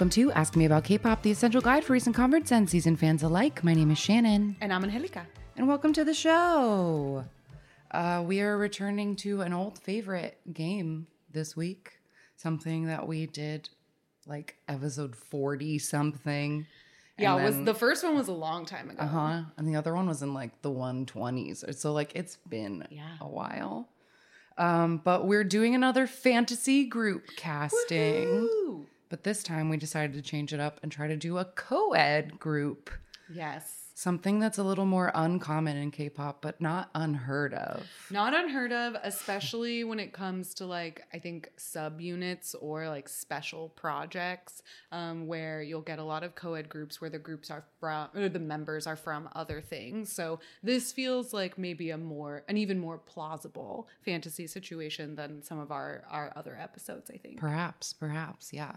welcome 0.00 0.08
to 0.08 0.32
Ask 0.32 0.56
Me 0.56 0.64
About 0.64 0.84
K-Pop, 0.84 1.20
the 1.20 1.30
essential 1.30 1.60
guide 1.60 1.84
for 1.84 1.92
recent 1.92 2.16
converts 2.16 2.52
and 2.52 2.70
season 2.70 2.96
fans 2.96 3.22
alike. 3.22 3.62
My 3.62 3.74
name 3.74 3.90
is 3.90 3.98
Shannon, 3.98 4.56
And 4.62 4.72
I'm 4.72 4.82
Angelica. 4.82 5.26
and 5.58 5.68
welcome 5.68 5.92
to 5.92 6.04
the 6.06 6.14
show. 6.14 7.26
Uh, 7.90 8.24
we 8.26 8.40
are 8.40 8.56
returning 8.56 9.14
to 9.16 9.42
an 9.42 9.52
old 9.52 9.78
favorite 9.78 10.38
game 10.54 11.06
this 11.30 11.54
week, 11.54 11.98
something 12.36 12.86
that 12.86 13.06
we 13.06 13.26
did 13.26 13.68
like 14.26 14.56
episode 14.68 15.14
forty 15.14 15.78
something. 15.78 16.66
Yeah, 17.18 17.36
it 17.38 17.42
was 17.44 17.62
the 17.66 17.74
first 17.74 18.02
one 18.02 18.14
was 18.14 18.28
a 18.28 18.32
long 18.32 18.64
time 18.64 18.88
ago. 18.88 19.02
uh 19.02 19.06
huh, 19.06 19.42
and 19.58 19.68
the 19.68 19.76
other 19.76 19.94
one 19.94 20.08
was 20.08 20.22
in 20.22 20.32
like 20.32 20.62
the 20.62 20.70
one 20.70 21.04
twenties. 21.04 21.62
So 21.78 21.92
like 21.92 22.12
it's 22.14 22.36
been 22.48 22.86
Yeah. 22.90 23.16
a 23.20 23.28
while. 23.28 23.90
Um, 24.56 24.96
but 25.04 25.26
we're 25.26 25.44
doing 25.44 25.74
another 25.74 26.06
fantasy 26.06 26.86
group 26.86 27.26
casting. 27.36 28.30
Woo! 28.30 28.86
But 29.10 29.24
this 29.24 29.42
time 29.42 29.68
we 29.68 29.76
decided 29.76 30.14
to 30.14 30.22
change 30.22 30.54
it 30.54 30.60
up 30.60 30.78
and 30.82 30.90
try 30.90 31.08
to 31.08 31.16
do 31.16 31.36
a 31.36 31.44
co 31.44 31.92
ed 31.92 32.38
group. 32.38 32.90
Yes. 33.32 33.76
Something 33.94 34.38
that's 34.38 34.56
a 34.56 34.62
little 34.62 34.86
more 34.86 35.12
uncommon 35.14 35.76
in 35.76 35.90
K 35.90 36.08
pop, 36.08 36.40
but 36.40 36.58
not 36.58 36.88
unheard 36.94 37.52
of. 37.52 37.86
Not 38.10 38.32
unheard 38.32 38.72
of, 38.72 38.96
especially 39.02 39.84
when 39.84 40.00
it 40.00 40.14
comes 40.14 40.54
to 40.54 40.64
like, 40.64 41.04
I 41.12 41.18
think 41.18 41.50
subunits 41.58 42.54
or 42.58 42.88
like 42.88 43.10
special 43.10 43.68
projects 43.70 44.62
um, 44.90 45.26
where 45.26 45.60
you'll 45.60 45.82
get 45.82 45.98
a 45.98 46.04
lot 46.04 46.22
of 46.22 46.34
co 46.34 46.54
ed 46.54 46.70
groups 46.70 47.02
where 47.02 47.10
the 47.10 47.18
groups 47.18 47.50
are 47.50 47.64
from, 47.78 48.08
or 48.14 48.30
the 48.30 48.38
members 48.38 48.86
are 48.86 48.96
from 48.96 49.28
other 49.34 49.60
things. 49.60 50.10
So 50.10 50.40
this 50.62 50.92
feels 50.92 51.34
like 51.34 51.58
maybe 51.58 51.90
a 51.90 51.98
more, 51.98 52.42
an 52.48 52.56
even 52.56 52.78
more 52.78 52.96
plausible 52.96 53.86
fantasy 54.02 54.46
situation 54.46 55.14
than 55.16 55.42
some 55.42 55.58
of 55.58 55.70
our, 55.70 56.04
our 56.08 56.32
other 56.36 56.56
episodes, 56.58 57.10
I 57.10 57.18
think. 57.18 57.38
Perhaps, 57.38 57.92
perhaps, 57.92 58.50
yeah. 58.52 58.76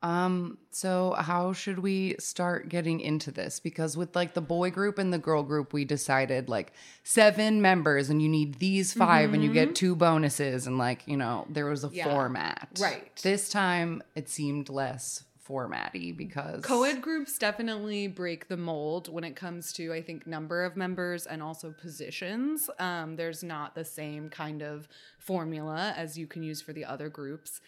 Um, 0.00 0.58
so 0.70 1.14
how 1.18 1.52
should 1.52 1.80
we 1.80 2.14
start 2.20 2.68
getting 2.68 3.00
into 3.00 3.32
this? 3.32 3.58
Because 3.58 3.96
with 3.96 4.14
like 4.14 4.34
the 4.34 4.40
boy 4.40 4.70
group 4.70 4.98
and 4.98 5.12
the 5.12 5.18
girl 5.18 5.42
group, 5.42 5.72
we 5.72 5.84
decided 5.84 6.48
like 6.48 6.72
seven 7.02 7.60
members 7.60 8.08
and 8.08 8.22
you 8.22 8.28
need 8.28 8.60
these 8.60 8.92
5 8.92 9.34
and 9.34 9.42
you 9.42 9.52
get 9.52 9.74
two 9.74 9.96
bonuses 9.96 10.66
and 10.68 10.78
like, 10.78 11.02
you 11.06 11.16
know, 11.16 11.46
there 11.50 11.66
was 11.66 11.82
a 11.84 11.90
Yeah. 11.92 12.04
format. 12.04 12.68
Right. 12.80 13.14
This 13.22 13.48
time 13.48 14.02
it 14.14 14.28
seemed 14.28 14.68
less 14.68 15.24
formatty 15.48 16.12
because 16.14 16.62
Co-ed 16.62 17.00
groups 17.00 17.38
definitely 17.38 18.06
break 18.06 18.48
the 18.48 18.56
mold 18.58 19.10
when 19.10 19.24
it 19.24 19.34
comes 19.34 19.72
to, 19.72 19.94
I 19.94 20.02
think, 20.02 20.26
number 20.26 20.62
of 20.62 20.76
members 20.76 21.24
and 21.24 21.42
also 21.42 21.72
positions. 21.72 22.68
Um, 22.78 23.16
there's 23.16 23.42
not 23.42 23.74
the 23.74 23.84
same 23.84 24.28
kind 24.28 24.60
of 24.62 24.86
formula 25.18 25.94
as 25.96 26.18
you 26.18 26.26
can 26.26 26.42
use 26.42 26.60
for 26.60 26.74
the 26.74 26.84
other 26.84 27.08
groups. 27.08 27.62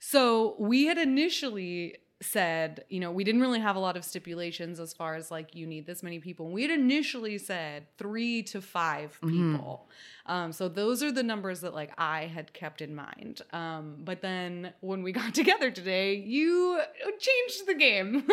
So 0.00 0.56
we 0.58 0.86
had 0.86 0.98
initially 0.98 1.96
said, 2.22 2.84
you 2.88 2.98
know, 2.98 3.10
we 3.12 3.24
didn't 3.24 3.42
really 3.42 3.60
have 3.60 3.76
a 3.76 3.78
lot 3.78 3.94
of 3.96 4.04
stipulations 4.04 4.80
as 4.80 4.94
far 4.94 5.16
as 5.16 5.30
like 5.30 5.54
you 5.54 5.66
need 5.66 5.86
this 5.86 6.02
many 6.02 6.18
people. 6.18 6.50
We 6.50 6.62
had 6.62 6.70
initially 6.70 7.36
said 7.36 7.86
three 7.98 8.42
to 8.44 8.62
five 8.62 9.18
people. 9.20 9.88
Um, 10.24 10.50
so 10.52 10.68
those 10.68 11.02
are 11.02 11.12
the 11.12 11.22
numbers 11.22 11.60
that 11.60 11.74
like 11.74 11.92
I 11.98 12.22
had 12.26 12.54
kept 12.54 12.80
in 12.80 12.94
mind. 12.94 13.42
Um, 13.52 13.96
but 14.02 14.22
then 14.22 14.72
when 14.80 15.02
we 15.02 15.12
got 15.20 15.34
together 15.34 15.70
today, 15.70 16.14
you 16.14 16.80
changed 17.18 17.66
the 17.66 17.74
game. 17.74 18.26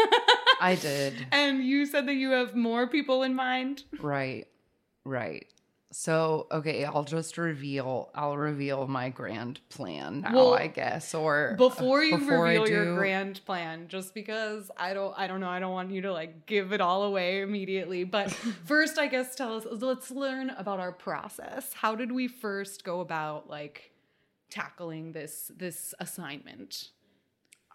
I 0.62 0.75
did. 0.81 1.28
and 1.34 1.63
you 1.63 1.85
said 1.85 2.07
that 2.07 2.16
you 2.16 2.31
have 2.31 2.56
more 2.56 2.88
people 2.88 3.24
in 3.24 3.35
mind. 3.35 3.84
Right. 4.00 4.47
Right. 5.03 5.47
So, 5.94 6.48
okay, 6.52 6.86
I'll 6.86 7.04
just 7.04 7.38
reveal 7.38 8.09
I'll 8.16 8.36
reveal 8.36 8.88
my 8.88 9.09
grand 9.09 9.59
plan 9.70 10.22
now, 10.22 10.34
Well, 10.34 10.54
I 10.56 10.66
guess. 10.66 11.14
Or 11.14 11.54
Before 11.56 12.04
you 12.04 12.18
before 12.18 12.44
reveal 12.46 12.68
your 12.68 12.96
grand 12.96 13.46
plan, 13.46 13.88
just 13.90 14.16
because 14.16 14.72
I 14.76 14.96
don't 14.96 15.14
I 15.18 15.28
don't 15.28 15.40
know, 15.40 15.50
I 15.50 15.59
don't 15.59 15.72
want 15.72 15.92
you 15.92 16.02
to 16.02 16.12
like 16.12 16.48
give 16.48 16.74
it 16.74 16.81
all 16.81 17.04
away 17.04 17.42
immediately. 17.42 18.06
But 18.06 18.31
first 18.66 18.98
I 18.98 19.06
guess 19.08 19.36
tell 19.36 19.56
us 19.56 19.66
let's 19.70 20.09
learn 20.09 20.50
about 20.52 20.80
our 20.80 20.92
process. 20.92 21.74
How 21.74 21.94
did 21.94 22.12
we 22.12 22.28
first 22.28 22.84
go 22.84 23.00
about 23.00 23.48
like 23.48 23.92
tackling 24.50 25.12
this 25.12 25.52
this 25.56 25.94
assignment? 26.00 26.90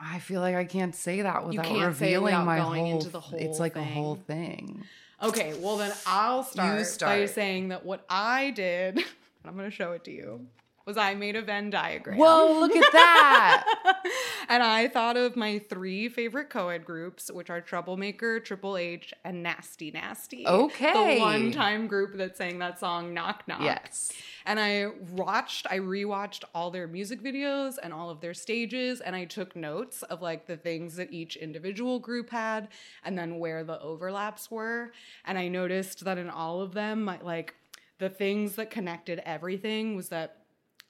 I 0.01 0.19
feel 0.19 0.41
like 0.41 0.57
I 0.57 0.65
can't 0.65 0.95
say 0.95 1.23
that 1.23 1.47
without 1.47 1.65
can't 1.65 1.97
say 1.97 2.15
it 2.15 2.19
revealing 2.19 2.25
without 2.25 2.47
my 2.47 2.59
going 2.59 2.85
whole 2.87 2.99
into 2.99 3.11
the 3.11 3.19
It's 3.19 3.59
whole 3.59 3.59
like 3.59 3.77
a 3.77 3.85
whole 3.85 4.17
thing. 4.17 4.85
Okay, 5.23 5.55
well 5.61 5.77
then 5.77 5.93
I'll 6.07 6.43
start, 6.45 6.79
by 7.01 7.27
saying 7.27 7.69
that 7.69 7.85
what 7.85 8.05
I 8.09 8.51
did, 8.51 8.97
and 8.97 9.05
I'm 9.45 9.57
gonna 9.57 9.71
show 9.71 9.93
it 9.93 10.05
to 10.05 10.13
you, 10.13 10.47
was 10.89 10.97
I 10.97 11.15
made 11.15 11.37
a 11.37 11.43
Venn 11.43 11.69
diagram. 11.69 12.17
Whoa, 12.17 12.61
look 12.61 12.75
at 12.75 12.93
that. 12.93 14.01
and 14.49 14.63
I 14.63 14.89
thought 14.89 15.19
of 15.19 15.37
my 15.37 15.59
three 15.59 16.09
favorite 16.09 16.49
co-ed 16.49 16.87
groups, 16.87 17.31
which 17.31 17.51
are 17.51 17.61
Troublemaker, 17.61 18.41
Triple 18.41 18.79
H, 18.79 19.13
and 19.23 19.43
Nasty 19.43 19.91
Nasty. 19.91 20.47
Okay. 20.47 21.17
The 21.17 21.21
one-time 21.21 21.89
group 21.89 22.17
that 22.17 22.39
sang 22.39 22.59
that 22.61 22.81
song 22.81 23.13
Knock 23.13 23.47
Knock. 23.47 23.61
yes. 23.61 24.13
And 24.47 24.59
I 24.59 24.87
watched, 25.13 25.67
I 25.71 25.79
rewatched 25.79 26.45
all 26.55 26.71
their 26.71 26.89
music 26.89 27.23
videos 27.23 27.75
and 27.83 27.93
all 27.93 28.09
of 28.09 28.23
their 28.23 28.33
stages, 28.33 29.03
and 29.03 29.15
I 29.15 29.27
took 29.27 29.55
notes 29.55 30.03
of 30.05 30.23
like 30.23 30.47
the 30.47 30.57
things 30.57 30.97
that 30.97 31.13
each 31.13 31.37
individual 31.37 31.99
group 31.99 32.31
had 32.31 32.69
and 33.05 33.19
then 33.19 33.39
where 33.39 33.63
the 33.63 33.79
overlaps 33.83 34.51
were. 34.51 34.93
And 35.27 35.37
I 35.37 35.49
noticed 35.49 36.07
that 36.07 36.17
in 36.17 36.31
all 36.31 36.63
of 36.63 36.73
them, 36.73 37.05
my, 37.05 37.19
like 37.21 37.55
the 37.99 38.09
things 38.09 38.55
that 38.55 38.71
connected 38.71 39.21
everything 39.27 39.95
was 39.95 40.09
that 40.09 40.39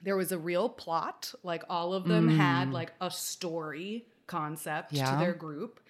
there 0.03 0.17
was 0.17 0.33
a 0.33 0.39
real 0.39 0.69
plot. 0.69 1.35
Like 1.43 1.65
all 1.69 1.93
of 1.95 2.07
them 2.07 2.29
had 2.29 2.73
like 2.73 2.93
a 3.01 3.11
story 3.11 4.05
concept 4.27 4.93
Yeah. 4.93 5.11
to 5.13 5.17
their 5.19 5.35
group. 5.35 5.81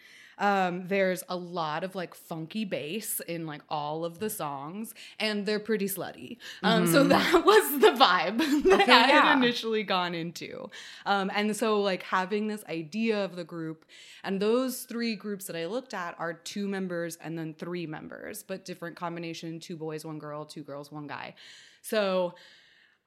Um, 0.40 0.86
there's 0.86 1.24
a 1.28 1.34
lot 1.36 1.82
of 1.82 1.96
like 1.96 2.14
funky 2.14 2.64
bass 2.64 3.18
in 3.26 3.44
like 3.44 3.60
all 3.68 4.04
of 4.04 4.20
the 4.20 4.30
songs, 4.30 4.94
and 5.18 5.44
they're 5.44 5.58
pretty 5.58 5.86
slutty. 5.86 6.36
Um, 6.62 6.86
So 6.86 7.02
that 7.02 7.44
was 7.44 7.80
the 7.80 7.88
vibe 7.90 8.38
that 8.62 8.82
Okay, 8.82 8.92
I 8.92 9.08
yeah. 9.08 9.22
had 9.32 9.38
initially 9.38 9.82
gone 9.82 10.14
into. 10.14 10.70
Um, 11.06 11.28
and 11.34 11.56
so 11.56 11.80
like 11.80 12.04
having 12.04 12.46
this 12.46 12.62
idea 12.68 13.24
of 13.24 13.34
the 13.34 13.42
group, 13.42 13.84
and 14.22 14.40
those 14.40 14.84
three 14.84 15.16
groups 15.16 15.46
that 15.46 15.56
I 15.56 15.66
looked 15.66 15.92
at 15.92 16.14
are 16.20 16.34
two 16.34 16.68
members 16.68 17.16
and 17.16 17.36
then 17.36 17.52
three 17.52 17.86
members, 17.88 18.44
but 18.44 18.64
different 18.64 18.94
combination: 18.94 19.58
two 19.58 19.76
boys, 19.76 20.04
one 20.04 20.20
girl, 20.20 20.44
two 20.44 20.62
girls, 20.62 20.92
one 20.92 21.08
guy. 21.08 21.34
So 21.82 22.34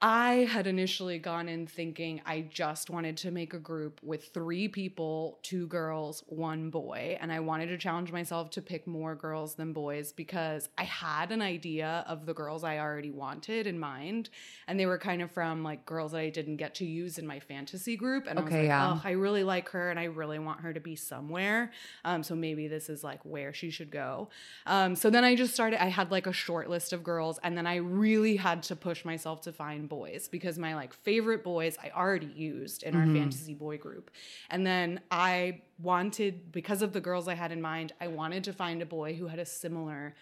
I 0.03 0.47
had 0.49 0.65
initially 0.65 1.19
gone 1.19 1.47
in 1.47 1.67
thinking 1.67 2.21
I 2.25 2.41
just 2.49 2.89
wanted 2.89 3.17
to 3.17 3.29
make 3.29 3.53
a 3.53 3.59
group 3.59 3.99
with 4.01 4.29
three 4.33 4.67
people, 4.67 5.37
two 5.43 5.67
girls, 5.67 6.23
one 6.25 6.71
boy. 6.71 7.19
And 7.21 7.31
I 7.31 7.39
wanted 7.39 7.67
to 7.67 7.77
challenge 7.77 8.11
myself 8.11 8.49
to 8.51 8.63
pick 8.63 8.87
more 8.87 9.13
girls 9.13 9.53
than 9.53 9.73
boys 9.73 10.11
because 10.11 10.69
I 10.75 10.85
had 10.85 11.31
an 11.31 11.43
idea 11.43 12.03
of 12.07 12.25
the 12.25 12.33
girls 12.33 12.63
I 12.63 12.79
already 12.79 13.11
wanted 13.11 13.67
in 13.67 13.77
mind. 13.77 14.29
And 14.67 14.79
they 14.79 14.87
were 14.87 14.97
kind 14.97 15.21
of 15.21 15.29
from 15.29 15.61
like 15.61 15.85
girls 15.85 16.13
that 16.13 16.19
I 16.21 16.29
didn't 16.31 16.57
get 16.57 16.73
to 16.75 16.85
use 16.85 17.19
in 17.19 17.27
my 17.27 17.39
fantasy 17.39 17.95
group. 17.95 18.25
And 18.27 18.39
I 18.39 18.41
was 18.41 18.51
Okay, 18.51 18.61
like, 18.61 18.67
yeah. 18.69 18.93
oh, 18.95 19.01
I 19.03 19.11
really 19.11 19.43
like 19.43 19.69
her 19.69 19.91
and 19.91 19.99
I 19.99 20.05
really 20.05 20.39
want 20.39 20.61
her 20.61 20.73
to 20.73 20.79
be 20.79 20.95
somewhere. 20.95 21.71
Um, 22.05 22.23
so 22.23 22.33
maybe 22.33 22.67
this 22.67 22.89
is 22.89 23.03
like 23.03 23.23
where 23.23 23.53
she 23.53 23.69
should 23.69 23.91
go. 23.91 24.29
Um, 24.65 24.95
so 24.95 25.11
then 25.11 25.23
I 25.23 25.35
just 25.35 25.53
started, 25.53 25.79
I 25.79 25.89
had 25.89 26.09
like 26.09 26.25
a 26.25 26.33
short 26.33 26.71
list 26.71 26.91
of 26.91 27.03
girls 27.03 27.37
and 27.43 27.55
then 27.55 27.67
I 27.67 27.75
really 27.75 28.37
had 28.37 28.63
to 28.63 28.75
push 28.75 29.05
myself 29.05 29.41
to 29.41 29.53
find 29.53 29.90
boys 29.91 30.29
because 30.29 30.57
my 30.57 30.73
like 30.73 30.93
favorite 30.93 31.43
boys 31.43 31.77
I 31.83 31.89
already 31.89 32.31
used 32.33 32.83
in 32.83 32.95
our 32.95 33.01
mm-hmm. 33.01 33.17
fantasy 33.17 33.53
boy 33.53 33.77
group. 33.77 34.09
And 34.49 34.65
then 34.65 35.01
I 35.11 35.63
wanted, 35.79 36.53
because 36.53 36.81
of 36.81 36.93
the 36.93 37.01
girls 37.01 37.27
I 37.27 37.33
had 37.33 37.51
in 37.51 37.61
mind, 37.61 37.91
I 37.99 38.07
wanted 38.07 38.45
to 38.45 38.53
find 38.53 38.81
a 38.81 38.85
boy 38.85 39.15
who 39.15 39.27
had 39.27 39.37
a 39.37 39.45
similar 39.45 40.15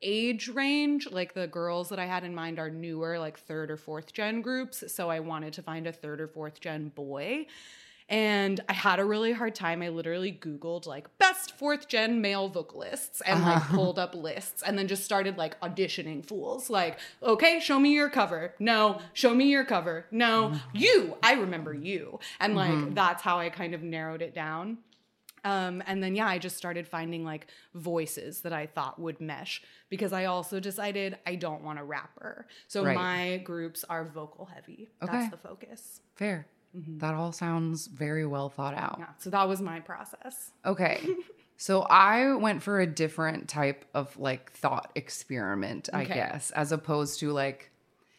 age 0.00 0.48
range. 0.48 1.06
Like 1.10 1.34
the 1.34 1.46
girls 1.46 1.90
that 1.90 1.98
I 1.98 2.06
had 2.06 2.24
in 2.24 2.34
mind 2.34 2.58
are 2.58 2.70
newer, 2.70 3.18
like 3.18 3.38
third 3.38 3.70
or 3.70 3.76
fourth 3.76 4.14
gen 4.14 4.40
groups. 4.40 4.82
So 4.88 5.10
I 5.10 5.20
wanted 5.20 5.52
to 5.52 5.62
find 5.62 5.86
a 5.86 5.92
third 5.92 6.18
or 6.22 6.26
fourth 6.26 6.58
gen 6.58 6.88
boy. 6.88 7.46
And 8.10 8.58
I 8.68 8.72
had 8.72 8.98
a 8.98 9.04
really 9.04 9.30
hard 9.30 9.54
time. 9.54 9.82
I 9.82 9.88
literally 9.88 10.32
Googled 10.32 10.84
like 10.84 11.16
best 11.18 11.56
fourth 11.56 11.86
gen 11.86 12.20
male 12.20 12.48
vocalists 12.48 13.20
and 13.20 13.40
like 13.40 13.56
uh-huh. 13.58 13.74
pulled 13.76 13.98
up 14.00 14.16
lists 14.16 14.62
and 14.62 14.76
then 14.76 14.88
just 14.88 15.04
started 15.04 15.38
like 15.38 15.58
auditioning 15.60 16.26
fools. 16.26 16.68
Like, 16.68 16.98
okay, 17.22 17.60
show 17.60 17.78
me 17.78 17.94
your 17.94 18.10
cover. 18.10 18.54
No, 18.58 18.98
show 19.12 19.32
me 19.32 19.48
your 19.48 19.64
cover. 19.64 20.06
No, 20.10 20.48
mm-hmm. 20.48 20.76
you. 20.76 21.16
I 21.22 21.34
remember 21.34 21.72
you. 21.72 22.18
And 22.40 22.56
like 22.56 22.72
mm-hmm. 22.72 22.94
that's 22.94 23.22
how 23.22 23.38
I 23.38 23.48
kind 23.48 23.74
of 23.74 23.82
narrowed 23.84 24.22
it 24.22 24.34
down. 24.34 24.78
Um, 25.44 25.80
and 25.86 26.02
then 26.02 26.16
yeah, 26.16 26.26
I 26.26 26.38
just 26.38 26.56
started 26.56 26.88
finding 26.88 27.24
like 27.24 27.46
voices 27.74 28.40
that 28.40 28.52
I 28.52 28.66
thought 28.66 28.98
would 28.98 29.20
mesh 29.20 29.62
because 29.88 30.12
I 30.12 30.24
also 30.24 30.58
decided 30.58 31.16
I 31.24 31.36
don't 31.36 31.62
want 31.62 31.78
a 31.78 31.84
rapper. 31.84 32.48
So 32.66 32.84
Right. 32.84 32.96
my 32.96 33.36
groups 33.38 33.84
are 33.88 34.04
vocal 34.04 34.46
heavy. 34.46 34.88
Okay. 35.00 35.12
That's 35.12 35.30
the 35.30 35.36
focus. 35.36 36.00
Fair. 36.16 36.46
Mm-hmm. 36.76 36.98
That 36.98 37.14
all 37.14 37.32
sounds 37.32 37.86
very 37.86 38.26
well 38.26 38.48
thought 38.48 38.74
out. 38.74 38.96
Yeah. 38.98 39.06
So 39.18 39.30
that 39.30 39.48
was 39.48 39.60
my 39.60 39.80
process. 39.80 40.52
Okay. 40.64 41.00
So 41.60 41.82
I 41.82 42.32
went 42.36 42.62
for 42.62 42.80
a 42.80 42.86
different 42.86 43.46
type 43.46 43.84
of 43.92 44.18
like 44.18 44.50
thought 44.52 44.90
experiment, 44.94 45.90
I 45.92 46.04
guess, 46.06 46.50
as 46.52 46.72
opposed 46.72 47.20
to 47.20 47.32
like 47.32 47.70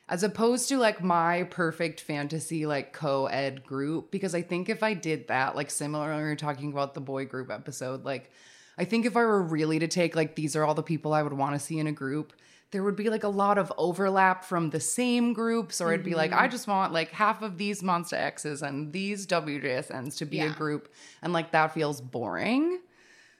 as 0.07 0.21
opposed 0.21 0.69
to 0.69 0.77
like 0.77 1.03
my 1.03 1.43
perfect 1.49 2.01
fantasy 2.01 2.67
like 2.67 2.93
co-ed 2.93 3.63
group 3.63 4.11
because 4.11 4.35
I 4.35 4.43
think 4.43 4.69
if 4.69 4.83
I 4.83 4.93
did 4.93 5.29
that 5.29 5.55
like 5.55 5.71
similar 5.71 6.15
we 6.15 6.21
were 6.21 6.35
talking 6.35 6.71
about 6.71 6.93
the 6.93 7.01
boy 7.01 7.25
group 7.25 7.49
episode 7.49 8.05
like 8.05 8.29
I 8.77 8.85
think 8.85 9.07
if 9.07 9.17
I 9.17 9.21
were 9.21 9.41
really 9.41 9.79
to 9.79 9.87
take 9.87 10.15
like 10.15 10.35
these 10.35 10.55
are 10.55 10.63
all 10.63 10.75
the 10.75 10.83
people 10.83 11.11
I 11.11 11.23
would 11.23 11.33
want 11.33 11.55
to 11.55 11.59
see 11.59 11.79
in 11.79 11.87
a 11.87 11.91
group 11.91 12.33
there 12.71 12.83
would 12.83 12.95
be 12.95 13.09
like 13.09 13.23
a 13.23 13.27
lot 13.29 13.57
of 13.57 13.71
overlap 13.77 14.43
from 14.45 14.69
the 14.69 14.79
same 14.79 15.33
groups, 15.33 15.81
or 15.81 15.93
it'd 15.93 16.05
be 16.05 16.15
like, 16.15 16.31
I 16.31 16.43
Mm-hmm. 16.43 16.51
just 16.51 16.67
want 16.67 16.93
like 16.93 17.11
half 17.11 17.41
of 17.41 17.57
these 17.57 17.81
Monsta 17.81 18.13
X's 18.13 18.61
and 18.61 18.91
these 18.93 19.27
WJSNs 19.27 20.17
to 20.17 20.25
be 20.25 20.39
a 20.39 20.49
group. 20.51 20.91
And 21.21 21.33
like 21.33 21.51
that 21.51 21.73
feels 21.73 21.99
boring. 22.01 22.79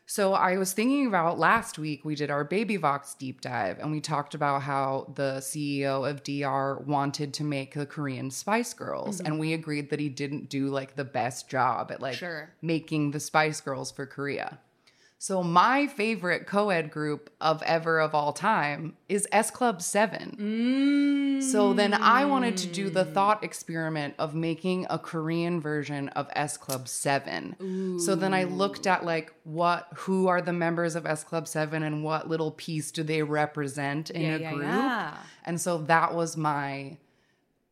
So 0.07 0.33
I 0.33 0.57
was 0.57 0.74
thinking 0.74 1.07
about 1.07 1.39
last 1.39 1.80
week, 1.80 2.04
we 2.04 2.16
did 2.16 2.30
our 2.30 2.44
Baby 2.44 2.75
Vox 2.75 3.13
deep 3.16 3.39
dive, 3.39 3.80
and 3.80 3.92
we 3.92 4.01
talked 4.01 4.33
about 4.36 4.63
how 4.63 5.13
the 5.16 5.36
CEO 5.39 6.10
of 6.10 6.22
DR 6.24 6.86
wanted 6.86 7.33
to 7.36 7.45
make 7.45 7.75
the 7.75 7.86
Korean 7.86 8.30
Spice 8.30 8.74
Girls. 8.74 9.22
And 9.22 9.39
we 9.39 9.54
agreed 9.54 9.89
that 9.92 10.01
he 10.01 10.10
didn't 10.10 10.50
do 10.50 10.68
like 10.68 10.98
the 10.98 11.06
best 11.06 11.48
job 11.48 11.92
at 11.92 12.01
like 12.01 12.16
Sure. 12.16 12.50
making 12.62 13.12
the 13.12 13.22
Spice 13.22 13.62
Girls 13.62 13.89
for 13.92 14.06
Korea. 14.06 14.60
So 15.21 15.44
my 15.44 15.85
favorite 15.85 16.47
co-ed 16.47 16.89
group 16.89 17.29
of 17.39 17.62
ever 17.62 18.00
of 18.00 18.15
all 18.15 18.33
time 18.33 18.97
is 19.07 19.27
S 19.31 19.51
Club 19.51 19.79
7. 19.79 20.35
Mm. 21.39 21.44
So 21.44 21.73
then 21.73 21.94
I 21.94 22.25
wanted 22.25 22.57
to 22.57 22.68
do 22.68 22.89
the 22.89 23.06
thought 23.06 23.44
experiment 23.44 24.15
of 24.18 24.33
making 24.33 24.88
a 24.89 24.97
Korean 24.97 25.62
version 25.62 26.09
of 26.09 26.27
S 26.31 26.57
Club 26.57 26.88
7. 26.88 28.00
So 28.00 28.15
then 28.15 28.33
I 28.33 28.45
looked 28.45 28.88
at 28.88 29.06
like 29.06 29.31
what 29.44 29.89
who 29.94 30.25
are 30.27 30.41
the 30.41 30.53
members 30.53 30.95
of 30.95 31.06
S 31.06 31.23
Club 31.23 31.47
7 31.47 31.83
and 31.83 32.03
what 32.03 32.27
little 32.27 32.50
piece 32.50 32.89
do 32.89 33.03
they 33.03 33.21
represent 33.21 34.09
in 34.09 34.23
Yeah, 34.23 34.35
a 34.35 34.39
yeah, 34.39 34.51
group. 34.53 34.63
yeah. 34.63 35.18
And 35.45 35.62
so 35.62 35.77
that 35.83 36.15
was 36.15 36.35
my 36.35 36.97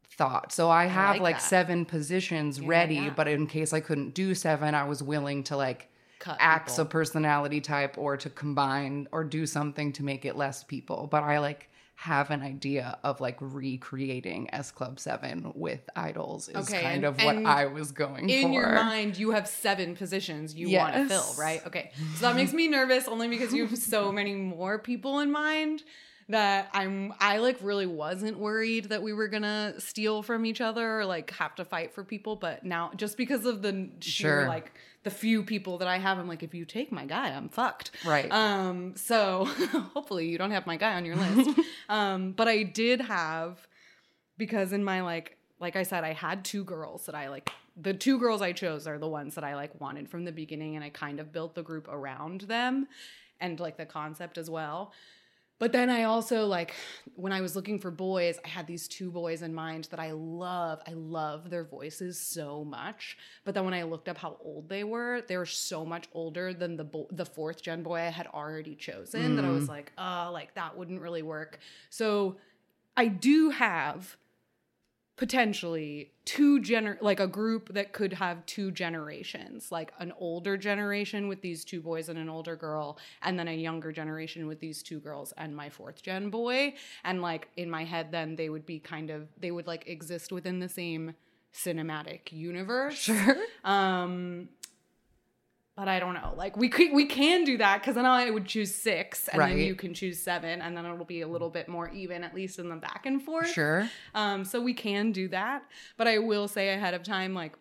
thought. 0.04 0.51
So 0.51 0.69
I 0.69 0.86
have 0.86 1.16
like 1.16 1.22
like, 1.22 1.42
seven 1.42 1.84
positions 1.86 2.62
ready, 2.62 3.10
but 3.10 3.28
in 3.28 3.48
case 3.48 3.74
I 3.74 3.80
couldn't 3.80 4.13
do 4.13 4.36
seven, 4.36 4.75
I 4.75 4.84
was 4.84 5.01
willing 5.01 5.46
to 5.46 5.57
like 5.57 5.88
Cut 6.19 6.38
acts 6.39 6.74
people. 6.74 6.83
a 6.83 6.89
personality 6.89 7.62
type 7.62 7.98
or 7.98 8.18
to 8.18 8.30
combine 8.30 9.07
or 9.12 9.24
do 9.24 9.45
something 9.45 9.94
to 9.94 10.04
make 10.04 10.25
it 10.25 10.36
less 10.36 10.63
people. 10.63 11.07
But 11.10 11.24
I 11.24 11.39
like 11.39 11.69
have 11.95 12.30
an 12.31 12.42
idea 12.42 12.98
of 13.04 13.19
like 13.19 13.38
recreating 13.83 14.50
S 14.54 14.71
Club 14.71 15.00
7 15.00 15.51
with 15.56 15.81
idols 15.95 16.48
is 16.50 16.56
Okay, 16.69 16.81
kind 16.81 17.04
and- 17.04 17.06
of 17.06 17.24
what 17.24 17.38
I 17.45 17.66
was 17.66 17.92
going 17.92 18.30
in 18.30 18.48
for. 18.48 18.54
your 18.54 18.71
mind 18.74 19.18
you 19.18 19.31
have 19.31 19.48
seven 19.48 19.95
positions 19.95 20.56
you 20.56 20.77
want 20.77 20.94
to 20.95 21.07
fill 21.07 21.25
right 21.38 21.66
okay 21.68 21.92
so 22.16 22.22
that 22.22 22.36
makes 22.36 22.54
me 22.54 22.68
nervous 22.68 23.07
only 23.07 23.27
because 23.27 23.54
you 23.54 23.65
have 23.68 23.77
so 23.95 24.12
many 24.12 24.33
more 24.36 24.80
people 24.80 25.19
in 25.19 25.30
mind 25.31 25.83
that 26.30 26.69
i'm 26.74 27.13
i 27.19 27.38
like 27.39 27.57
really 27.62 27.88
wasn't 27.88 28.38
worried 28.38 28.86
that 28.89 29.01
we 29.01 29.12
were 29.13 29.27
gonna 29.27 29.74
steal 29.80 30.22
from 30.24 30.45
each 30.45 30.62
other 30.62 31.00
or 31.00 31.06
like 31.06 31.31
have 31.31 31.54
to 31.56 31.65
fight 31.65 31.94
for 31.94 32.04
people 32.04 32.36
but 32.36 32.63
now 32.63 32.92
just 32.95 33.18
because 33.18 33.45
of 33.45 33.62
the 33.62 33.89
sheer 34.00 34.42
Sure. 34.42 34.48
like 34.48 34.72
the 35.04 35.10
few 35.10 35.44
people 35.44 35.78
that 35.78 35.88
i 35.88 35.98
have 35.98 36.18
i'm 36.18 36.28
like 36.28 36.44
if 36.44 36.54
you 36.54 36.66
take 36.66 36.92
my 36.92 37.06
guy 37.06 37.30
i'm 37.30 37.50
fucked 37.50 37.92
Right. 38.06 38.31
um 38.31 38.96
so 38.96 39.46
hopefully 39.94 40.28
you 40.30 40.38
don't 40.38 40.51
have 40.51 40.68
my 40.68 40.75
guy 40.78 40.94
on 40.96 41.06
your 41.06 41.16
list 41.16 41.51
um 41.90 42.31
but 42.34 42.48
i 42.48 42.63
did 42.63 43.01
have 43.01 43.68
because 44.38 44.74
in 44.74 44.84
my 44.84 45.01
like 45.01 45.36
like 45.62 45.75
I 45.75 45.84
said, 45.84 46.06
I 46.06 46.13
had 46.13 46.46
two 46.46 46.63
girls 46.63 47.06
that 47.07 47.16
I 47.16 47.28
like. 47.28 47.51
The 47.75 47.94
two 47.94 48.18
girls 48.18 48.42
I 48.42 48.54
chose 48.54 48.88
are 48.88 48.98
the 48.98 49.10
ones 49.10 49.36
that 49.36 49.44
I 49.44 49.56
like 49.56 49.78
wanted 49.81 50.07
from 50.10 50.24
the 50.24 50.31
beginning, 50.31 50.78
and 50.78 50.86
I 50.86 50.90
kind 50.90 51.19
of 51.19 51.34
built 51.34 51.54
the 51.54 51.62
group 51.63 51.90
around 51.90 52.42
them 52.44 52.88
and 53.42 53.60
like 53.60 53.75
the 53.75 53.86
concept 53.86 54.38
as 54.38 54.50
well. 54.50 54.94
But 55.60 55.74
then 55.74 55.90
I 55.90 56.04
also 56.04 56.46
like 56.46 56.74
when 57.16 57.34
I 57.34 57.42
was 57.42 57.56
looking 57.56 57.80
for 57.80 57.92
boys, 57.92 58.40
I 58.44 58.48
had 58.48 58.66
these 58.66 58.88
two 58.88 59.12
boys 59.12 59.42
in 59.42 59.54
mind 59.54 59.90
that 59.92 60.00
I 60.00 60.12
love. 60.12 60.82
I 60.88 60.94
love 60.94 61.50
their 61.50 61.66
voices 61.66 62.18
so 62.18 62.64
much. 62.64 63.18
But 63.44 63.54
then 63.54 63.66
when 63.66 63.74
I 63.74 63.84
looked 63.84 64.08
up 64.08 64.18
how 64.18 64.38
old 64.42 64.70
they 64.70 64.86
were, 64.86 65.22
they 65.28 65.36
were 65.36 65.46
so 65.46 65.86
much 65.86 66.08
older 66.14 66.54
than 66.54 66.78
the 66.78 66.86
bo- 66.86 67.10
the 67.12 67.26
fourth 67.26 67.62
gen 67.62 67.84
boy 67.84 68.00
I 68.00 68.10
had 68.10 68.28
already 68.28 68.74
chosen 68.74 69.36
that 69.36 69.46
I 69.46 69.50
was 69.50 69.66
mm. 69.66 69.70
like, 69.70 69.92
oh, 69.98 70.30
like 70.32 70.56
that 70.56 70.78
wouldn't 70.78 71.02
really 71.02 71.24
work. 71.24 71.60
So 71.90 72.38
I 72.96 73.08
do 73.08 73.50
have 73.50 74.16
potentially 75.19 76.13
two 76.24 76.62
gener 76.62 76.95
like 77.01 77.19
a 77.19 77.27
group 77.27 77.74
that 77.74 77.92
could 77.92 78.13
have 78.13 78.45
two 78.45 78.71
generations 78.71 79.69
like 79.69 79.92
an 80.00 80.13
older 80.18 80.56
generation 80.56 81.27
with 81.27 81.42
these 81.42 81.66
two 81.66 81.81
boys 81.81 82.07
and 82.07 82.18
an 82.18 82.30
older 82.30 82.56
girl 82.56 82.98
and 83.24 83.38
then 83.38 83.50
a 83.50 83.54
younger 83.54 83.92
generation 83.92 84.48
with 84.48 84.62
these 84.62 84.81
two 84.81 84.98
girls 84.98 85.33
and 85.36 85.54
my 85.54 85.69
fourth 85.69 86.01
gen 86.01 86.30
boy 86.30 86.74
and 87.04 87.21
like 87.21 87.50
in 87.57 87.69
my 87.69 87.83
head 87.83 88.13
then 88.13 88.38
they 88.38 88.48
would 88.48 88.66
be 88.66 88.80
kind 88.80 89.10
of 89.10 89.27
they 89.38 89.51
would 89.51 89.68
like 89.68 89.86
exist 89.89 90.31
within 90.31 90.60
the 90.60 90.69
same 90.69 91.13
cinematic 91.54 92.31
universe 92.31 92.95
sure. 92.95 93.36
um 93.65 94.48
but 95.80 95.88
I 95.88 95.98
don't 96.02 96.14
know. 96.14 96.34
Like 96.36 96.58
we 96.58 96.68
could, 96.68 96.92
we 96.92 97.06
can 97.06 97.46
do 97.46 97.58
that 97.58 97.80
because 97.80 97.96
then 97.96 98.06
I 98.06 98.30
would 98.30 98.46
choose 98.46 98.76
six, 98.76 99.30
and 99.30 99.42
then 99.42 99.58
you 99.60 99.76
can 99.76 99.94
choose 99.94 100.22
seven, 100.22 100.62
and 100.62 100.76
then 100.76 100.86
it'll 100.86 101.06
be 101.06 101.22
a 101.22 101.28
little 101.28 101.50
bit 101.50 101.70
more 101.70 101.90
even, 101.92 102.22
at 102.26 102.36
least 102.36 102.60
in 102.60 102.68
the 102.68 102.76
back 102.76 103.06
and 103.06 103.24
forth. 103.24 103.50
Sure. 103.50 103.90
Um, 104.14 104.44
so 104.44 104.62
we 104.62 104.74
can 104.74 105.14
do 105.14 105.30
that. 105.30 105.64
But 105.96 106.08
I 106.08 106.18
will 106.18 106.50
say 106.50 106.74
ahead 106.74 106.96
of 106.96 107.04
time, 107.04 107.34
like 107.34 107.54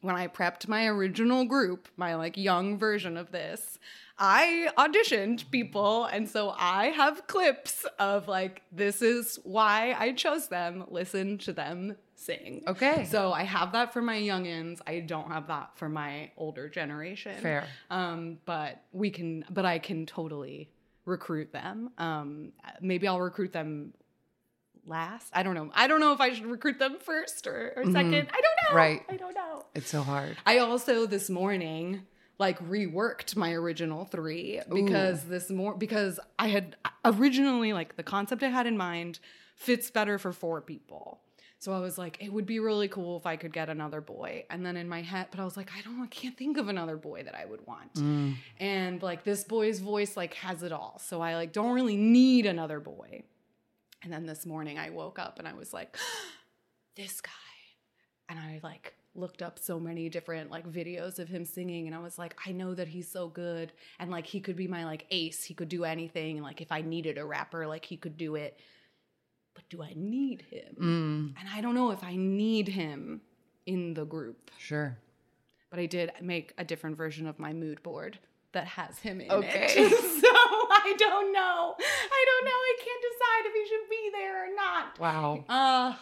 when 0.00 0.16
I 0.16 0.26
prepped 0.26 0.68
my 0.68 0.86
original 0.86 1.44
group, 1.44 1.88
my 1.98 2.14
like 2.14 2.38
young 2.38 2.78
version 2.78 3.18
of 3.18 3.30
this, 3.30 3.78
I 4.18 4.70
auditioned 4.78 5.50
people. 5.50 6.06
And 6.06 6.26
so 6.26 6.54
I 6.56 6.86
have 6.86 7.26
clips 7.26 7.84
of 7.98 8.26
like, 8.26 8.62
this 8.72 9.02
is 9.02 9.38
why 9.44 9.94
I 9.98 10.12
chose 10.12 10.48
them. 10.48 10.84
Listen 10.88 11.36
to 11.38 11.52
them 11.52 11.96
sing. 12.20 12.62
Okay. 12.66 13.06
So 13.10 13.32
I 13.32 13.44
have 13.44 13.72
that 13.72 13.92
for 13.92 14.02
my 14.02 14.18
youngins. 14.18 14.80
I 14.86 15.00
don't 15.00 15.28
have 15.28 15.48
that 15.48 15.70
for 15.76 15.88
my 15.88 16.30
older 16.36 16.68
generation. 16.68 17.40
Fair. 17.40 17.66
Um, 17.90 18.38
but 18.44 18.82
we 18.92 19.10
can, 19.10 19.44
but 19.50 19.64
I 19.64 19.78
can 19.78 20.06
totally 20.06 20.70
recruit 21.04 21.52
them. 21.52 21.90
Um, 21.98 22.52
maybe 22.80 23.08
I'll 23.08 23.20
recruit 23.20 23.52
them 23.52 23.94
last. 24.86 25.30
I 25.32 25.42
don't 25.42 25.54
know. 25.54 25.70
I 25.74 25.86
don't 25.86 26.00
know 26.00 26.12
if 26.12 26.20
I 26.20 26.32
should 26.32 26.46
recruit 26.46 26.78
them 26.78 26.98
first 27.00 27.46
or, 27.46 27.72
or 27.76 27.84
second. 27.84 28.04
I 28.04 28.10
don't 28.10 28.14
know. 28.14 28.68
Mm-hmm. 28.68 28.76
Right. 28.76 29.02
I 29.08 29.16
don't 29.16 29.34
know. 29.34 29.64
It's 29.74 29.90
so 29.90 30.02
hard. 30.02 30.36
I 30.46 30.58
also 30.58 31.06
this 31.06 31.30
morning 31.30 32.02
like 32.38 32.58
reworked 32.68 33.36
my 33.36 33.52
original 33.52 34.06
three 34.06 34.60
because 34.72 35.24
this 35.24 35.50
more 35.50 35.74
because 35.74 36.18
I 36.38 36.48
had 36.48 36.76
originally 37.04 37.72
like 37.72 37.96
the 37.96 38.02
concept 38.02 38.42
I 38.42 38.48
had 38.48 38.66
in 38.66 38.76
mind 38.78 39.18
fits 39.56 39.90
better 39.90 40.18
for 40.18 40.32
four 40.32 40.62
people. 40.62 41.20
So 41.60 41.74
I 41.74 41.78
was 41.78 41.98
like, 41.98 42.16
it 42.22 42.32
would 42.32 42.46
be 42.46 42.58
really 42.58 42.88
cool 42.88 43.18
if 43.18 43.26
I 43.26 43.36
could 43.36 43.52
get 43.52 43.68
another 43.68 44.00
boy. 44.00 44.44
And 44.48 44.64
then 44.64 44.78
in 44.78 44.88
my 44.88 45.02
head, 45.02 45.26
but 45.30 45.40
I 45.40 45.44
was 45.44 45.58
like, 45.58 45.70
I 45.76 45.82
don't, 45.82 46.00
I 46.00 46.06
can't 46.06 46.34
think 46.34 46.56
of 46.56 46.68
another 46.68 46.96
boy 46.96 47.22
that 47.22 47.34
I 47.34 47.44
would 47.44 47.66
want. 47.66 47.94
Mm. 47.96 48.36
And 48.58 49.02
like 49.02 49.24
this 49.24 49.44
boy's 49.44 49.78
voice 49.78 50.16
like 50.16 50.32
has 50.34 50.62
it 50.62 50.72
all. 50.72 50.98
So 51.04 51.20
I 51.20 51.34
like 51.34 51.52
don't 51.52 51.74
really 51.74 51.98
need 51.98 52.46
another 52.46 52.80
boy. 52.80 53.24
And 54.02 54.10
then 54.10 54.24
this 54.24 54.46
morning 54.46 54.78
I 54.78 54.88
woke 54.88 55.18
up 55.18 55.38
and 55.38 55.46
I 55.46 55.52
was 55.52 55.74
like, 55.74 55.98
this 56.96 57.20
guy. 57.20 57.30
And 58.30 58.38
I 58.38 58.60
like 58.62 58.94
looked 59.14 59.42
up 59.42 59.58
so 59.58 59.78
many 59.78 60.08
different 60.08 60.50
like 60.50 60.66
videos 60.66 61.18
of 61.18 61.28
him 61.28 61.44
singing 61.44 61.86
and 61.86 61.94
I 61.94 61.98
was 61.98 62.18
like, 62.18 62.38
I 62.46 62.52
know 62.52 62.72
that 62.72 62.88
he's 62.88 63.10
so 63.10 63.28
good 63.28 63.72
and 63.98 64.10
like 64.10 64.24
he 64.24 64.40
could 64.40 64.56
be 64.56 64.66
my 64.66 64.86
like 64.86 65.04
ace. 65.10 65.44
He 65.44 65.52
could 65.52 65.68
do 65.68 65.84
anything. 65.84 66.38
And 66.38 66.46
like 66.46 66.62
if 66.62 66.72
I 66.72 66.80
needed 66.80 67.18
a 67.18 67.24
rapper, 67.26 67.66
like 67.66 67.84
he 67.84 67.98
could 67.98 68.16
do 68.16 68.36
it. 68.36 68.58
But 69.54 69.64
do 69.68 69.82
I 69.82 69.92
need 69.96 70.42
him? 70.50 70.74
Mm, 70.80 71.40
And 71.40 71.48
I 71.54 71.60
don't 71.60 71.74
know 71.74 71.90
if 71.90 72.02
I 72.04 72.16
need 72.16 72.68
him 72.68 73.20
in 73.66 73.94
the 73.94 74.04
group. 74.04 74.50
sure. 74.58 74.98
But 75.70 75.78
I 75.78 75.86
did 75.86 76.10
make 76.20 76.52
a 76.58 76.64
different 76.64 76.96
version 76.96 77.26
of 77.28 77.38
my 77.38 77.52
mood 77.52 77.82
board 77.82 78.18
that 78.52 78.66
has 78.66 78.98
him 78.98 79.20
in 79.20 79.30
Okay. 79.30 79.66
it. 79.76 79.90
so 80.20 80.28
I 80.28 80.94
don't 80.98 81.32
know. 81.32 81.74
I 81.78 82.24
don't 82.28 82.44
know. 82.44 82.50
I 82.50 82.76
can't 82.84 83.02
decide 83.10 83.46
if 83.46 83.54
he 83.54 83.68
should 83.68 83.88
be 83.90 84.10
there 84.12 84.44
or 84.50 84.54
not. 84.54 84.98
Wow. 84.98 85.44
Uh 85.48 85.94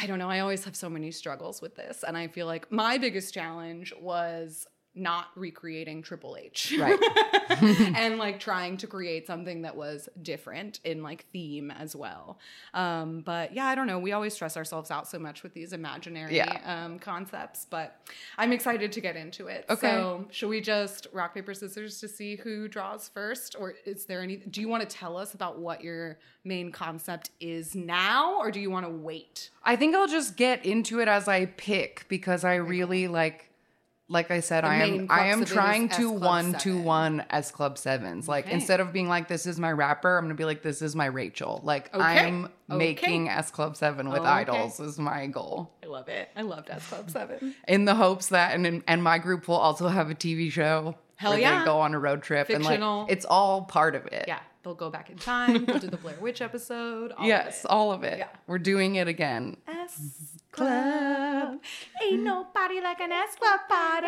I 0.00 0.06
don't 0.06 0.18
know. 0.18 0.30
I 0.30 0.40
always 0.40 0.64
have 0.64 0.74
so 0.74 0.88
many 0.88 1.10
struggles 1.10 1.60
with 1.60 1.74
this. 1.76 2.02
And 2.02 2.16
I 2.16 2.26
feel 2.28 2.46
like 2.46 2.72
my 2.72 2.96
biggest 2.98 3.34
challenge 3.34 3.92
was 4.00 4.66
not 4.94 5.28
recreating 5.36 6.02
Triple 6.02 6.36
H. 6.36 6.74
Right. 6.78 6.98
and 7.96 8.18
like 8.18 8.40
trying 8.40 8.76
to 8.78 8.86
create 8.86 9.26
something 9.26 9.62
that 9.62 9.76
was 9.76 10.08
different 10.20 10.80
in 10.84 11.02
like 11.02 11.26
theme 11.32 11.70
as 11.70 11.96
well. 11.96 12.38
Um, 12.74 13.20
but 13.20 13.54
yeah, 13.54 13.66
I 13.66 13.74
don't 13.74 13.86
know. 13.86 13.98
We 13.98 14.12
always 14.12 14.34
stress 14.34 14.56
ourselves 14.56 14.90
out 14.90 15.08
so 15.08 15.18
much 15.18 15.42
with 15.42 15.54
these 15.54 15.72
imaginary 15.72 16.36
Yeah. 16.36 16.60
um, 16.64 16.98
concepts, 16.98 17.66
but 17.68 17.96
I'm 18.36 18.52
excited 18.52 18.92
to 18.92 19.00
get 19.00 19.16
into 19.16 19.46
it. 19.46 19.64
Okay. 19.70 19.88
So 19.88 20.26
should 20.30 20.48
we 20.48 20.60
just 20.60 21.06
rock, 21.12 21.34
paper, 21.34 21.54
scissors 21.54 22.00
to 22.00 22.08
see 22.08 22.36
who 22.36 22.68
draws 22.68 23.08
first? 23.08 23.56
Or 23.58 23.74
is 23.86 24.04
there 24.04 24.20
any, 24.22 24.36
do 24.36 24.60
you 24.60 24.68
want 24.68 24.88
to 24.88 24.96
tell 24.96 25.16
us 25.16 25.34
about 25.34 25.58
what 25.58 25.82
your 25.82 26.18
main 26.44 26.70
concept 26.70 27.30
is 27.40 27.74
now? 27.74 28.34
Or 28.38 28.50
do 28.50 28.60
you 28.60 28.70
want 28.70 28.86
to 28.86 28.92
wait? 28.92 29.50
I 29.64 29.76
think 29.76 29.94
I'll 29.94 30.08
just 30.08 30.36
get 30.36 30.64
into 30.66 31.00
it 31.00 31.08
as 31.08 31.28
I 31.28 31.46
pick 31.46 32.06
because 32.08 32.44
I 32.44 32.56
really 32.56 33.08
like 33.08 33.48
like 34.12 34.30
I 34.30 34.40
said, 34.40 34.64
The 34.64 34.68
I 34.68 34.74
am 34.76 35.06
I 35.10 35.26
am 35.28 35.38
of 35.38 35.42
it 35.42 35.48
is 35.48 35.54
trying 35.54 35.88
to 35.90 36.10
one 36.10 36.52
to 36.58 36.80
one 36.80 37.24
S 37.30 37.50
Club 37.50 37.78
Sevens. 37.78 38.28
Like 38.28 38.44
Okay. 38.46 38.54
instead 38.54 38.80
of 38.80 38.92
being 38.92 39.08
like 39.08 39.26
this 39.28 39.46
is 39.46 39.58
my 39.58 39.72
rapper, 39.72 40.16
I'm 40.18 40.24
gonna 40.24 40.34
be 40.34 40.44
like 40.44 40.62
this 40.62 40.82
is 40.82 40.94
my 40.94 41.06
Rachel. 41.06 41.60
Like 41.64 41.92
Okay. 41.94 42.02
I'm 42.02 42.48
Okay. 42.74 42.86
making 42.86 43.28
S 43.28 43.50
Club 43.50 43.76
Seven 43.76 44.08
with 44.10 44.20
Okay. 44.20 44.28
idols 44.28 44.80
is 44.80 44.98
my 44.98 45.26
goal. 45.26 45.72
I 45.82 45.86
love 45.86 46.08
it. 46.08 46.28
I 46.36 46.42
loved 46.42 46.70
S 46.70 46.86
Club 46.88 47.10
7. 47.10 47.54
In 47.68 47.84
the 47.84 47.94
hopes 47.94 48.28
that 48.28 48.54
and 48.54 48.82
and 48.86 49.02
my 49.02 49.18
group 49.18 49.48
will 49.48 49.56
also 49.56 49.88
have 49.88 50.10
a 50.10 50.14
TV 50.14 50.50
show. 50.50 50.96
Hell 51.16 51.32
where 51.32 51.40
yeah. 51.40 51.60
They 51.60 51.64
go 51.66 51.78
on 51.80 51.94
a 51.94 51.98
road 52.00 52.22
trip 52.22 52.48
Fictional. 52.48 52.72
and 52.72 52.82
like 53.08 53.10
it's 53.12 53.24
all 53.24 53.62
part 53.62 53.94
of 53.94 54.06
it. 54.06 54.24
Yeah, 54.26 54.40
they'll 54.64 54.74
go 54.74 54.90
back 54.90 55.08
in 55.10 55.16
time. 55.16 55.64
They'll 55.66 55.78
do 55.78 55.88
the 55.88 55.96
Blair 55.96 56.16
Witch 56.20 56.40
episode. 56.42 57.12
All 57.12 57.26
Yes, 57.26 57.64
Of 57.64 57.70
all 57.70 57.92
of 57.92 58.02
it. 58.02 58.18
Yeah. 58.18 58.28
We're 58.48 58.58
doing 58.58 58.96
it 58.96 59.06
again. 59.06 59.56
S 59.68 60.00
Club. 60.50 61.60
Ain't 62.02 62.22
nobody 62.22 62.80
like 62.80 63.00
an 63.00 63.12
S 63.12 63.36
Club 63.36 63.60
party. 63.68 64.06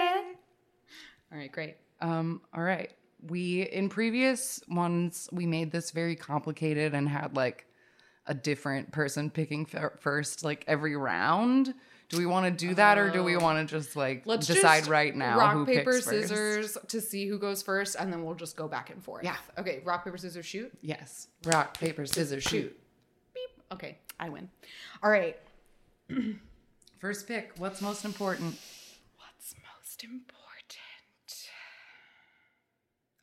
All 1.32 1.38
right, 1.38 1.50
great. 1.52 1.76
Um, 2.00 2.40
all 2.52 2.62
right. 2.62 2.90
We 3.26 3.62
in 3.62 3.88
previous 3.88 4.60
ones 4.68 5.28
we 5.32 5.46
made 5.46 5.70
this 5.72 5.90
very 5.92 6.14
complicated 6.16 6.94
and 6.94 7.08
had 7.08 7.34
like 7.36 7.66
a 8.26 8.34
different 8.34 8.92
person 8.92 9.30
picking 9.30 9.66
first 10.00 10.44
like 10.44 10.64
every 10.66 10.96
round. 10.96 11.74
Do 12.10 12.18
we 12.18 12.26
want 12.26 12.46
to 12.46 12.66
do 12.66 12.74
that 12.74 12.98
or 12.98 13.10
do 13.10 13.24
we 13.24 13.36
oh. 13.36 13.40
want 13.40 13.66
to 13.66 13.74
just 13.74 13.96
like 13.96 14.22
Oh. 14.26 14.30
Let's 14.30 14.46
decide 14.46 14.80
just 14.80 14.90
right 14.90 15.14
now 15.14 15.38
Rock, 15.38 15.54
who 15.54 15.66
paper, 15.66 15.92
picks 15.92 16.04
first? 16.04 16.28
scissors 16.28 16.78
to 16.88 17.00
see 17.00 17.26
who 17.26 17.38
goes 17.38 17.62
first, 17.62 17.96
and 17.98 18.12
then 18.12 18.24
we'll 18.24 18.34
just 18.34 18.56
go 18.56 18.68
back 18.68 18.90
and 18.90 19.02
forth. 19.02 19.24
Yeah. 19.24 19.36
Okay, 19.58 19.80
rock, 19.84 20.04
paper, 20.04 20.18
scissors, 20.18 20.46
shoot. 20.46 20.72
Yes. 20.80 21.28
Rock, 21.44 21.78
paper, 21.78 22.06
scissors, 22.06 22.42
shoot. 22.42 22.78
Beep. 23.34 23.50
Okay, 23.72 23.98
I 24.20 24.28
win. 24.28 24.48
All 25.02 25.10
right. 25.10 25.36
First 26.98 27.26
pick. 27.26 27.52
What's 27.58 27.80
most 27.80 28.04
important? 28.04 28.58
What's 29.18 29.54
most 29.76 30.04
important? 30.04 30.33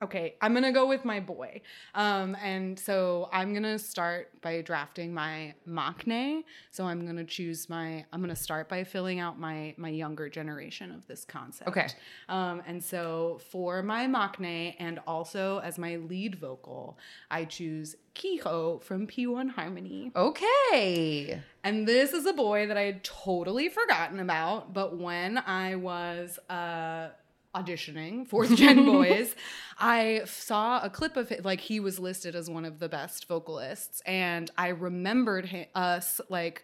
Okay, 0.02 0.36
I'm 0.42 0.54
gonna 0.54 0.72
go 0.72 0.88
with 0.88 1.06
my 1.06 1.20
boy. 1.20 1.62
Um, 1.94 2.36
and 2.44 2.80
so 2.80 3.30
I'm 3.32 3.54
gonna 3.54 3.78
start 3.78 4.42
by 4.42 4.62
drafting 4.62 5.14
my 5.14 5.54
maknae. 5.68 6.44
So 6.72 6.86
I'm 6.86 7.06
gonna 7.06 7.24
choose 7.24 7.70
my. 7.70 8.04
I'm 8.12 8.22
gonna 8.22 8.36
start 8.36 8.68
by 8.68 8.84
filling 8.84 9.20
out 9.20 9.40
my 9.40 9.76
my 9.78 9.90
younger 9.90 10.28
generation 10.28 10.92
of 10.92 11.06
this 11.08 11.24
concept. 11.24 11.70
Okay. 11.70 11.88
Um, 12.30 12.64
and 12.66 12.84
so 12.84 13.40
for 13.52 13.84
my 13.84 14.08
maknae 14.08 14.76
and 14.80 15.00
also 15.06 15.60
as 15.60 15.78
my 15.78 15.98
lead 15.98 16.36
vocal, 16.36 16.98
I 17.30 17.46
choose 17.46 17.96
Kiho 18.16 18.82
from 18.82 19.08
P1 19.08 19.52
Harmony. 19.52 20.12
Okay. 20.16 21.42
And 21.64 21.88
this 21.88 22.12
is 22.14 22.26
a 22.26 22.34
boy 22.34 22.68
that 22.68 22.78
I 22.78 22.82
had 22.82 23.04
totally 23.04 23.70
forgotten 23.70 24.20
about, 24.20 24.74
but 24.74 24.98
when 24.98 25.38
I 25.38 25.76
was 25.76 26.40
uh, 26.50 27.10
auditioning 27.56 28.28
fourth 28.30 28.56
gen 28.56 28.86
boys, 28.86 29.36
I 29.78 30.22
saw 30.26 30.84
a 30.84 30.90
clip 30.90 31.18
of 31.18 31.32
it. 31.32 31.46
Like 31.46 31.62
he 31.62 31.80
was 31.80 32.00
listed 32.00 32.36
as 32.36 32.50
one 32.50 32.66
of 32.66 32.80
the 32.80 32.90
best 32.90 33.28
vocalists, 33.28 34.02
and 34.06 34.50
I 34.58 34.70
remembered 34.70 35.46
hi 35.48 35.68
us 35.76 36.22
like. 36.30 36.64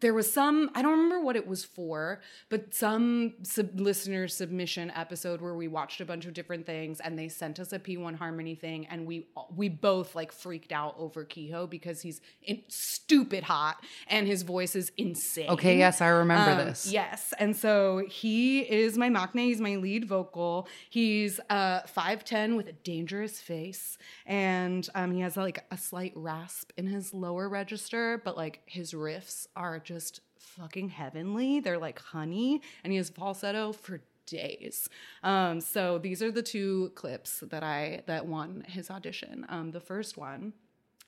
There 0.00 0.12
was 0.14 0.30
some, 0.32 0.70
I 0.74 0.82
don't 0.82 0.92
remember 0.92 1.20
what 1.20 1.36
it 1.36 1.46
was 1.46 1.64
for, 1.64 2.20
but 2.48 2.74
some 2.74 3.34
sub- 3.42 3.78
listener 3.80 4.28
submission 4.28 4.90
episode 4.94 5.40
where 5.40 5.54
we 5.54 5.68
watched 5.68 6.00
a 6.00 6.04
bunch 6.04 6.26
of 6.26 6.34
different 6.34 6.66
things 6.66 7.00
and 7.00 7.18
they 7.18 7.28
sent 7.28 7.58
us 7.60 7.72
a 7.72 7.78
P1 7.78 8.16
Harmony 8.16 8.54
thing 8.54 8.86
and 8.86 9.06
we 9.06 9.26
we 9.54 9.68
both 9.68 10.14
like 10.14 10.32
freaked 10.32 10.72
out 10.72 10.94
over 10.98 11.24
Kiho 11.24 11.68
because 11.68 12.02
he's 12.02 12.20
in, 12.42 12.62
stupid 12.68 13.44
hot 13.44 13.76
and 14.08 14.26
his 14.26 14.42
voice 14.42 14.76
is 14.76 14.92
insane. 14.96 15.48
Okay, 15.50 15.78
yes, 15.78 16.00
I 16.00 16.08
remember 16.08 16.50
Um, 16.60 16.66
this. 16.66 16.90
Yes. 16.90 17.32
And 17.38 17.56
so 17.56 18.04
he 18.08 18.60
is 18.60 18.98
my 18.98 19.08
maknae. 19.08 19.46
He's 19.46 19.60
my 19.60 19.76
lead 19.76 20.06
vocal. 20.06 20.68
He's 20.90 21.40
uh, 21.48 21.82
5'10 21.82 22.56
with 22.56 22.68
a 22.68 22.72
dangerous 22.72 23.40
face. 23.40 23.98
And 24.26 24.88
um, 24.94 25.12
he 25.12 25.20
has 25.20 25.36
like 25.36 25.64
a 25.70 25.76
slight 25.78 26.12
rasp 26.16 26.72
in 26.76 26.86
his 26.86 27.14
lower 27.14 27.48
register, 27.48 28.20
but 28.24 28.36
like 28.36 28.60
his 28.66 28.92
riffs 28.92 29.46
are 29.56 29.76
just 29.86 30.20
fucking 30.38 30.90
heavenly. 30.90 31.60
They're 31.60 31.78
like 31.78 31.98
honey. 31.98 32.60
And 32.84 32.92
he 32.92 32.98
has 32.98 33.08
falsetto 33.08 33.72
for 33.72 34.02
days. 34.26 34.88
Um, 35.22 35.60
so 35.60 35.98
these 35.98 36.22
are 36.22 36.30
the 36.30 36.42
two 36.42 36.92
clips 36.94 37.42
that 37.48 37.62
I 37.62 38.02
that 38.06 38.26
won 38.26 38.64
his 38.68 38.90
audition. 38.90 39.46
Um, 39.48 39.70
the 39.70 39.80
first 39.80 40.18
one 40.18 40.52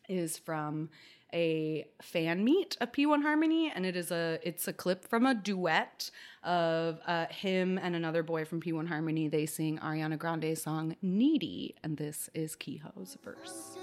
is 0.09 0.39
from 0.39 0.89
a 1.35 1.87
fan 2.01 2.43
meet 2.43 2.77
of 2.81 2.91
P1 2.93 3.21
Harmony, 3.23 3.71
and 3.75 3.85
it 3.85 3.97
is 3.97 4.11
a 4.11 4.39
it's 4.43 4.67
a 4.67 4.73
clip 4.73 5.07
from 5.07 5.27
a 5.27 5.35
duet 5.35 6.11
of 6.43 7.01
uh, 7.07 7.27
him 7.27 7.79
and 7.83 7.95
another 7.95 8.23
boy 8.23 8.45
from 8.47 8.63
P1 8.63 8.89
Harmony. 8.89 9.29
They 9.29 9.45
sing 9.45 9.79
Ariana 9.79 10.19
Grande's 10.19 10.63
song 10.63 10.97
"Needy," 11.03 11.75
and 11.83 11.99
this 11.99 12.31
is 12.33 12.57
Kiho's 12.57 13.19
verse. 13.23 13.77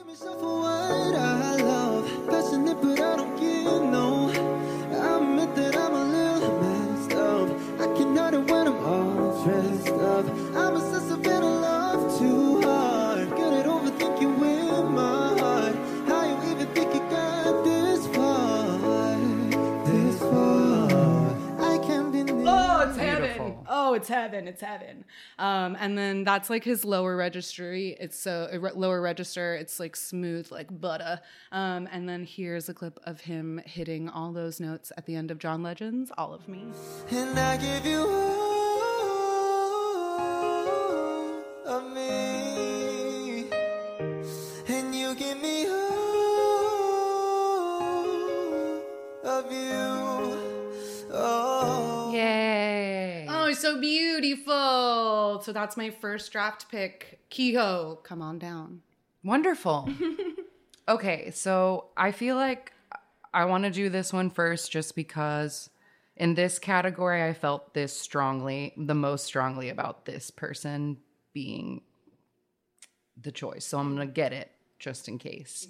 It's 24.06 24.14
heaven. 24.14 24.48
It's 24.48 24.62
heaven. 24.62 25.04
Um, 25.40 25.76
and 25.80 25.98
then 25.98 26.24
that's 26.24 26.48
like 26.48 26.64
his 26.64 26.86
lower 26.86 27.16
registry. 27.16 27.98
It's 28.00 28.16
so 28.20 28.48
uh, 28.54 28.70
lower 28.76 29.02
register. 29.02 29.56
It's 29.56 29.80
like 29.80 29.96
smooth, 29.96 30.52
like 30.52 30.80
butter. 30.80 31.20
Um, 31.52 31.90
and 31.92 32.08
then 32.08 32.24
here's 32.24 32.70
a 32.70 32.74
clip 32.76 33.00
of 33.06 33.22
him 33.22 33.60
hitting 33.66 34.08
all 34.08 34.32
those 34.32 34.60
notes 34.60 34.92
at 34.96 35.08
the 35.08 35.16
end 35.16 35.32
of 35.32 35.40
John 35.40 35.64
Legend's 35.64 36.12
"All 36.20 36.36
of 36.36 36.48
Me." 36.48 36.66
And 37.10 37.40
I 37.40 37.58
give 37.58 37.84
you 37.84 38.02
all 38.02 38.46
of 41.66 41.92
me, 41.92 42.25
so 53.66 53.82
beautiful. 53.82 55.42
So 55.44 55.52
that's 55.52 55.76
my 55.76 55.90
first 55.90 56.32
draft 56.32 56.70
pick. 56.70 57.20
Kiho, 57.32 58.04
come 58.04 58.22
on 58.22 58.38
down. 58.38 58.82
Wonderful. 59.24 59.90
okay, 60.88 61.32
so 61.32 61.86
I 61.98 62.12
feel 62.12 62.36
like 62.36 62.74
I 63.34 63.46
want 63.46 63.64
to 63.64 63.72
do 63.72 63.90
this 63.90 64.14
one 64.14 64.30
first 64.30 64.72
just 64.72 64.96
because 64.96 65.72
in 66.16 66.36
this 66.36 66.60
category 66.60 67.24
I 67.24 67.34
felt 67.34 67.74
this 67.74 68.00
strongly, 68.00 68.72
the 68.78 68.94
most 68.94 69.26
strongly 69.26 69.70
about 69.70 70.06
this 70.06 70.30
person 70.30 70.98
being 71.34 71.82
the 73.20 73.32
choice. 73.32 73.66
So 73.66 73.80
I'm 73.80 73.96
going 73.96 74.08
to 74.08 74.14
get 74.14 74.32
it 74.32 74.52
just 74.78 75.08
in 75.08 75.18
case. 75.18 75.68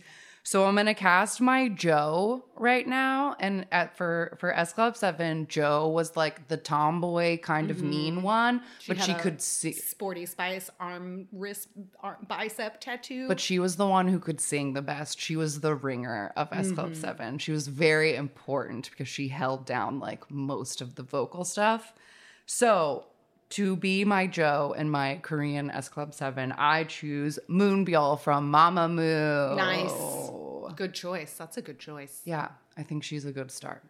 So 0.47 0.65
I'm 0.65 0.75
to 0.85 0.93
cast 0.93 1.41
my 1.41 1.69
Joe 1.69 2.45
right 2.55 2.87
now 2.87 3.35
and 3.39 3.65
at 3.71 3.97
for 3.97 4.37
for 4.39 4.53
S 4.53 4.73
Club 4.73 4.95
7 4.95 5.47
Joe 5.47 5.87
was 5.89 6.15
like 6.15 6.49
the 6.49 6.55
tomboy 6.57 7.39
kind 7.39 7.71
of 7.71 7.81
mean 7.81 8.21
one, 8.21 8.61
but 8.87 8.97
had 8.97 9.05
she 9.07 9.13
could 9.15 9.41
see 9.41 9.73
Sporty 9.73 10.27
Spice 10.27 10.69
arm, 10.79 11.27
wrist, 11.31 11.69
arm, 11.99 12.17
bicep 12.27 12.79
tattoo. 12.79 13.27
But 13.27 13.39
she 13.39 13.57
was 13.57 13.75
the 13.77 13.87
one 13.87 14.07
who 14.07 14.19
could 14.19 14.39
sing 14.39 14.73
the 14.73 14.83
best. 14.83 15.19
She 15.19 15.35
was 15.35 15.61
the 15.61 15.73
ringer 15.73 16.31
of 16.35 16.49
S 16.51 16.71
Club 16.71 16.91
Mm-hmm. 16.91 17.01
7. 17.01 17.37
She 17.39 17.51
was 17.51 17.67
very 17.67 18.15
important 18.15 18.91
because 18.91 19.07
she 19.07 19.29
held 19.29 19.65
down 19.65 19.99
like 19.99 20.29
most 20.29 20.79
of 20.79 20.93
the 20.93 21.01
vocal 21.03 21.43
stuff. 21.43 21.91
So, 22.45 23.05
to 23.49 23.75
be 23.75 24.03
my 24.05 24.27
Joe 24.27 24.73
and 24.77 24.91
my 24.91 25.19
Korean 25.21 25.69
S 25.71 25.87
Club 25.89 26.13
7, 26.13 26.51
I 26.57 26.83
choose 26.85 27.39
Moonbyul 27.49 28.19
from 28.19 28.51
Mamamoo. 28.51 29.55
Nice. 29.55 30.75
Good 30.75 30.93
choice. 30.93 31.33
That's 31.37 31.57
a 31.57 31.61
good 31.61 31.79
choice. 31.79 32.21
Yeah, 32.25 32.49
I 32.77 32.83
think 32.83 33.03
she's 33.03 33.25
a 33.25 33.31
good 33.31 33.51
start. 33.51 33.83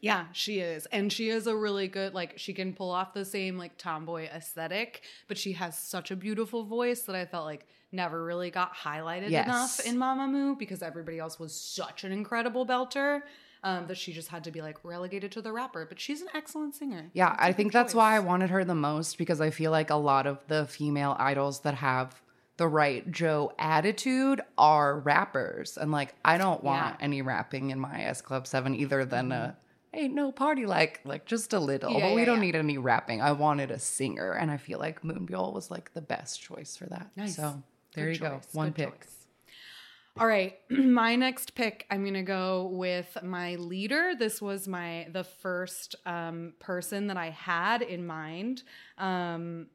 Yeah, 0.00 0.26
she 0.32 0.60
is. 0.60 0.86
And 0.86 1.12
she 1.12 1.28
is 1.28 1.46
a 1.46 1.56
really 1.56 1.88
good, 1.88 2.14
like, 2.14 2.38
she 2.38 2.54
can 2.54 2.72
pull 2.72 2.90
off 2.90 3.14
the 3.14 3.24
same, 3.24 3.58
like, 3.58 3.76
tomboy 3.78 4.26
aesthetic, 4.26 5.02
but 5.26 5.36
she 5.36 5.52
has 5.54 5.76
such 5.76 6.10
a 6.10 6.16
beautiful 6.16 6.64
voice 6.64 7.02
that 7.02 7.16
I 7.16 7.26
felt 7.26 7.46
like 7.46 7.66
never 7.90 8.22
really 8.24 8.50
got 8.50 8.74
highlighted 8.74 9.30
Yes. 9.30 9.46
enough 9.46 9.80
in 9.86 9.96
Mamamoo 9.98 10.56
because 10.58 10.82
everybody 10.82 11.18
else 11.18 11.38
was 11.40 11.54
such 11.58 12.04
an 12.04 12.12
incredible 12.12 12.64
belter 12.66 13.22
um, 13.68 13.86
that 13.88 13.96
she 13.98 14.12
just 14.12 14.28
had 14.28 14.44
to 14.44 14.50
be, 14.50 14.62
like, 14.62 14.78
relegated 14.84 15.30
to 15.32 15.42
the 15.42 15.52
rapper. 15.52 15.84
But 15.86 16.00
she's 16.00 16.20
an 16.22 16.28
excellent 16.34 16.74
singer. 16.74 17.10
Yeah, 17.12 17.34
I 17.38 17.52
think 17.52 17.72
that's 17.72 17.94
why 17.94 18.16
I 18.16 18.20
wanted 18.20 18.50
her 18.50 18.64
the 18.64 18.74
most 18.74 19.18
because 19.18 19.40
I 19.40 19.50
feel 19.50 19.70
like 19.70 19.90
a 19.90 19.96
lot 19.96 20.26
of 20.26 20.38
the 20.48 20.66
female 20.66 21.16
idols 21.18 21.60
that 21.60 21.74
have 21.74 22.20
the 22.56 22.66
right 22.66 23.08
Joe 23.10 23.52
attitude 23.58 24.40
are 24.56 24.98
rappers. 24.98 25.78
And 25.78 25.92
like 25.92 26.14
I 26.24 26.38
don't 26.38 26.62
want 26.64 26.96
Yeah. 26.98 27.04
any 27.04 27.22
rapping 27.22 27.70
in 27.70 27.78
my 27.78 28.02
S 28.02 28.20
Club 28.20 28.46
7 28.48 28.74
either 28.74 29.04
than 29.04 29.30
a 29.30 29.56
ain't 29.94 30.12
no 30.14 30.32
party 30.32 30.66
like 30.66 31.00
like 31.04 31.24
just 31.24 31.52
a 31.52 31.60
little. 31.60 31.92
Yeah, 31.92 32.00
but 32.08 32.14
we 32.14 32.22
yeah, 32.22 32.26
don't 32.26 32.40
need 32.40 32.56
any 32.56 32.76
rapping. 32.76 33.22
I 33.22 33.30
wanted 33.32 33.70
a 33.70 33.78
singer, 33.78 34.32
and 34.32 34.50
I 34.50 34.56
feel 34.56 34.78
like 34.80 35.02
Moonbyul 35.02 35.52
was 35.52 35.70
like 35.70 35.94
the 35.94 36.00
best 36.00 36.40
choice 36.42 36.76
for 36.76 36.86
that. 36.86 37.10
Nice. 37.16 37.36
So 37.36 37.62
there 37.94 38.06
Good 38.06 38.14
you 38.16 38.20
go. 38.20 38.40
One 38.52 38.68
good 38.70 38.74
pick. 38.74 39.00
choice. 39.02 39.17
All 40.20 40.26
right, 40.26 40.58
my 40.70 41.14
next 41.14 41.54
pick, 41.54 41.86
I'm 41.90 42.04
gonna 42.04 42.24
go 42.24 42.70
with 42.72 43.16
my 43.22 43.54
leader. 43.54 44.14
This 44.18 44.42
was 44.42 44.66
my 44.66 45.06
the 45.12 45.22
first 45.22 45.94
um, 46.06 46.54
person 46.58 47.06
that 47.06 47.16
I 47.16 47.30
had 47.30 47.82
in 47.82 48.04
mind. 48.04 48.64
Um, 48.96 49.68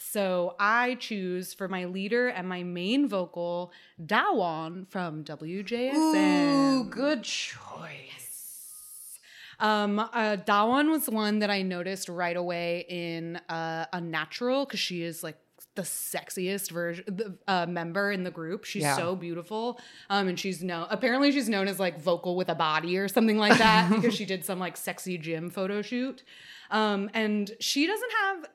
so 0.00 0.56
I 0.58 0.96
choose 0.96 1.54
for 1.54 1.68
my 1.68 1.84
leader 1.84 2.26
and 2.26 2.48
my 2.48 2.64
main 2.64 3.08
vocal 3.08 3.72
Dawon 4.04 4.88
from 4.88 5.22
WJSN. 5.22 5.94
Ooh, 5.94 6.84
good 6.90 7.22
choice. 7.22 9.20
Um, 9.60 10.00
uh, 10.00 10.36
Dawon 10.44 10.90
was 10.90 11.08
one 11.08 11.38
that 11.38 11.50
I 11.50 11.62
noticed 11.62 12.08
right 12.08 12.36
away 12.36 12.86
in 12.88 13.36
uh, 13.48 13.86
Unnatural 13.92 14.64
because 14.64 14.80
she 14.80 15.02
is 15.04 15.22
like 15.22 15.36
the 15.74 15.82
sexiest 15.82 16.70
version 16.70 17.04
the, 17.08 17.36
uh, 17.48 17.66
member 17.66 18.12
in 18.12 18.22
the 18.22 18.30
group. 18.30 18.64
She's 18.64 18.82
Yeah. 18.82 18.96
so 18.96 19.16
beautiful. 19.16 19.80
Um, 20.08 20.28
and 20.28 20.38
she's 20.38 20.62
known 20.62 20.86
apparently 20.90 21.32
she's 21.32 21.48
known 21.48 21.66
as 21.68 21.80
like 21.80 22.00
vocal 22.00 22.36
with 22.36 22.48
a 22.48 22.54
body 22.54 22.96
or 22.96 23.08
something 23.08 23.38
like 23.38 23.58
that 23.58 23.90
because 23.94 24.14
she 24.14 24.24
did 24.24 24.44
some 24.44 24.58
like 24.58 24.76
sexy 24.76 25.18
gym 25.18 25.50
photo 25.50 25.82
shoot. 25.82 26.22
Um, 26.70 27.10
and 27.14 27.50
she 27.60 27.86
doesn't 27.86 28.12
have. 28.22 28.48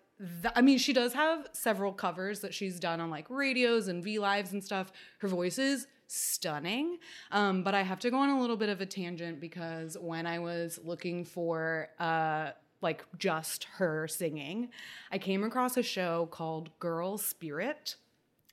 th- 0.44 0.54
I 0.56 0.62
mean, 0.62 0.78
she 0.78 0.94
does 0.94 1.14
have 1.14 1.48
several 1.54 1.92
covers 1.94 2.40
that 2.42 2.54
she's 2.54 2.80
done 2.80 3.00
on 3.02 3.10
like 3.10 3.30
radios 3.30 3.88
and 3.88 4.04
V 4.04 4.20
lives 4.20 4.52
and 4.54 4.64
stuff. 4.64 4.92
Her 5.20 5.28
voice 5.28 5.58
is 5.60 5.88
stunning. 6.08 6.98
Um, 7.32 7.64
but 7.64 7.74
I 7.76 7.84
have 7.84 8.00
to 8.00 8.10
go 8.12 8.18
on 8.18 8.30
a 8.30 8.40
little 8.40 8.58
bit 8.58 8.70
of 8.70 8.82
a 8.82 8.86
tangent 8.86 9.40
because 9.40 9.98
when 10.00 10.26
I 10.26 10.40
was 10.40 10.80
looking 10.84 11.24
for 11.26 11.90
uh, 12.00 12.52
like 12.82 13.06
just 13.18 13.66
her 13.76 14.08
singing, 14.08 14.70
I 15.12 15.18
came 15.18 15.44
across 15.44 15.78
a 15.78 15.84
show 15.84 16.28
called 16.32 16.70
Girl 16.80 17.18
Spirit. 17.18 17.96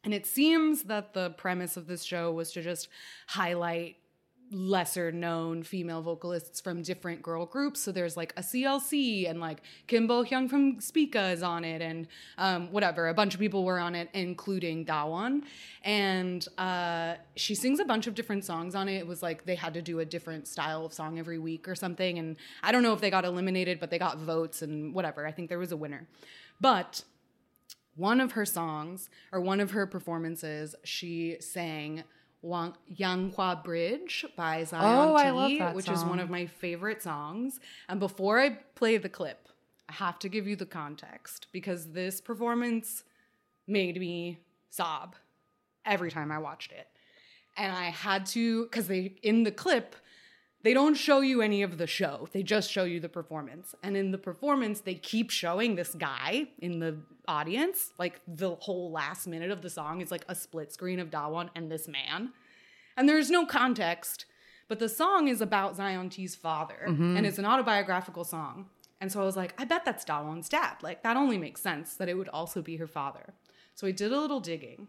And 0.05 0.15
it 0.15 0.27
seems 0.27 0.85
that 0.85 1.15
the 1.15 1.31
premise 1.31 1.77
of 1.77 1.87
this 1.87 2.05
show 2.05 2.33
was 2.33 2.53
to 2.53 2.63
just 2.63 2.89
highlight 3.27 3.97
lesser 4.51 5.11
known 5.11 5.63
female 5.63 6.03
vocalists 6.03 6.61
from 6.61 6.83
different 6.83 7.23
girl 7.23 7.47
groups. 7.47 7.81
So 7.81 7.93
there's 7.93 8.17
like 8.17 8.33
a 8.37 8.43
CLC 8.43 9.29
and 9.29 9.41
like 9.41 9.63
Kim 9.87 10.07
Bo 10.07 10.25
Hyung 10.25 10.49
from 10.49 10.81
Spica 10.81 11.31
is 11.31 11.43
on 11.43 11.65
it 11.65 11.83
and 11.83 12.07
um, 12.39 12.71
whatever. 12.73 13.09
A 13.09 13.15
bunch 13.15 13.35
of 13.35 13.41
people 13.41 13.65
were 13.65 13.79
on 13.79 13.95
it, 13.95 14.09
including 14.13 14.85
Dawon. 14.85 15.43
And 15.83 16.47
uh, 16.59 17.15
she 17.35 17.55
sings 17.55 17.81
a 17.81 17.85
bunch 17.85 18.07
of 18.07 18.15
different 18.15 18.45
songs 18.45 18.75
on 18.75 18.89
it. 18.89 18.99
It 18.99 19.07
was 19.07 19.23
like 19.23 19.45
they 19.45 19.57
had 19.57 19.75
to 19.75 19.83
do 19.83 20.01
a 20.01 20.05
different 20.05 20.47
style 20.47 20.85
of 20.87 20.93
song 20.93 21.19
every 21.19 21.39
week 21.39 21.69
or 21.69 21.75
something. 21.75 22.19
And 22.19 22.37
I 22.63 22.73
don't 22.73 22.83
know 22.83 22.93
if 22.93 23.01
they 23.01 23.11
got 23.11 23.25
eliminated, 23.25 23.81
but 23.81 23.91
they 23.91 23.99
got 23.99 24.19
votes 24.19 24.63
and 24.63 24.95
whatever. 24.95 25.27
I 25.27 25.33
think 25.33 25.49
there 25.49 25.59
was 25.59 25.73
a 25.73 25.77
winner. 25.77 26.07
But 26.61 27.03
one 27.97 28.21
of 28.21 28.33
her 28.33 28.45
songs 28.45 29.09
or 29.33 29.41
one 29.41 29.59
of 29.59 29.73
her 29.73 29.87
performances, 29.87 30.75
she 30.85 31.37
sang 31.41 32.05
Wang- 32.47 32.77
Yanghwa 32.95 33.63
Bridge 33.65 34.25
by 34.37 34.63
Zion 34.63 34.85
Oh, 34.85 35.17
I 35.17 35.25
T, 35.25 35.31
love 35.31 35.59
that 35.59 35.75
which 35.75 35.89
is 35.89 36.05
one 36.05 36.21
of 36.21 36.31
my 36.31 36.47
favorite 36.47 37.03
songs. 37.03 37.59
And 37.89 37.99
before 37.99 38.39
I 38.41 38.51
play 38.75 38.97
the 38.99 39.09
clip, 39.09 39.49
I 39.89 39.95
have 39.95 40.19
to 40.21 40.29
give 40.29 40.47
you 40.47 40.55
the 40.55 40.67
context 40.67 41.49
because 41.53 41.93
this 41.93 42.21
performance 42.21 43.03
made 43.67 43.99
me 43.99 44.39
sob 44.71 45.17
every 45.85 46.11
time 46.11 46.31
I 46.31 46.39
watched 46.39 46.71
it. 46.71 46.87
And 47.57 47.73
I 47.73 47.87
had 47.87 48.27
to, 48.27 48.65
because 48.65 48.87
they, 48.87 49.17
in 49.23 49.43
the 49.43 49.51
clip, 49.51 49.97
they 50.67 50.75
don't 50.75 50.97
show 50.97 51.21
you 51.21 51.43
any 51.43 51.63
of 51.63 51.79
the 51.79 51.87
show. 51.87 52.29
They 52.33 52.43
just 52.43 52.73
show 52.73 52.83
you 52.83 52.99
the 52.99 53.09
performance. 53.09 53.77
And 53.85 53.97
in 53.97 54.11
the 54.11 54.19
performance, 54.19 54.81
they 54.81 54.97
keep 54.97 55.31
showing 55.31 55.77
this 55.77 55.95
guy 55.95 56.49
in 56.59 56.81
the 56.81 56.97
audience. 57.29 57.93
Like 58.01 58.21
the 58.27 58.57
whole 58.57 58.91
last 58.91 59.29
minute 59.29 59.53
of 59.53 59.63
the 59.63 59.71
song 59.71 60.01
is 60.01 60.11
like 60.11 60.25
a 60.29 60.35
split 60.35 60.73
screen 60.73 60.99
of 60.99 61.09
Dawon 61.09 61.51
and 61.55 61.71
this 61.71 61.87
man. 61.87 62.33
And 62.97 63.09
there's 63.09 63.31
no 63.31 63.47
context, 63.47 64.25
but 64.67 64.81
the 64.81 64.89
song 64.89 65.29
is 65.29 65.41
about 65.41 65.77
Zion 65.77 66.11
T's 66.11 66.35
father 66.35 66.87
mm-hmm. 66.89 67.17
and 67.17 67.25
it's 67.25 67.39
an 67.39 67.45
autobiographical 67.45 68.25
song. 68.25 68.67
And 69.01 69.13
so 69.13 69.23
I 69.23 69.25
was 69.25 69.37
like, 69.37 69.55
I 69.59 69.65
bet 69.67 69.85
that's 69.85 70.05
Dawon's 70.05 70.49
dad. 70.49 70.79
Like 70.83 71.05
that 71.05 71.17
only 71.17 71.39
makes 71.39 71.61
sense 71.61 71.95
that 71.95 72.09
it 72.09 72.15
would 72.15 72.31
also 72.31 72.61
be 72.61 72.75
her 72.79 72.89
father. 72.89 73.35
So 73.77 73.87
I 73.87 73.93
did 73.93 74.11
a 74.11 74.19
little 74.19 74.41
digging 74.41 74.89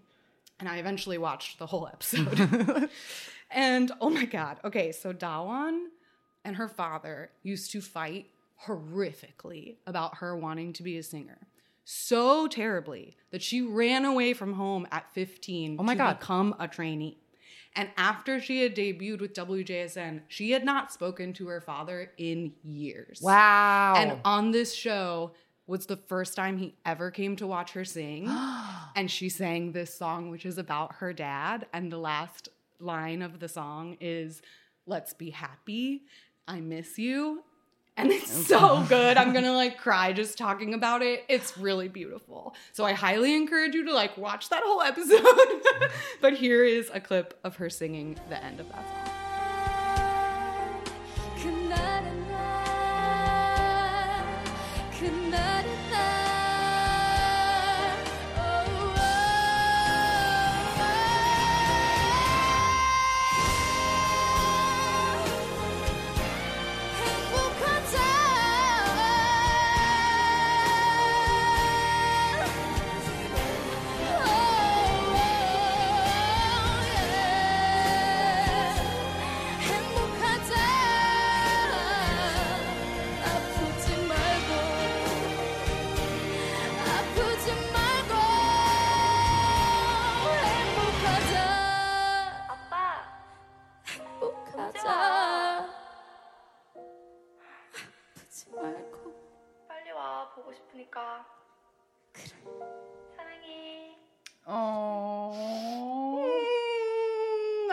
and 0.59 0.67
I 0.67 0.77
eventually 0.77 1.19
watched 1.19 1.59
the 1.59 1.67
whole 1.67 1.87
episode. 1.87 2.89
and 3.49 3.91
oh 4.01 4.09
my 4.09 4.25
God. 4.25 4.59
Okay, 4.63 4.91
so 4.91 5.13
Dawon 5.13 5.85
and 6.43 6.55
her 6.55 6.67
father 6.67 7.31
used 7.43 7.71
to 7.71 7.81
fight 7.81 8.27
horrifically 8.65 9.75
about 9.85 10.17
her 10.17 10.35
wanting 10.35 10.73
to 10.73 10.83
be 10.83 10.97
a 10.97 11.03
singer. 11.03 11.37
So 11.83 12.47
terribly 12.47 13.15
that 13.31 13.41
she 13.41 13.61
ran 13.61 14.03
away 14.03 14.33
from 14.33 14.53
home 14.53 14.87
at 14.91 15.11
15 15.13 15.77
Oh 15.79 15.83
my 15.83 15.93
to 15.93 15.97
God. 15.97 16.19
become 16.19 16.55
a 16.59 16.67
trainee. 16.67 17.17
And 17.75 17.89
after 17.95 18.41
she 18.41 18.63
had 18.63 18.75
debuted 18.75 19.21
with 19.21 19.33
WJSN, 19.33 20.21
she 20.27 20.51
had 20.51 20.65
not 20.65 20.91
spoken 20.91 21.31
to 21.33 21.47
her 21.47 21.61
father 21.61 22.11
in 22.17 22.53
years. 22.63 23.21
Wow. 23.21 23.93
And 23.95 24.19
on 24.25 24.51
this 24.51 24.73
show 24.73 25.31
was 25.67 25.85
the 25.85 25.97
first 25.97 26.35
time 26.35 26.57
he 26.57 26.75
ever 26.85 27.11
came 27.11 27.35
to 27.35 27.45
watch 27.45 27.73
her 27.73 27.85
sing. 27.85 28.27
and 28.95 29.11
she 29.11 29.29
sang 29.29 29.73
this 29.73 29.93
song, 29.93 30.31
which 30.31 30.45
is 30.45 30.57
about 30.57 30.95
her 30.95 31.13
dad. 31.13 31.67
And 31.71 31.91
the 31.91 31.99
last 31.99 32.49
line 32.79 33.21
of 33.21 33.39
the 33.39 33.47
song 33.47 33.97
is, 33.99 34.41
Let's 34.85 35.13
be 35.13 35.31
happy. 35.31 36.03
I 36.47 36.61
miss 36.61 36.97
you. 36.97 37.43
And 37.97 38.11
it's 38.11 38.51
oh, 38.51 38.83
so 38.83 38.85
good. 38.87 39.17
I'm 39.17 39.33
gonna 39.33 39.53
like 39.55 39.79
cry 39.79 40.13
just 40.13 40.37
talking 40.37 40.73
about 40.73 41.01
it. 41.01 41.25
It's 41.27 41.57
really 41.57 41.89
beautiful. 41.89 42.55
So 42.71 42.85
I 42.85 42.93
highly 42.93 43.35
encourage 43.35 43.73
you 43.73 43.85
to 43.85 43.93
like 43.93 44.17
watch 44.17 44.49
that 44.49 44.61
whole 44.63 44.81
episode. 44.81 45.89
but 46.21 46.33
here 46.33 46.63
is 46.63 46.89
a 46.93 47.01
clip 47.01 47.37
of 47.43 47.57
her 47.57 47.69
singing 47.69 48.17
the 48.29 48.41
end 48.41 48.59
of 48.59 48.69
that 48.69 48.87
song. 48.87 49.16
Oh. 104.47 105.33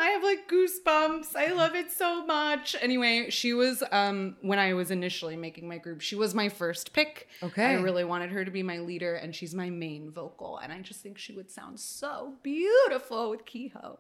I 0.01 0.09
have 0.09 0.23
like 0.23 0.49
goosebumps. 0.49 1.37
I 1.37 1.53
love 1.53 1.75
it 1.75 1.93
so 1.93 2.27
much. 2.27 2.75
Anyway, 2.81 3.31
she 3.31 3.55
was 3.55 3.83
um 3.93 4.37
when 4.43 4.59
I 4.59 4.75
was 4.75 4.91
initially 4.91 5.37
making 5.37 5.69
my 5.69 5.79
group, 5.79 6.01
she 6.01 6.17
was 6.17 6.35
my 6.35 6.49
first 6.49 6.93
pick. 6.93 7.29
Okay. 7.43 7.65
I 7.65 7.75
really 7.75 8.05
wanted 8.05 8.31
her 8.31 8.45
to 8.45 8.51
be 8.51 8.63
my 8.63 8.79
leader 8.79 9.15
and 9.15 9.35
she's 9.35 9.55
my 9.55 9.71
main 9.71 10.11
vocal 10.11 10.59
and 10.59 10.73
I 10.73 10.81
just 10.81 11.01
think 11.01 11.17
she 11.19 11.33
would 11.33 11.51
sound 11.51 11.79
so 11.81 12.35
beautiful 12.43 13.31
with 13.31 13.45
Kiho. 13.45 13.99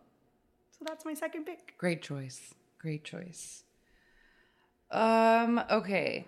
So 0.70 0.84
that's 0.84 1.04
my 1.04 1.14
second 1.14 1.44
pick. 1.44 1.74
Great 1.78 2.02
choice. 2.02 2.54
Great 2.78 3.04
choice. 3.04 3.64
Um, 4.90 5.62
okay. 5.70 6.26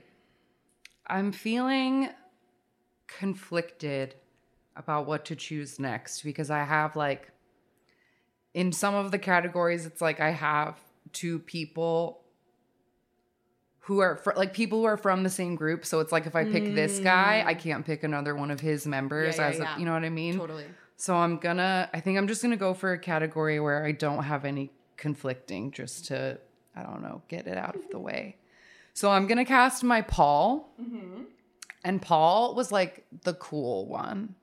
I'm 1.07 1.33
feeling 1.33 2.09
conflicted 3.07 4.15
about 4.77 5.07
what 5.07 5.25
to 5.27 5.37
choose 5.37 5.79
next 5.79 6.23
because 6.23 6.51
I 6.51 6.65
have 6.65 6.97
like 6.97 7.31
in 8.55 8.73
some 8.73 8.95
of 8.95 9.11
the 9.11 9.19
categories 9.19 9.87
it's 9.87 10.01
like 10.01 10.21
I 10.21 10.31
have 10.31 10.77
two 11.13 11.39
people 11.39 12.23
who 13.81 14.01
are 14.01 14.17
fr- 14.17 14.33
like 14.37 14.53
people 14.53 14.81
who 14.81 14.85
are 14.85 14.97
from 14.97 15.23
the 15.23 15.31
same 15.31 15.55
group 15.55 15.87
so 15.87 16.01
it's 16.01 16.13
like 16.13 16.27
if 16.27 16.35
I 16.37 16.45
pick 16.45 16.75
this 16.75 16.99
guy 16.99 17.43
I 17.47 17.55
can't 17.55 17.85
pick 17.87 18.03
another 18.03 18.35
one 18.35 18.51
of 18.51 18.61
his 18.61 18.87
members 18.87 19.37
Mm. 19.37 19.39
yeah, 19.39 19.47
as 19.49 19.59
yeah. 19.59 19.77
A, 19.77 19.79
you 19.79 19.85
know 19.87 19.93
what 19.93 20.05
I 20.05 20.11
mean? 20.11 20.39
Totally. 20.39 20.65
So 20.99 21.15
I'm 21.15 21.37
gonna, 21.37 21.91
I 21.93 22.01
think 22.01 22.17
I'm 22.19 22.27
just 22.27 22.43
gonna 22.43 22.57
go 22.57 22.73
for 22.75 22.93
a 22.93 22.99
category 22.99 23.61
where 23.61 23.85
I 23.85 23.93
don't 23.93 24.25
have 24.25 24.45
any 24.47 24.71
conflicting 24.97 25.71
just 25.71 26.07
to, 26.07 26.39
I 26.75 26.83
don't 26.83 27.03
know, 27.03 27.21
get 27.29 27.47
it 27.47 27.59
out 27.59 27.77
of 27.77 27.83
the 27.91 27.99
way. 27.99 28.37
So 28.95 29.11
I'm 29.11 29.27
gonna 29.27 29.45
cast 29.45 29.85
my 29.85 30.01
Paul, 30.01 30.73
Mm-hmm. 30.81 31.25
and 31.85 32.01
Paul 32.01 32.55
was 32.55 32.73
like 32.73 33.05
the 33.25 33.35
cool 33.35 33.87
one. 33.87 34.35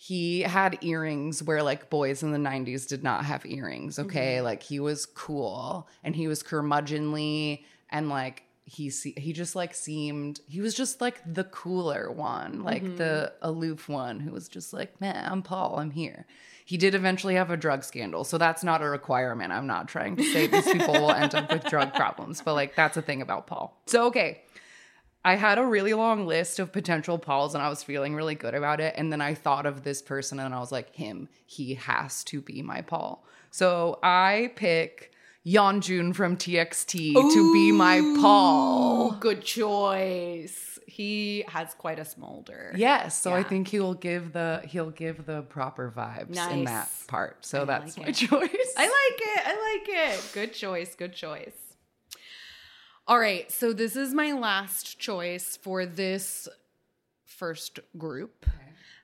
He 0.00 0.42
had 0.42 0.78
earrings 0.82 1.42
where 1.42 1.60
like 1.62 1.90
boys 1.90 2.22
in 2.22 2.30
the 2.30 2.38
90s 2.38 2.86
did 2.86 3.02
not 3.02 3.24
have 3.24 3.44
earrings. 3.44 3.98
Okay, 3.98 4.36
Mm-hmm. 4.36 4.44
like 4.44 4.62
he 4.62 4.78
was 4.78 5.04
cool 5.06 5.88
and 6.04 6.14
he 6.14 6.28
was 6.28 6.40
curmudgeonly 6.42 7.64
and 7.90 8.08
like 8.08 8.44
he 8.64 8.90
se- 8.90 9.14
he 9.16 9.32
just 9.32 9.56
like 9.56 9.74
seemed 9.74 10.40
he 10.46 10.60
was 10.60 10.74
just 10.74 11.00
like 11.00 11.20
the 11.26 11.42
cooler 11.44 12.12
one, 12.12 12.62
like 12.62 12.84
Mm-hmm. 12.84 12.96
the 12.96 13.32
aloof 13.42 13.88
one 13.88 14.20
who 14.20 14.30
was 14.30 14.48
just 14.48 14.72
like, 14.72 15.00
man, 15.00 15.26
I'm 15.30 15.42
Paul, 15.42 15.78
I'm 15.80 15.90
here. 15.90 16.26
He 16.64 16.76
did 16.76 16.94
eventually 16.94 17.34
have 17.34 17.50
a 17.50 17.56
drug 17.56 17.82
scandal, 17.82 18.24
so 18.24 18.36
that's 18.36 18.62
not 18.62 18.82
a 18.82 18.88
requirement. 18.90 19.52
I'm 19.52 19.66
not 19.66 19.88
trying 19.88 20.16
to 20.16 20.22
say 20.22 20.46
these 20.46 20.70
people 20.70 20.92
will 20.92 21.10
end 21.12 21.34
up 21.34 21.50
with 21.50 21.64
drug 21.64 21.94
problems, 21.94 22.42
but 22.42 22.52
like 22.54 22.76
that's 22.76 22.98
a 22.98 23.02
thing 23.02 23.22
about 23.22 23.46
Paul. 23.46 23.80
So 23.86 24.06
okay, 24.08 24.42
I 25.24 25.34
had 25.34 25.58
a 25.58 25.64
really 25.64 25.94
long 25.94 26.26
list 26.26 26.58
of 26.58 26.72
potential 26.72 27.18
Pauls 27.18 27.54
and 27.54 27.62
I 27.62 27.68
was 27.68 27.82
feeling 27.82 28.14
really 28.14 28.34
good 28.34 28.54
about 28.54 28.80
it. 28.80 28.94
And 28.96 29.12
then 29.12 29.20
I 29.20 29.34
thought 29.34 29.66
of 29.66 29.82
this 29.82 30.00
person 30.00 30.38
and 30.38 30.54
I 30.54 30.60
was 30.60 30.72
like, 30.72 30.94
him, 30.94 31.28
he 31.44 31.74
has 31.74 32.24
to 32.24 32.40
be 32.40 32.62
my 32.62 32.82
Paul. 32.82 33.24
So 33.50 33.98
I 34.02 34.52
pick 34.56 35.12
Yeonjun 35.46 36.14
from 36.14 36.36
TXT 36.36 37.14
to 37.14 37.52
be 37.52 37.72
my 37.72 38.00
Paul. 38.20 39.12
Good 39.12 39.42
choice. 39.42 40.78
He 40.86 41.44
has 41.48 41.74
quite 41.74 41.98
a 41.98 42.04
smolder. 42.04 42.72
Yes, 42.76 43.20
so 43.20 43.32
I 43.32 43.42
think 43.42 43.68
he'll 43.68 43.94
give 43.94 44.32
the 44.32 44.62
he'll 44.64 44.90
give 44.90 45.26
the 45.26 45.42
proper 45.42 45.92
vibes 45.94 46.36
in 46.50 46.64
that 46.64 46.90
part. 47.06 47.44
So 47.44 47.62
I 47.62 47.64
that's 47.66 47.96
like 47.98 48.06
my 48.06 48.10
it. 48.10 48.14
choice. 48.16 48.74
I 48.76 48.84
like 48.84 49.20
it. 49.20 49.42
I 49.46 49.78
like 49.78 50.14
it. 50.14 50.30
Good 50.32 50.54
choice. 50.54 50.94
Good 50.94 51.12
choice. 51.14 51.52
All 53.08 53.18
right. 53.18 53.50
So 53.50 53.72
this 53.72 53.96
is 53.96 54.12
my 54.12 54.32
last 54.32 54.98
choice 54.98 55.56
for 55.62 55.86
this 55.86 56.46
first 57.24 57.80
group. 57.96 58.44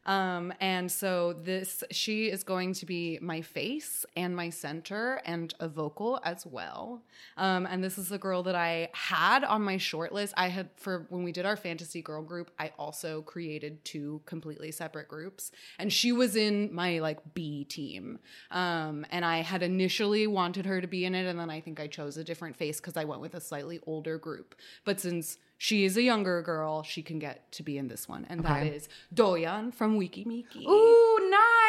Um, 0.07 0.53
and 0.61 0.91
so 0.91 1.33
this 1.33 1.83
she 1.91 2.27
is 2.27 2.45
going 2.45 2.75
to 2.75 2.87
be 2.87 3.19
my 3.23 3.41
face 3.41 4.05
and 4.17 4.37
my 4.37 4.51
center 4.51 5.21
and 5.25 5.55
a 5.61 5.69
vocal 5.69 6.21
as 6.25 6.45
well. 6.47 7.03
Um, 7.37 7.67
and 7.67 7.83
this 7.83 7.99
is 7.99 8.09
the 8.09 8.19
girl 8.19 8.43
that 8.45 8.55
I 8.55 8.89
had 8.93 9.45
on 9.45 9.63
my 9.63 9.77
short 9.77 10.13
list. 10.13 10.35
I 10.37 10.49
had 10.49 10.71
for 10.77 11.07
when 11.09 11.25
we 11.25 11.33
did 11.33 11.47
our 11.47 11.57
fantasy 11.57 12.03
girl 12.03 12.23
group, 12.23 12.51
I 12.59 12.73
also 12.79 13.23
created 13.23 13.85
two 13.85 14.21
completely 14.27 14.71
separate 14.73 15.09
groups. 15.09 15.51
And 15.79 15.93
she 15.93 16.13
was 16.13 16.37
in 16.37 16.75
my 16.75 16.99
like 16.99 17.35
B 17.35 17.65
team. 17.65 18.19
Um, 18.51 19.07
and 19.11 19.25
I 19.25 19.39
had 19.39 19.63
initially 19.63 20.27
wanted 20.27 20.67
her 20.67 20.81
to 20.81 20.87
be 20.87 21.05
in 21.05 21.15
it, 21.15 21.27
and 21.27 21.39
then 21.39 21.51
I 21.51 21.61
think 21.61 21.81
I 21.81 21.87
chose 21.87 22.17
a 22.17 22.25
different 22.25 22.57
face 22.57 22.81
because 22.81 22.97
I 22.97 23.05
went 23.05 23.21
with 23.21 23.35
a 23.35 23.41
slightly 23.41 23.81
older 23.87 24.19
group. 24.19 24.55
But 24.85 25.01
since 25.01 25.39
she 25.65 25.87
is 25.87 25.97
a 25.97 26.03
younger 26.03 26.43
girl, 26.43 26.83
she 26.83 27.01
can 27.01 27.19
get 27.19 27.51
to 27.53 27.63
be 27.63 27.79
in 27.79 27.89
this 27.89 28.07
one. 28.07 28.27
And 28.29 28.45
that 28.45 28.63
Okay. 28.65 28.77
is 28.77 28.87
Doyeon 29.15 29.73
from 29.73 29.99
Weki 29.99 30.27
Meki. 30.27 30.67
Ooh, 30.69 31.14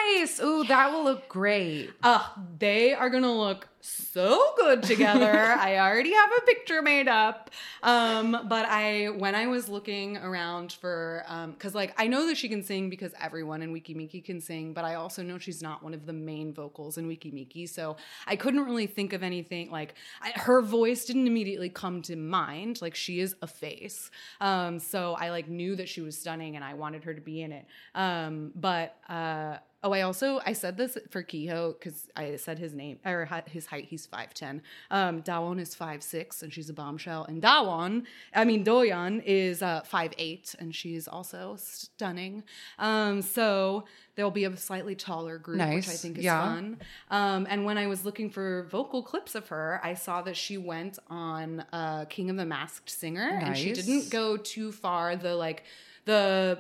nice. 0.06 0.40
Ooh, 0.40 0.64
that 0.66 0.92
will 0.92 1.04
look 1.04 1.28
great. 1.28 1.92
Uh, 2.04 2.24
they 2.58 2.94
are 2.94 3.10
gonna 3.10 3.34
look 3.34 3.68
so 3.82 4.40
good 4.58 4.82
together. 4.82 5.32
I 5.60 5.78
already 5.78 6.12
have 6.12 6.30
a 6.38 6.42
picture 6.42 6.82
made 6.82 7.08
up. 7.08 7.52
Um, 7.84 8.32
but 8.48 8.66
I 8.66 9.10
when 9.10 9.36
I 9.36 9.48
was 9.48 9.70
looking 9.70 10.18
around 10.18 10.74
for 10.74 11.24
um, 11.28 11.52
because 11.52 11.76
like 11.76 11.94
I 11.98 12.08
know 12.08 12.28
that 12.28 12.38
she 12.38 12.50
can 12.50 12.64
sing 12.64 12.90
because 12.90 13.14
everyone 13.22 13.62
in 13.62 13.74
Weki 13.74 13.96
Meki 13.96 14.24
can 14.24 14.42
sing, 14.42 14.74
but 14.74 14.86
I 14.86 14.96
also 14.96 15.22
know 15.22 15.38
she's 15.38 15.62
not 15.62 15.84
one 15.84 15.94
of 15.94 16.06
the 16.06 16.14
main 16.14 16.54
vocals 16.54 16.98
in 16.98 17.08
Weki 17.08 17.34
Meki. 17.34 17.70
So 17.70 17.98
I 18.26 18.36
couldn't 18.36 18.66
really 18.66 18.88
think 18.88 19.14
of 19.14 19.24
anything 19.24 19.70
like 19.70 19.96
I, 20.22 20.32
her 20.32 20.62
voice 20.62 21.06
didn't 21.06 21.28
immediately 21.28 21.70
come 21.70 22.02
to 22.04 22.16
mind. 22.16 22.82
Like 22.82 22.96
she 22.96 23.20
is 23.20 23.36
a 23.42 23.48
face. 23.48 24.10
Um, 24.42 24.80
so 24.80 25.14
I 25.14 25.30
like 25.30 25.48
knew 25.48 25.76
that 25.76 25.90
she 25.90 26.02
was 26.02 26.18
stunning 26.18 26.56
and 26.56 26.66
I 26.66 26.74
wanted 26.74 27.04
her 27.04 27.14
to 27.14 27.22
be 27.22 27.42
in 27.42 27.52
it. 27.52 27.66
Um, 27.94 28.52
but 28.56 28.96
uh 29.08 29.58
Oh, 29.86 29.94
I 29.94 30.02
also 30.02 30.42
I 30.44 30.54
said 30.54 30.78
this 30.78 30.98
for 31.12 31.22
Kiho 31.22 31.78
because 31.78 32.10
I 32.16 32.38
said 32.38 32.58
his 32.58 32.74
name 32.74 32.98
or 33.06 33.30
his 33.46 33.68
height. 33.68 33.86
He's 33.86 34.08
five 34.08 34.34
ten. 34.34 34.64
Um, 34.90 35.22
Dawon 35.22 35.60
is 35.60 35.76
five 35.76 36.02
six, 36.02 36.42
and 36.42 36.52
she's 36.52 36.72
a 36.72 36.74
bombshell. 36.74 37.26
And 37.26 37.40
Dawon, 37.40 38.06
I 38.34 38.46
mean 38.46 38.66
Doyeon, 38.66 39.22
is 39.24 39.62
uh, 39.62 39.82
five 39.82 40.12
eight, 40.18 40.56
and 40.58 40.74
she's 40.74 41.08
also 41.08 41.56
stunning. 41.60 42.44
Um, 42.80 43.22
so 43.22 43.84
there'll 44.16 44.32
be 44.32 44.46
a 44.46 44.58
slightly 44.58 44.96
taller 44.96 45.38
group, 45.38 45.60
which 45.60 45.88
I 45.88 45.92
think 45.92 46.18
is 46.18 46.24
yeah. 46.24 46.44
fun. 46.44 46.80
Um, 47.12 47.46
and 47.48 47.64
when 47.64 47.78
I 47.78 47.86
was 47.86 48.06
looking 48.06 48.32
for 48.32 48.64
vocal 48.72 49.04
clips 49.04 49.36
of 49.36 49.50
her, 49.50 49.80
I 49.84 49.94
saw 49.94 50.24
that 50.24 50.36
she 50.36 50.58
went 50.58 50.98
on 51.12 51.64
uh, 51.72 52.06
King 52.06 52.32
of 52.32 52.38
the 52.38 52.46
Masked 52.46 52.90
Singer, 52.90 53.40
and 53.40 53.56
she 53.56 53.72
didn't 53.72 54.10
go 54.10 54.36
too 54.36 54.72
far. 54.72 55.16
The 55.16 55.36
like 55.36 55.64
the 56.06 56.58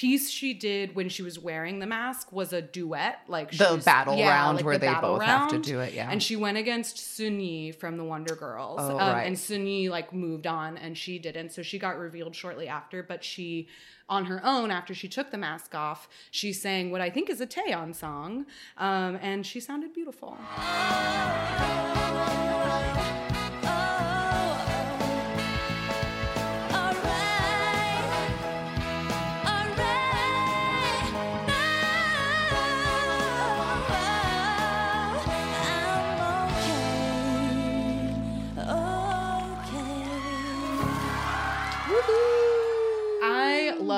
piece 0.00 0.30
she 0.30 0.54
did 0.54 0.94
when 0.94 1.08
she 1.10 1.22
was 1.22 1.38
wearing 1.38 1.78
the 1.78 1.86
mask 1.86 2.32
was 2.32 2.52
a 2.54 2.62
duet 2.62 3.20
like 3.28 3.50
The 3.50 3.74
was- 3.74 3.84
battle 3.84 4.16
round 4.18 4.62
where 4.62 4.78
the 4.78 4.86
they 4.86 4.94
both 5.00 5.22
have 5.22 5.50
to 5.50 5.58
do 5.58 5.80
it, 5.80 5.92
yeah. 5.92 6.08
and 6.10 6.22
she 6.22 6.36
went 6.36 6.56
against 6.56 6.96
Sunye 6.96 7.74
from 7.74 7.96
the 7.98 8.04
wonder 8.04 8.34
girls 8.34 8.80
Oh, 8.82 8.92
um, 8.98 9.12
right. 9.14 9.26
and 9.26 9.36
Sunye 9.36 9.90
like 9.90 10.12
moved 10.14 10.46
on 10.46 10.78
and 10.78 10.96
she 10.96 11.18
didn't 11.18 11.50
so 11.52 11.62
she 11.62 11.78
got 11.78 11.98
revealed 11.98 12.34
shortly 12.34 12.66
after 12.66 13.02
but 13.02 13.22
she 13.24 13.68
on 14.08 14.24
her 14.24 14.40
own 14.44 14.70
after 14.70 14.94
she 14.94 15.06
took 15.08 15.30
the 15.30 15.38
mask 15.38 15.74
off 15.74 16.08
she 16.30 16.52
sang 16.52 16.90
what 16.90 17.00
i 17.00 17.08
think 17.10 17.30
is 17.30 17.40
a 17.40 17.46
taeyeon 17.46 17.94
song 17.94 18.44
um, 18.78 19.18
and 19.22 19.46
she 19.46 19.60
sounded 19.60 19.92
beautiful 19.92 20.36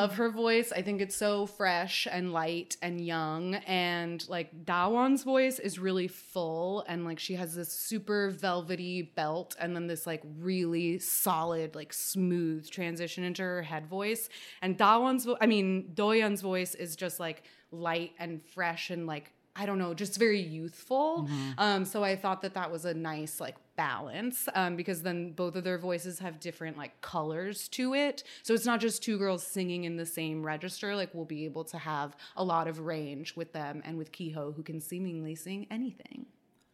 love 0.02 0.14
her 0.14 0.30
voice. 0.30 0.72
I 0.72 0.82
think 0.82 1.00
it's 1.00 1.14
so 1.14 1.46
fresh 1.46 2.08
and 2.10 2.32
light 2.32 2.76
and 2.82 3.00
young. 3.00 3.54
And 3.54 4.28
like 4.28 4.64
Dawon's 4.64 5.22
voice 5.22 5.60
is 5.60 5.78
really 5.78 6.08
full 6.08 6.84
and 6.88 7.04
like 7.04 7.20
she 7.20 7.34
has 7.34 7.54
this 7.54 7.72
super 7.72 8.30
velvety 8.30 9.02
belt 9.02 9.54
and 9.60 9.76
then 9.76 9.86
this 9.86 10.04
like 10.04 10.22
really 10.40 10.98
solid, 10.98 11.76
like 11.76 11.92
smooth 11.92 12.68
transition 12.68 13.22
into 13.22 13.42
her 13.42 13.62
head 13.62 13.86
voice. 13.86 14.28
And 14.60 14.76
Dawon's, 14.76 15.24
vo- 15.24 15.38
I 15.40 15.46
mean, 15.46 15.92
Doyeon's 15.94 16.40
voice 16.40 16.74
is 16.74 16.96
just 16.96 17.20
like 17.20 17.44
light 17.70 18.12
and 18.18 18.42
fresh 18.42 18.90
and 18.90 19.06
like 19.06 19.30
I 19.54 19.66
don't 19.66 19.78
know, 19.78 19.92
just 19.92 20.18
very 20.18 20.40
youthful. 20.40 21.28
Um, 21.58 21.84
so 21.84 22.02
I 22.02 22.16
thought 22.16 22.40
that 22.40 22.54
that 22.54 22.72
was 22.72 22.86
a 22.86 22.94
nice 22.94 23.38
like 23.38 23.56
balance 23.76 24.48
um, 24.54 24.76
because 24.76 25.02
then 25.02 25.32
both 25.32 25.56
of 25.56 25.64
their 25.64 25.78
voices 25.78 26.18
have 26.18 26.40
different 26.40 26.76
like 26.76 27.00
colors 27.00 27.68
to 27.68 27.94
it. 27.94 28.24
So 28.42 28.54
it's 28.54 28.66
not 28.66 28.80
just 28.80 29.02
two 29.02 29.18
girls 29.18 29.46
singing 29.46 29.84
in 29.84 29.96
the 29.96 30.06
same 30.06 30.44
register. 30.44 30.94
Like 30.94 31.14
we'll 31.14 31.24
be 31.24 31.44
able 31.44 31.64
to 31.64 31.78
have 31.78 32.16
a 32.36 32.44
lot 32.44 32.68
of 32.68 32.80
range 32.80 33.36
with 33.36 33.52
them 33.52 33.82
and 33.84 33.96
with 33.96 34.12
Kiho, 34.12 34.54
who 34.54 34.62
can 34.62 34.80
seemingly 34.80 35.34
sing 35.34 35.66
anything. 35.70 36.26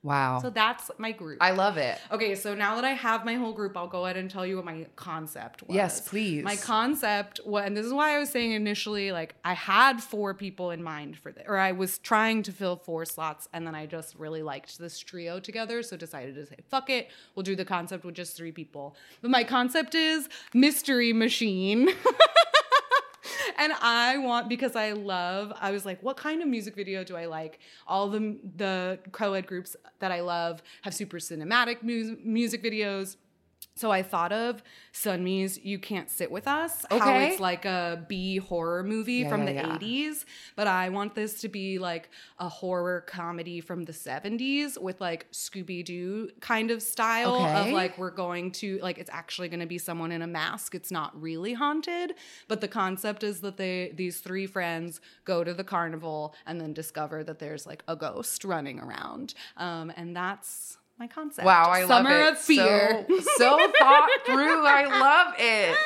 Wow. 0.04 0.38
So 0.40 0.50
that's 0.50 0.90
my 0.98 1.10
group. 1.10 1.38
I 1.40 1.50
love 1.50 1.76
it. 1.76 1.98
Okay, 2.12 2.36
so 2.36 2.54
now 2.54 2.76
that 2.76 2.84
I 2.84 2.90
have 2.92 3.24
my 3.24 3.34
whole 3.34 3.52
group, 3.52 3.76
I'll 3.76 3.88
go 3.88 4.04
ahead 4.04 4.16
and 4.16 4.30
tell 4.30 4.46
you 4.46 4.56
what 4.56 4.64
my 4.64 4.86
concept 4.94 5.62
was. 5.64 5.74
Yes, 5.74 6.08
please. 6.08 6.44
My 6.44 6.54
concept, 6.54 7.40
wa- 7.44 7.60
and 7.60 7.76
this 7.76 7.84
is 7.84 7.92
why 7.92 8.14
I 8.14 8.18
was 8.18 8.30
saying 8.30 8.52
initially, 8.52 9.10
like 9.10 9.34
I 9.44 9.54
had 9.54 10.00
four 10.00 10.34
people 10.34 10.70
in 10.70 10.82
mind 10.84 11.18
for 11.18 11.32
this, 11.32 11.42
or 11.48 11.58
I 11.58 11.72
was 11.72 11.98
trying 11.98 12.44
to 12.44 12.52
fill 12.52 12.76
four 12.76 13.04
slots, 13.04 13.48
and 13.52 13.66
then 13.66 13.74
I 13.74 13.86
just 13.86 14.14
really 14.14 14.42
liked 14.42 14.78
this 14.78 15.00
trio 15.00 15.40
together, 15.40 15.82
so 15.82 15.96
decided 15.96 16.36
to 16.36 16.46
say, 16.46 16.56
"Fuck 16.68 16.90
it, 16.90 17.08
we'll 17.34 17.42
do 17.42 17.56
the 17.56 17.64
concept 17.64 18.04
with 18.04 18.14
just 18.14 18.36
three 18.36 18.52
people." 18.52 18.94
But 19.20 19.32
my 19.32 19.42
concept 19.42 19.96
is 19.96 20.28
mystery 20.54 21.12
machine. 21.12 21.88
and 23.58 23.72
I 23.82 24.18
want 24.18 24.48
because 24.48 24.76
I 24.76 24.92
love. 24.92 25.52
I 25.60 25.70
was 25.72 25.84
like, 25.84 26.02
what 26.02 26.16
kind 26.16 26.40
of 26.40 26.48
music 26.48 26.74
video 26.76 27.04
do 27.04 27.16
I 27.16 27.26
like? 27.26 27.58
All 27.86 28.08
the 28.08 28.38
the 28.56 28.98
co-ed 29.12 29.46
groups 29.46 29.76
that 29.98 30.12
I 30.12 30.20
love 30.20 30.62
have 30.82 30.94
super 30.94 31.18
cinematic 31.18 31.82
mu- 31.82 32.16
music 32.24 32.62
videos. 32.62 33.16
So 33.78 33.92
I 33.92 34.02
thought 34.02 34.32
of 34.32 34.62
Sunmi's 34.92 35.56
"You 35.64 35.78
Can't 35.78 36.10
Sit 36.10 36.32
with 36.32 36.48
Us," 36.48 36.84
how 36.90 36.96
Okay. 36.96 37.30
it's 37.30 37.40
like 37.40 37.64
a 37.64 38.04
B 38.08 38.38
horror 38.38 38.82
movie 38.82 39.12
Yeah, 39.22 39.28
from 39.28 39.42
yeah, 39.42 39.46
the 39.46 39.54
yeah. 39.54 39.78
'80s, 39.78 40.24
but 40.56 40.66
I 40.66 40.88
want 40.88 41.14
this 41.14 41.40
to 41.42 41.48
be 41.48 41.78
like 41.78 42.10
a 42.40 42.48
horror 42.48 43.02
comedy 43.02 43.60
from 43.60 43.84
the 43.84 43.92
'70s 43.92 44.76
with 44.80 45.00
like 45.00 45.30
Scooby 45.30 45.84
Doo 45.84 46.28
kind 46.40 46.72
of 46.72 46.82
style 46.82 47.36
of 47.36 47.70
like 47.70 47.96
we're 47.98 48.10
going 48.10 48.50
to 48.52 48.78
like 48.82 48.98
it's 48.98 49.10
actually 49.12 49.48
going 49.48 49.60
to 49.60 49.66
be 49.66 49.78
someone 49.78 50.10
in 50.10 50.22
a 50.22 50.26
mask. 50.26 50.74
It's 50.74 50.90
not 50.90 51.10
really 51.20 51.52
haunted, 51.52 52.14
but 52.48 52.60
the 52.60 52.68
concept 52.68 53.22
is 53.22 53.40
that 53.42 53.58
they 53.58 53.92
these 53.94 54.18
three 54.18 54.46
friends 54.48 55.00
go 55.24 55.44
to 55.44 55.54
the 55.54 55.64
carnival 55.64 56.34
and 56.46 56.60
then 56.60 56.72
discover 56.72 57.22
that 57.22 57.38
there's 57.38 57.64
like 57.64 57.84
a 57.86 57.94
ghost 57.94 58.44
running 58.44 58.80
around, 58.80 59.34
um, 59.56 59.92
and 59.96 60.16
that's 60.16 60.78
my 60.98 61.06
concept. 61.06 61.46
Wow, 61.46 61.64
I 61.70 61.86
Summer 61.86 62.10
love 62.10 62.28
it. 62.28 62.32
of 62.32 62.38
fear. 62.38 63.06
So, 63.08 63.20
so 63.36 63.72
thought 63.78 64.08
through. 64.26 64.66
I 64.66 64.84
love 65.00 65.34
it. 65.38 65.76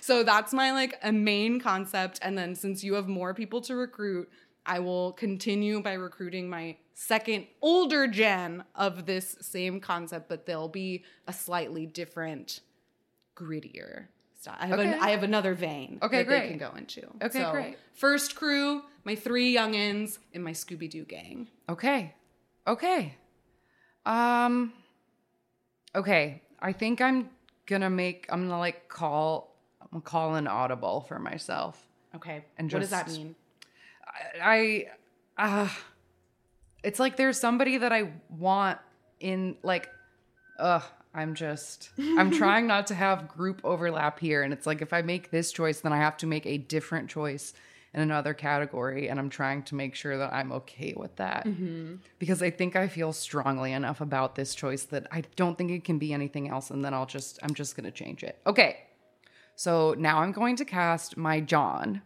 So 0.00 0.22
that's 0.22 0.52
my 0.52 0.72
like 0.72 0.98
a 1.02 1.12
main 1.12 1.60
concept. 1.60 2.18
And 2.22 2.36
then 2.36 2.54
since 2.54 2.84
you 2.84 2.94
have 2.94 3.08
more 3.08 3.32
people 3.34 3.60
to 3.62 3.74
recruit, 3.74 4.28
I 4.66 4.80
will 4.80 5.12
continue 5.12 5.80
by 5.82 5.94
recruiting 5.94 6.48
my 6.48 6.76
second 6.94 7.46
older 7.62 8.06
gen 8.06 8.64
of 8.74 9.06
this 9.06 9.36
same 9.40 9.80
concept, 9.80 10.28
but 10.28 10.46
they'll 10.46 10.68
be 10.68 11.04
a 11.26 11.32
slightly 11.32 11.86
different, 11.86 12.60
grittier 13.36 14.06
style. 14.40 14.56
I 14.58 14.66
have, 14.66 14.78
an, 14.78 14.94
I 14.94 15.10
have 15.10 15.22
another 15.22 15.54
vein 15.54 15.98
Okay, 16.02 16.18
that 16.18 16.26
great. 16.26 16.40
they 16.42 16.48
can 16.48 16.58
go 16.58 16.72
into. 16.76 17.02
Okay, 17.22 17.40
So, 17.42 17.50
great. 17.52 17.76
First 17.94 18.36
crew, 18.36 18.82
my 19.04 19.14
three 19.14 19.54
youngins, 19.54 20.18
and 20.32 20.44
my 20.44 20.52
Scooby 20.52 20.88
Doo 20.88 21.04
gang. 21.04 21.48
Okay. 21.68 22.14
Okay. 22.66 23.14
Um 24.06 24.72
Okay. 25.94 26.42
I 26.60 26.72
think 26.72 27.00
I'm 27.00 27.30
gonna 27.66 27.90
make 27.90 28.26
I'm 28.30 28.42
gonna 28.48 28.58
like 28.58 28.88
call 28.88 29.54
I'm 29.80 29.88
gonna 29.92 30.02
call 30.02 30.34
an 30.34 30.46
audible 30.46 31.02
for 31.02 31.18
myself. 31.18 31.86
Okay. 32.14 32.44
And 32.58 32.72
what 32.72 32.80
does 32.80 32.90
that 32.90 33.06
just- 33.06 33.18
mean? 33.18 33.34
I 34.42 34.86
uh 35.38 35.68
it's 36.82 37.00
like 37.00 37.16
there's 37.16 37.38
somebody 37.38 37.78
that 37.78 37.92
I 37.92 38.12
want 38.28 38.78
in 39.20 39.56
like 39.62 39.88
ugh 40.58 40.84
I'm 41.14 41.34
just 41.34 41.90
I'm 41.98 42.30
trying 42.42 42.66
not 42.66 42.86
to 42.88 42.94
have 42.94 43.26
group 43.28 43.60
overlap 43.64 44.18
here 44.20 44.42
and 44.42 44.52
it's 44.52 44.66
like 44.66 44.82
if 44.82 44.92
I 44.92 45.02
make 45.02 45.30
this 45.30 45.50
choice 45.52 45.80
then 45.80 45.92
I 45.92 45.96
have 45.98 46.16
to 46.18 46.26
make 46.26 46.46
a 46.46 46.58
different 46.58 47.08
choice 47.10 47.54
in 47.94 48.00
another 48.00 48.34
category 48.34 49.08
and 49.08 49.20
I'm 49.20 49.30
trying 49.30 49.62
to 49.64 49.74
make 49.74 49.94
sure 49.94 50.18
that 50.18 50.32
I'm 50.32 50.50
okay 50.52 50.94
with 50.96 51.14
that 51.16 51.46
mm-hmm. 51.46 51.96
because 52.18 52.42
I 52.42 52.50
think 52.50 52.74
I 52.74 52.88
feel 52.88 53.12
strongly 53.12 53.72
enough 53.72 54.00
about 54.00 54.34
this 54.34 54.54
choice 54.54 54.82
that 54.84 55.06
I 55.12 55.22
don't 55.36 55.56
think 55.56 55.70
it 55.70 55.84
can 55.84 55.98
be 55.98 56.12
anything 56.12 56.48
else 56.48 56.70
and 56.70 56.84
then 56.84 56.92
I'll 56.92 57.06
just 57.06 57.38
I'm 57.42 57.54
just 57.54 57.76
going 57.76 57.84
to 57.84 57.92
change 57.92 58.24
it. 58.24 58.38
Okay. 58.46 58.78
So 59.54 59.94
now 59.96 60.18
I'm 60.18 60.32
going 60.32 60.56
to 60.56 60.64
cast 60.64 61.16
my 61.16 61.40
John. 61.40 62.02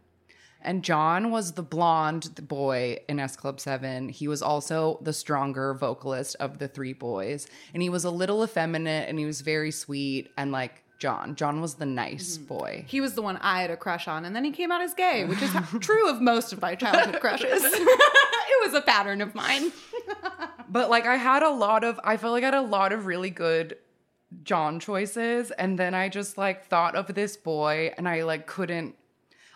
And 0.61 0.83
John 0.83 1.31
was 1.31 1.53
the 1.53 1.63
blonde 1.63 2.47
boy 2.49 2.99
in 3.09 3.21
S 3.21 3.37
Club 3.37 3.61
7. 3.61 4.09
He 4.09 4.29
was 4.29 4.43
also 4.43 4.99
the 5.01 5.13
stronger 5.13 5.73
vocalist 5.73 6.37
of 6.41 6.59
the 6.59 6.69
three 6.69 6.93
boys. 6.93 7.47
And 7.73 7.83
he 7.83 7.89
was 7.89 8.05
a 8.05 8.11
little 8.11 8.45
effeminate 8.45 9.09
and 9.09 9.19
he 9.19 9.25
was 9.25 9.41
very 9.41 9.71
sweet 9.71 10.31
and 10.37 10.53
like 10.53 10.83
John. 10.99 11.37
John 11.37 11.61
was 11.61 11.75
the 11.75 11.87
nice 11.87 12.37
mm-hmm. 12.37 12.47
boy. 12.47 12.85
He 12.89 13.01
was 13.01 13.15
the 13.15 13.23
one 13.23 13.37
I 13.39 13.63
had 13.63 13.71
a 13.71 13.77
crush 13.77 14.09
on, 14.09 14.25
and 14.25 14.35
then 14.35 14.45
he 14.45 14.51
came 14.51 14.73
out 14.73 14.81
as 14.81 14.95
gay, 14.95 15.25
which 15.25 15.41
is 15.43 15.51
true 15.81 16.11
of 16.11 16.21
most 16.21 16.53
of 16.53 16.61
my 16.61 16.75
childhood 16.75 17.21
crushes. 17.21 17.63
it 17.65 18.67
was 18.67 18.75
a 18.75 18.81
pattern 18.83 19.21
of 19.21 19.35
mine. 19.35 19.73
But 20.69 20.91
like 20.91 21.07
I 21.07 21.17
had 21.17 21.43
a 21.43 21.51
lot 21.51 21.83
of 21.83 21.99
I 22.05 22.19
felt 22.19 22.33
like 22.33 22.43
I 22.43 22.49
had 22.49 22.55
a 22.55 22.61
lot 22.61 22.93
of 22.93 23.07
really 23.07 23.31
good 23.31 23.79
John 24.45 24.81
choices 24.81 25.51
and 25.53 25.79
then 25.79 25.95
I 25.95 26.09
just 26.11 26.37
like 26.37 26.67
thought 26.67 26.95
of 26.95 27.15
this 27.15 27.37
boy 27.37 27.95
and 27.97 28.07
I 28.09 28.23
like 28.25 28.47
couldn't 28.47 28.95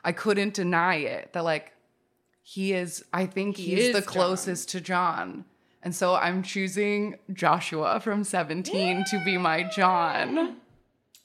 I 0.02 0.12
couldn't 0.12 0.54
deny 0.54 0.96
it 0.96 1.34
that 1.34 1.44
like 1.44 1.72
he 2.42 2.72
is 2.72 3.04
I 3.12 3.26
think 3.26 3.58
He 3.58 3.74
he's 3.74 3.88
is 3.88 3.94
the 3.94 4.00
John. 4.00 4.08
closest 4.08 4.70
to 4.70 4.80
John. 4.80 5.44
And 5.82 5.94
so 5.94 6.14
I'm 6.14 6.42
choosing 6.42 7.16
Joshua 7.32 8.00
from 8.00 8.24
17 8.24 9.04
to 9.10 9.24
be 9.24 9.36
my 9.36 9.64
John. 9.64 10.56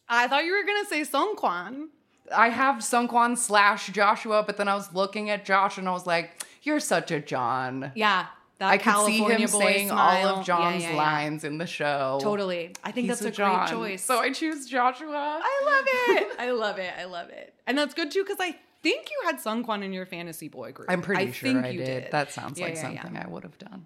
I 0.10 0.28
thought 0.28 0.46
you 0.46 0.52
were 0.54 0.64
gonna 0.66 0.86
say 0.86 1.02
Seungkwan. 1.02 1.88
I 2.36 2.50
have 2.50 2.78
Seungkwan 2.78 3.38
slash 3.38 3.88
Joshua, 3.88 4.44
but 4.46 4.58
then 4.58 4.68
I 4.68 4.76
was 4.76 4.94
looking 4.94 5.30
at 5.30 5.46
Josh 5.46 5.78
and 5.78 5.88
I 5.88 5.92
was 5.92 6.06
like, 6.06 6.32
you're 6.64 6.80
such 6.82 7.10
a 7.12 7.20
John. 7.22 7.92
Yeah, 7.96 8.26
that 8.60 8.70
I 8.70 8.78
could 8.78 9.06
see 9.06 9.20
him 9.20 9.40
boy 9.42 9.46
saying 9.60 9.88
smile. 9.90 10.28
all 10.30 10.40
of 10.40 10.46
John's 10.46 10.84
Yeah, 10.84 10.90
yeah, 10.90 10.96
yeah. 10.96 11.02
lines 11.02 11.44
in 11.46 11.58
the 11.58 11.66
show. 11.68 12.20
Totally. 12.22 12.74
I 12.84 12.92
think 12.92 13.08
He's 13.08 13.20
that's 13.20 13.30
a, 13.34 13.38
John. 13.38 13.60
great 13.68 13.70
choice. 13.78 14.04
So 14.04 14.20
I 14.20 14.32
choose 14.32 14.66
Joshua. 14.68 15.40
I 15.42 15.64
love 15.66 15.86
it. 16.18 16.28
I 16.40 16.52
love 16.52 16.80
it. 16.80 16.92
I 17.00 17.06
love 17.06 17.30
it. 17.30 17.54
And 17.66 17.78
that's 17.78 17.94
good 17.94 18.12
too 18.12 18.24
because 18.24 18.40
I 18.42 18.56
think 18.84 19.10
you 19.10 19.18
had 19.26 19.38
Seungkwan 19.38 19.84
in 19.84 19.94
your 19.94 20.06
fantasy 20.06 20.50
boy 20.50 20.72
group. 20.74 20.92
I'm 20.92 21.02
pretty 21.02 21.30
I 21.30 21.32
sure 21.32 21.64
I 21.66 21.70
you 21.70 21.80
did. 21.86 22.12
That 22.12 22.32
sounds 22.34 22.60
Yeah, 22.60 22.66
like 22.66 22.76
yeah, 22.76 22.90
yeah. 22.92 23.02
something 23.04 23.22
I 23.24 23.28
would 23.28 23.44
have 23.44 23.58
done. 23.58 23.86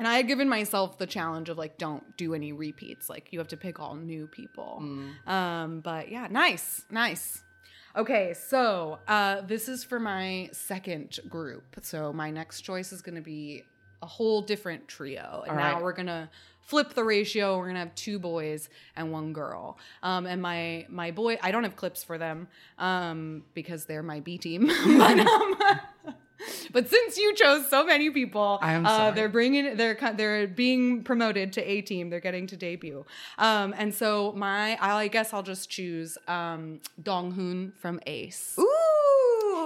And 0.00 0.08
I 0.08 0.16
had 0.16 0.26
given 0.26 0.48
myself 0.48 0.96
the 0.96 1.06
challenge 1.06 1.50
of 1.50 1.58
like, 1.58 1.76
don't 1.76 2.16
do 2.16 2.34
any 2.34 2.52
repeats. 2.52 3.10
Like, 3.10 3.28
you 3.32 3.38
have 3.38 3.48
to 3.48 3.56
pick 3.56 3.78
all 3.78 3.94
new 3.94 4.26
people. 4.26 4.82
Um, 5.26 5.80
but 5.80 6.10
yeah, 6.10 6.26
nice, 6.30 6.86
nice. 6.90 7.42
Okay, 7.94 8.34
so 8.34 8.98
uh, 9.06 9.42
this 9.42 9.68
is 9.68 9.84
for 9.84 10.00
my 10.00 10.48
second 10.52 11.20
group. 11.28 11.64
So 11.82 12.12
my 12.12 12.30
next 12.30 12.62
choice 12.62 12.92
is 12.92 13.02
going 13.02 13.16
to 13.16 13.20
be 13.20 13.64
a 14.02 14.06
whole 14.06 14.42
different 14.42 14.88
trio. 14.88 15.42
And 15.46 15.50
All 15.52 15.56
now 15.56 15.74
right. 15.74 15.82
we're 15.82 15.92
gonna 15.92 16.30
flip 16.62 16.94
the 16.94 17.04
ratio. 17.04 17.58
We're 17.58 17.66
gonna 17.66 17.80
have 17.80 17.94
two 17.94 18.18
boys 18.18 18.68
and 18.96 19.12
one 19.12 19.32
girl. 19.32 19.78
Um, 20.02 20.26
and 20.26 20.40
my 20.40 20.86
my 20.88 21.10
boy, 21.10 21.38
I 21.42 21.50
don't 21.50 21.64
have 21.64 21.76
clips 21.76 22.02
for 22.02 22.18
them 22.18 22.48
um, 22.78 23.44
because 23.54 23.84
they're 23.84 24.02
my 24.02 24.20
B 24.20 24.38
team. 24.38 24.66
but, 24.98 25.20
um, 25.20 25.56
but 26.72 26.88
since 26.88 27.18
you 27.18 27.34
chose 27.34 27.68
so 27.68 27.84
many 27.84 28.10
people, 28.10 28.58
uh, 28.62 29.10
they're 29.10 29.28
bringing 29.28 29.76
they're 29.76 29.98
they're 30.14 30.46
being 30.46 31.02
promoted 31.02 31.52
to 31.54 31.62
A 31.62 31.80
team. 31.82 32.10
They're 32.10 32.20
getting 32.20 32.46
to 32.48 32.56
debut. 32.56 33.04
Um, 33.38 33.74
and 33.76 33.94
so 33.94 34.32
my 34.32 34.78
I 34.80 35.08
guess 35.08 35.32
I'll 35.32 35.42
just 35.42 35.70
choose 35.70 36.18
um, 36.28 36.80
Dong 37.02 37.32
Hoon 37.32 37.72
from 37.80 38.00
Ace. 38.06 38.56
Ooh. 38.58 38.68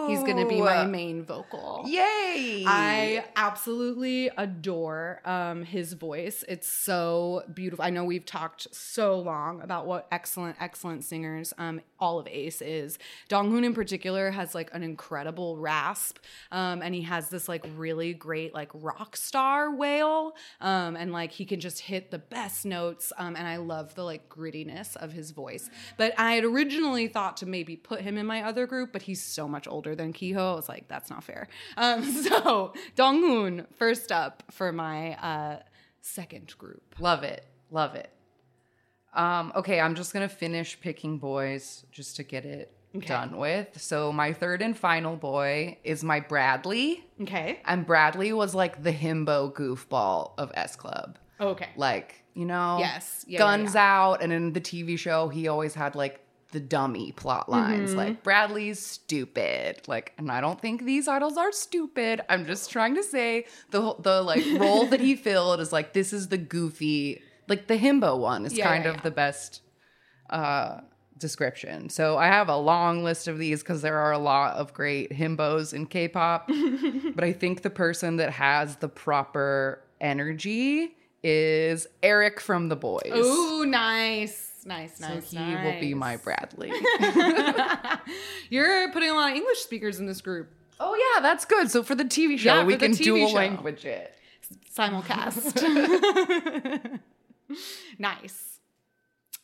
He's 0.09 0.23
gonna 0.23 0.47
be 0.47 0.61
my 0.61 0.85
main 0.85 1.25
vocal. 1.25 1.85
Yay. 1.87 2.65
I 2.67 3.25
absolutely 3.37 4.31
adore 4.37 5.21
um, 5.25 5.65
his 5.65 5.93
voice. 5.95 6.45
It's 6.49 6.69
so 6.69 7.43
beautiful. 7.53 7.85
I 7.85 7.91
know 7.91 8.05
we've 8.05 8.27
talked 8.27 8.75
so 8.75 9.19
long 9.19 9.61
about 9.63 9.87
what 9.87 10.07
excellent, 10.13 10.57
excellent 10.61 11.05
singers 11.05 11.53
um, 11.59 11.81
all 11.99 12.19
of 12.19 12.27
Ace 12.29 12.61
is. 12.61 12.99
Dong 13.29 13.51
Hoon 13.51 13.65
in 13.65 13.75
particular 13.75 14.31
has 14.31 14.55
like 14.55 14.71
an 14.73 14.83
incredible 14.83 15.57
rasp, 15.57 16.19
um, 16.53 16.64
and 16.83 16.95
he 16.95 17.03
has 17.03 17.29
this 17.29 17.49
like 17.49 17.65
really 17.77 18.15
great 18.15 18.55
like 18.55 18.71
rock 18.75 19.17
star 19.17 19.75
wail, 19.75 20.35
um, 20.61 20.97
and 20.97 21.13
like 21.13 21.33
he 21.33 21.45
can 21.45 21.61
just 21.61 21.81
hit 21.81 22.11
the 22.11 22.19
best 22.19 22.65
notes. 22.65 23.13
Um, 23.19 23.37
and 23.37 23.47
I 23.47 23.57
love 23.57 23.95
the 23.95 24.05
like 24.05 24.29
grittiness 24.29 24.97
of 24.97 25.13
his 25.13 25.31
voice. 25.31 25.69
But 25.97 26.19
I 26.19 26.33
had 26.33 26.45
originally 26.45 27.09
thought 27.09 27.37
to 27.39 27.47
maybe 27.47 27.77
put 27.77 28.01
him 28.01 28.19
in 28.19 28.27
my 28.27 28.43
other 28.43 28.67
group, 28.67 28.93
but 28.93 29.03
he's 29.03 29.23
so 29.23 29.49
much 29.49 29.67
older 29.69 29.95
than 29.95 30.13
Kiho. 30.13 30.53
I 30.53 30.55
was 30.55 30.69
like, 30.69 30.89
that's 30.89 31.11
not 31.11 31.25
fair. 31.25 31.49
Um, 31.77 32.05
so 32.23 32.73
Dong 32.97 33.21
Hoon 33.21 33.67
first 33.77 34.13
up 34.13 34.43
for 34.51 34.73
my 34.73 35.15
uh, 35.15 35.61
second 36.01 36.57
group. 36.59 36.97
Love 36.99 37.23
it. 37.23 37.45
Love 37.71 37.95
it. 37.95 38.11
Um, 39.15 39.53
okay, 39.55 39.81
I'm 39.81 39.95
just 39.95 40.13
gonna 40.13 40.29
finish 40.29 40.79
picking 40.81 41.19
boys 41.19 41.87
just 41.93 42.17
to 42.17 42.25
get 42.25 42.45
it 42.45 42.73
Okay. 42.97 43.07
done 43.07 43.37
with. 43.37 43.81
So 43.81 44.13
my 44.13 44.33
third 44.33 44.63
and 44.63 44.79
final 44.79 45.17
boy 45.17 45.79
is 45.85 46.05
my 46.05 46.21
Bradley. 46.21 47.05
Okay. 47.23 47.61
And 47.65 47.85
Bradley 47.87 48.33
was 48.33 48.55
like 48.55 48.83
the 48.83 48.93
himbo 48.93 49.53
goofball 49.53 50.33
of 50.39 50.53
S 50.55 50.77
Club. 50.77 51.19
Okay. 51.41 51.69
Like, 51.77 52.23
you 52.35 52.45
know, 52.45 52.77
Yes. 52.79 53.25
Yeah, 53.27 53.33
yeah, 53.33 53.39
guns 53.39 53.75
yeah. 53.75 53.83
out. 54.05 54.23
And 54.23 54.33
in 54.33 54.53
the 54.53 54.61
TV 54.61 54.97
show, 54.99 55.29
he 55.29 55.49
always 55.49 55.75
had 55.75 55.97
like 55.97 56.21
the 56.53 56.61
dummy 56.61 57.11
plot 57.11 57.49
lines. 57.49 57.91
Mm-hmm. 57.91 57.99
Like, 57.99 58.23
Bradley's 58.23 58.79
stupid. 58.79 59.83
Like, 59.89 60.13
and 60.17 60.31
I 60.31 60.41
don't 60.41 60.61
think 60.61 60.85
these 60.85 61.09
idols 61.09 61.37
are 61.37 61.51
stupid. 61.51 62.21
I'm 62.29 62.47
just 62.47 62.71
trying 62.71 62.95
to 62.95 63.03
say 63.03 63.47
the, 63.71 63.97
the 63.99 64.23
like 64.23 64.45
role 64.61 64.87
that 64.87 65.01
he 65.01 65.17
filled 65.17 65.59
is 65.61 65.73
like, 65.73 65.95
this 65.95 66.13
is 66.13 66.29
the 66.29 66.39
goofy, 66.39 67.21
like 67.49 67.67
the 67.67 67.77
himbo 67.77 68.17
one 68.19 68.47
is 68.47 68.53
Yeah, 68.57 68.69
kind 68.69 68.85
yeah, 68.85 68.91
of 68.91 68.97
yeah. 68.99 69.03
the 69.03 69.11
best 69.11 69.63
uh 70.31 70.81
description. 71.19 71.89
So 71.89 72.17
I 72.19 72.27
have 72.27 72.49
a 72.49 72.57
long 72.57 73.05
list 73.05 73.29
of 73.29 73.39
these 73.39 73.63
because 73.63 73.83
there 73.83 73.99
are 73.99 74.13
a 74.13 74.19
lot 74.19 74.57
of 74.57 74.73
great 74.75 75.11
himbos 75.13 75.73
in 75.73 75.87
K-pop. 75.87 76.49
but 77.15 77.25
I 77.25 77.33
think 77.33 77.63
the 77.63 77.71
person 77.71 78.17
that 78.17 78.31
has 78.31 78.77
the 78.77 78.89
proper 78.89 79.81
energy 80.01 80.97
is 81.23 81.87
Eric 82.03 82.41
from 82.41 82.69
The 82.69 82.77
Boyz. 82.77 83.15
Ooh, 83.17 83.65
nice. 83.65 84.51
Nice, 84.67 84.97
so 84.97 85.09
nice. 85.09 85.31
he 85.31 85.39
will 85.39 85.79
be 85.79 85.93
my 85.93 86.17
Bradley. 86.17 86.73
You're 88.51 88.91
putting 88.93 89.11
a 89.11 89.15
lot 89.15 89.31
of 89.33 89.37
English 89.37 89.59
speakers 89.59 90.01
in 90.01 90.07
this 90.07 90.23
group. 90.23 90.49
oh 90.81 90.95
yeah, 90.95 91.21
that's 91.21 91.45
good. 91.45 91.71
So 91.71 91.83
for 91.83 91.95
the 91.95 92.05
TV 92.05 92.39
show, 92.39 92.55
Yeah, 92.57 92.65
we 92.65 92.73
for 92.73 92.79
the 92.79 92.87
can 92.87 92.95
TV 92.95 93.05
dual 93.05 93.29
show. 93.29 93.35
language 93.35 93.85
it. 93.85 94.15
simulcast. 94.75 95.61
nice. 97.99 98.54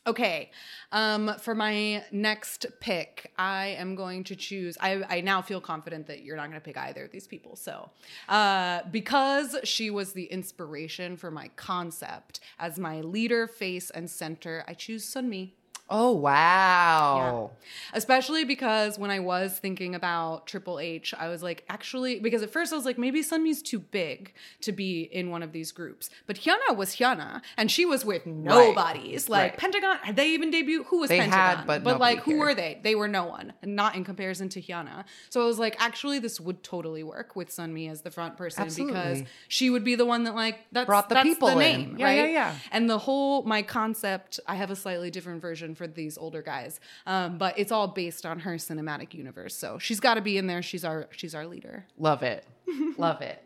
Okay. 0.07 0.49
Um, 0.91 1.35
for 1.39 1.53
my 1.53 2.03
next 2.11 2.65
pick, 2.79 3.31
I 3.37 3.67
am 3.77 3.95
going 3.95 4.23
to 4.25 4.35
choose. 4.35 4.75
I, 4.81 5.03
I 5.07 5.21
now 5.21 5.43
feel 5.43 5.61
confident 5.61 6.07
that 6.07 6.23
you're 6.23 6.35
not 6.35 6.47
going 6.47 6.59
to 6.59 6.65
pick 6.65 6.77
either 6.77 7.05
of 7.05 7.11
these 7.11 7.27
people. 7.27 7.55
So, 7.55 7.91
uh, 8.27 8.81
because 8.89 9.55
she 9.63 9.91
was 9.91 10.13
the 10.13 10.25
inspiration 10.25 11.17
for 11.17 11.29
my 11.29 11.49
concept 11.55 12.39
as 12.57 12.79
my 12.79 13.01
leader, 13.01 13.45
face, 13.45 13.91
and 13.91 14.09
center, 14.09 14.63
I 14.67 14.73
choose 14.73 15.05
Sunmi. 15.05 15.51
Oh 15.91 16.11
wow. 16.13 17.51
Especially 17.93 18.45
because 18.45 18.97
when 18.97 19.11
I 19.11 19.19
was 19.19 19.57
thinking 19.59 19.93
about 19.95 20.47
Triple 20.47 20.79
H, 20.79 21.13
I 21.17 21.27
was 21.27 21.43
like, 21.43 21.63
actually, 21.69 22.19
because 22.19 22.41
at 22.41 22.49
first 22.49 22.71
I 22.71 22.75
was 22.75 22.85
like, 22.85 22.97
maybe 22.97 23.21
Sunmi's 23.21 23.61
too 23.61 23.79
big 23.79 24.33
to 24.61 24.71
be 24.71 25.01
in 25.01 25.29
one 25.29 25.43
of 25.43 25.51
these 25.51 25.71
groups. 25.71 26.09
But 26.27 26.37
Hyuna 26.37 26.75
was 26.75 26.95
Hyuna, 26.95 27.41
and 27.57 27.69
she 27.69 27.85
was 27.85 28.05
with 28.05 28.25
nobodies. 28.25 29.29
Like 29.29 29.51
Right. 29.51 29.57
Pentagon, 29.59 29.97
had 30.01 30.15
they 30.15 30.29
even 30.29 30.51
debuted? 30.51 30.85
Who 30.85 30.99
was 30.99 31.09
They 31.09 31.19
Pentagon? 31.19 31.57
had, 31.57 31.67
but 31.67 31.83
but 31.83 31.99
like, 31.99 32.17
nobody 32.19 32.31
who 32.33 32.39
were 32.39 32.53
they? 32.55 32.79
They 32.83 32.95
were 32.95 33.07
no 33.07 33.25
one, 33.25 33.53
not 33.63 33.95
in 33.95 34.03
comparison 34.03 34.49
to 34.49 34.61
Hyuna. 34.61 35.03
So 35.29 35.41
I 35.41 35.45
was 35.45 35.59
like, 35.59 35.75
actually, 35.79 36.19
this 36.19 36.39
would 36.39 36.63
totally 36.63 37.03
work 37.03 37.35
with 37.35 37.49
Sunmi 37.49 37.89
as 37.91 38.01
the 38.01 38.11
front 38.11 38.37
person 38.37 38.65
because 38.75 39.23
she 39.47 39.69
would 39.69 39.83
be 39.83 39.95
the 39.95 40.05
one 40.05 40.23
that 40.23 40.35
like 40.35 40.59
that's 40.71 40.85
Brought 40.87 41.09
the 41.09 41.15
that's 41.15 41.27
people 41.27 41.49
the 41.49 41.53
in. 41.53 41.59
name, 41.59 41.95
Yeah, 41.97 42.05
right? 42.05 42.15
yeah, 42.17 42.25
yeah. 42.27 42.55
And 42.71 42.89
the 42.89 42.97
whole 42.99 43.43
my 43.43 43.61
concept, 43.61 44.39
I 44.47 44.55
have 44.55 44.71
a 44.71 44.75
slightly 44.75 45.09
different 45.11 45.41
version 45.41 45.75
for 45.81 45.87
these 45.87 46.17
older 46.17 46.41
guys, 46.41 46.79
um, 47.07 47.37
but 47.37 47.57
it's 47.57 47.71
all 47.71 47.87
based 47.87 48.25
on 48.25 48.39
her 48.39 48.53
cinematic 48.55 49.13
universe. 49.13 49.55
So 49.55 49.79
she's 49.79 49.99
got 49.99 50.13
to 50.15 50.21
be 50.21 50.37
in 50.37 50.45
there. 50.47 50.61
She's 50.61 50.85
our 50.85 51.07
she's 51.11 51.33
our 51.33 51.47
leader. 51.47 51.85
Love 51.97 52.21
it. 52.23 52.45
Love 52.97 53.21
it. 53.21 53.41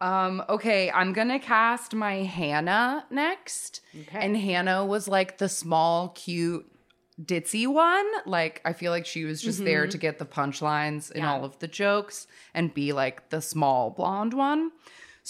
Um, 0.00 0.42
okay, 0.48 0.90
I'm 0.90 1.12
gonna 1.12 1.38
cast 1.38 1.94
my 1.94 2.14
Hannah 2.22 3.04
next. 3.10 3.82
Okay. 4.02 4.18
And 4.18 4.36
Hannah 4.36 4.84
was 4.84 5.06
like 5.08 5.38
the 5.38 5.48
small, 5.48 6.08
cute, 6.10 6.66
ditzy 7.22 7.66
one. 7.66 8.06
Like, 8.24 8.62
I 8.64 8.72
feel 8.72 8.90
like 8.92 9.04
she 9.06 9.24
was 9.24 9.42
just 9.42 9.62
there 9.62 9.86
to 9.86 9.98
get 9.98 10.18
the 10.18 10.24
punchlines 10.24 11.12
in 11.12 11.18
Yeah. 11.22 11.32
all 11.32 11.44
of 11.44 11.58
the 11.58 11.68
jokes 11.68 12.26
and 12.54 12.72
be 12.72 12.92
like 12.94 13.28
the 13.28 13.42
small 13.42 13.90
blonde 13.90 14.32
one. 14.34 14.72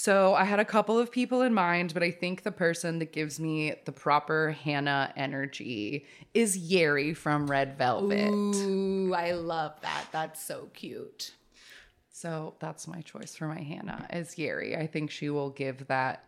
So 0.01 0.33
I 0.33 0.45
had 0.45 0.59
a 0.59 0.65
couple 0.65 0.97
of 0.97 1.11
people 1.11 1.43
in 1.43 1.53
mind, 1.53 1.93
but 1.93 2.01
I 2.01 2.09
think 2.09 2.41
the 2.41 2.51
person 2.51 2.97
that 2.97 3.11
gives 3.11 3.39
me 3.39 3.75
the 3.85 3.91
proper 3.91 4.49
Hannah 4.49 5.13
energy 5.15 6.07
is 6.33 6.57
Yeri 6.57 7.13
from 7.13 7.45
Red 7.45 7.77
Velvet. 7.77 8.31
Ooh, 8.31 9.13
I 9.13 9.33
love 9.33 9.79
that. 9.83 10.05
That's 10.11 10.43
so 10.43 10.69
cute. 10.73 11.35
So 12.09 12.55
that's 12.57 12.87
my 12.87 13.01
choice 13.01 13.35
for 13.35 13.45
my 13.47 13.61
Hannah 13.61 14.07
is 14.11 14.39
Yeri. 14.39 14.75
I 14.75 14.87
think 14.87 15.11
she 15.11 15.29
will 15.29 15.51
give 15.51 15.85
that. 15.85 16.25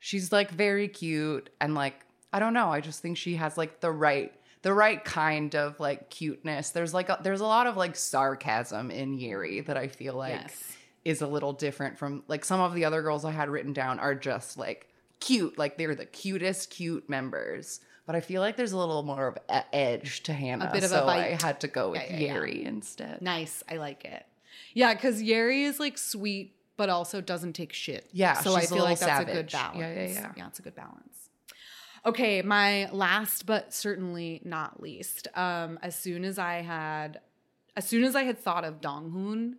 She's 0.00 0.32
like 0.32 0.50
very 0.50 0.88
cute 0.88 1.50
and 1.60 1.76
like 1.76 2.04
I 2.32 2.40
don't 2.40 2.52
know. 2.52 2.72
I 2.72 2.80
just 2.80 3.00
think 3.00 3.16
she 3.16 3.36
has 3.36 3.56
like 3.56 3.78
the 3.78 3.92
right 3.92 4.32
the 4.62 4.74
right 4.74 5.04
kind 5.04 5.54
of 5.54 5.78
like 5.78 6.10
cuteness. 6.10 6.70
There's 6.70 6.92
like 6.92 7.10
a, 7.10 7.20
there's 7.22 7.42
a 7.42 7.46
lot 7.46 7.68
of 7.68 7.76
like 7.76 7.94
sarcasm 7.94 8.90
in 8.90 9.14
Yeri 9.14 9.60
that 9.60 9.76
I 9.76 9.86
feel 9.86 10.14
like 10.14 10.32
Yes. 10.32 10.76
Is 11.04 11.20
a 11.20 11.26
little 11.26 11.52
different 11.52 11.98
from 11.98 12.22
like 12.28 12.44
some 12.44 12.60
of 12.60 12.74
the 12.74 12.84
other 12.84 13.02
girls 13.02 13.24
I 13.24 13.30
had 13.30 13.48
written 13.48 13.72
down 13.72 13.98
are 13.98 14.14
just 14.14 14.56
like 14.56 14.88
cute, 15.20 15.58
like 15.58 15.76
they're 15.76 15.94
the 15.94 16.06
cutest 16.06 16.70
cute 16.70 17.08
members. 17.08 17.80
But 18.06 18.16
I 18.16 18.20
feel 18.20 18.42
like 18.42 18.56
there's 18.56 18.72
a 18.72 18.76
little 18.76 19.02
more 19.02 19.28
of 19.28 19.38
a 19.48 19.74
edge 19.74 20.22
to 20.24 20.34
Hannah, 20.34 20.70
bit 20.70 20.84
of 20.84 20.92
a 20.92 20.94
so 20.94 21.08
I 21.08 21.38
had 21.40 21.60
to 21.60 21.68
go 21.68 21.90
with 21.90 22.02
Yeah, 22.02 22.12
yeah, 22.12 22.18
yeah. 22.18 22.34
Yeri 22.34 22.64
instead. 22.64 23.22
Nice. 23.22 23.62
I 23.70 23.76
like 23.76 24.04
it. 24.04 24.26
Yeah, 24.74 24.92
because 24.92 25.22
Yeri 25.22 25.64
is 25.64 25.80
like 25.80 25.96
sweet, 25.96 26.54
but 26.76 26.90
also 26.90 27.20
doesn't 27.20 27.54
take 27.54 27.72
shit. 27.72 28.08
Yeah, 28.12 28.34
So 28.34 28.54
I 28.54 28.62
a 28.62 28.66
feel 28.66 28.84
like 28.84 28.98
that's 28.98 29.22
a 29.22 29.32
good 29.32 29.50
balance. 29.50 29.78
Yeah, 29.78 29.92
yeah, 29.94 30.08
yeah. 30.08 30.32
Yeah, 30.36 30.46
it's 30.48 30.58
a 30.58 30.62
good 30.62 30.74
balance. 30.74 31.30
Okay, 32.06 32.42
my 32.42 32.90
last 32.90 33.46
but 33.46 33.72
certainly 33.72 34.42
not 34.44 34.82
least. 34.82 35.28
Um, 35.34 35.78
as 35.82 35.98
soon 35.98 36.24
as 36.24 36.38
I 36.38 36.56
had 36.56 37.20
as 37.76 37.86
soon 37.86 38.04
as 38.04 38.14
I 38.14 38.24
had 38.24 38.38
thought 38.38 38.64
of 38.64 38.80
Donghoon, 38.80 39.54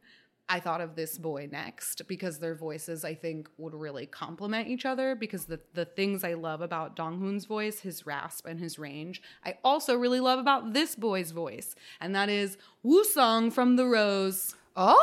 I 0.48 0.60
thought 0.60 0.82
of 0.82 0.96
this 0.96 1.18
boy 1.18 1.50
next 1.52 2.08
because 2.08 2.38
their 2.38 2.54
voices 2.54 3.04
I 3.04 3.16
think 3.16 3.50
would 3.58 3.74
really 3.74 4.06
complement 4.06 4.68
each 4.68 4.86
other 4.86 5.16
because 5.16 5.46
the 5.46 5.60
the 5.74 5.86
things 5.86 6.24
I 6.24 6.36
love 6.36 6.62
about 6.62 6.96
Donghoon's 6.96 7.46
voice, 7.46 7.80
his 7.80 8.06
rasp 8.06 8.46
and 8.46 8.60
his 8.60 8.78
range, 8.78 9.24
I 9.44 9.58
also 9.64 9.96
really 9.96 10.20
love 10.20 10.38
about 10.40 10.74
this 10.74 10.96
boy's 10.96 11.32
voice, 11.32 11.76
and 12.00 12.14
that 12.16 12.30
is 12.30 12.58
Woosung 12.86 13.52
from 13.52 13.76
The 13.76 13.86
Rose. 13.86 14.54
Oh. 14.78 14.96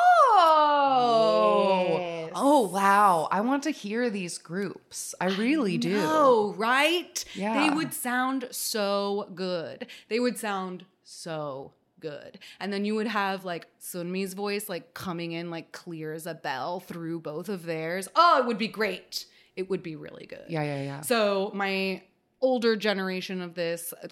Yes. 1.99 2.33
Oh, 2.35 2.69
wow. 2.69 3.29
I 3.31 3.41
want 3.41 3.63
to 3.65 3.71
hear 3.71 4.11
these 4.11 4.37
groups. 4.39 5.15
I 5.21 5.29
really 5.29 5.79
do. 5.79 5.99
Oh, 5.99 6.55
right? 6.57 7.25
Yeah. 7.35 7.55
They 7.63 7.71
would 7.75 7.95
sound 7.95 8.49
so 8.51 9.31
good. 9.35 9.87
They 10.09 10.21
would 10.21 10.39
sound 10.39 10.85
so 11.05 11.73
good. 12.03 12.38
And 12.61 12.71
then 12.73 12.85
you 12.85 12.95
would 12.97 13.07
have 13.07 13.47
like 13.47 13.67
Sunmi's 13.81 14.35
voice 14.35 14.69
like 14.69 14.93
coming 14.93 15.33
in 15.33 15.51
like 15.51 15.73
clear 15.73 16.12
as 16.12 16.27
a 16.27 16.35
bell 16.35 16.81
through 16.81 17.21
both 17.21 17.49
of 17.49 17.65
theirs. 17.65 18.09
Oh, 18.15 18.41
it 18.41 18.47
would 18.47 18.59
be 18.59 18.69
great. 18.69 19.25
It 19.57 19.71
would 19.71 19.83
be 19.83 19.97
really 19.97 20.27
good. 20.27 20.45
Yeah, 20.49 20.62
yeah, 20.62 20.83
yeah. 20.83 21.01
So 21.01 21.51
my 21.55 22.03
older 22.41 22.77
generation 22.77 23.41
of 23.41 23.55
this 23.55 23.95
uh, 24.03 24.09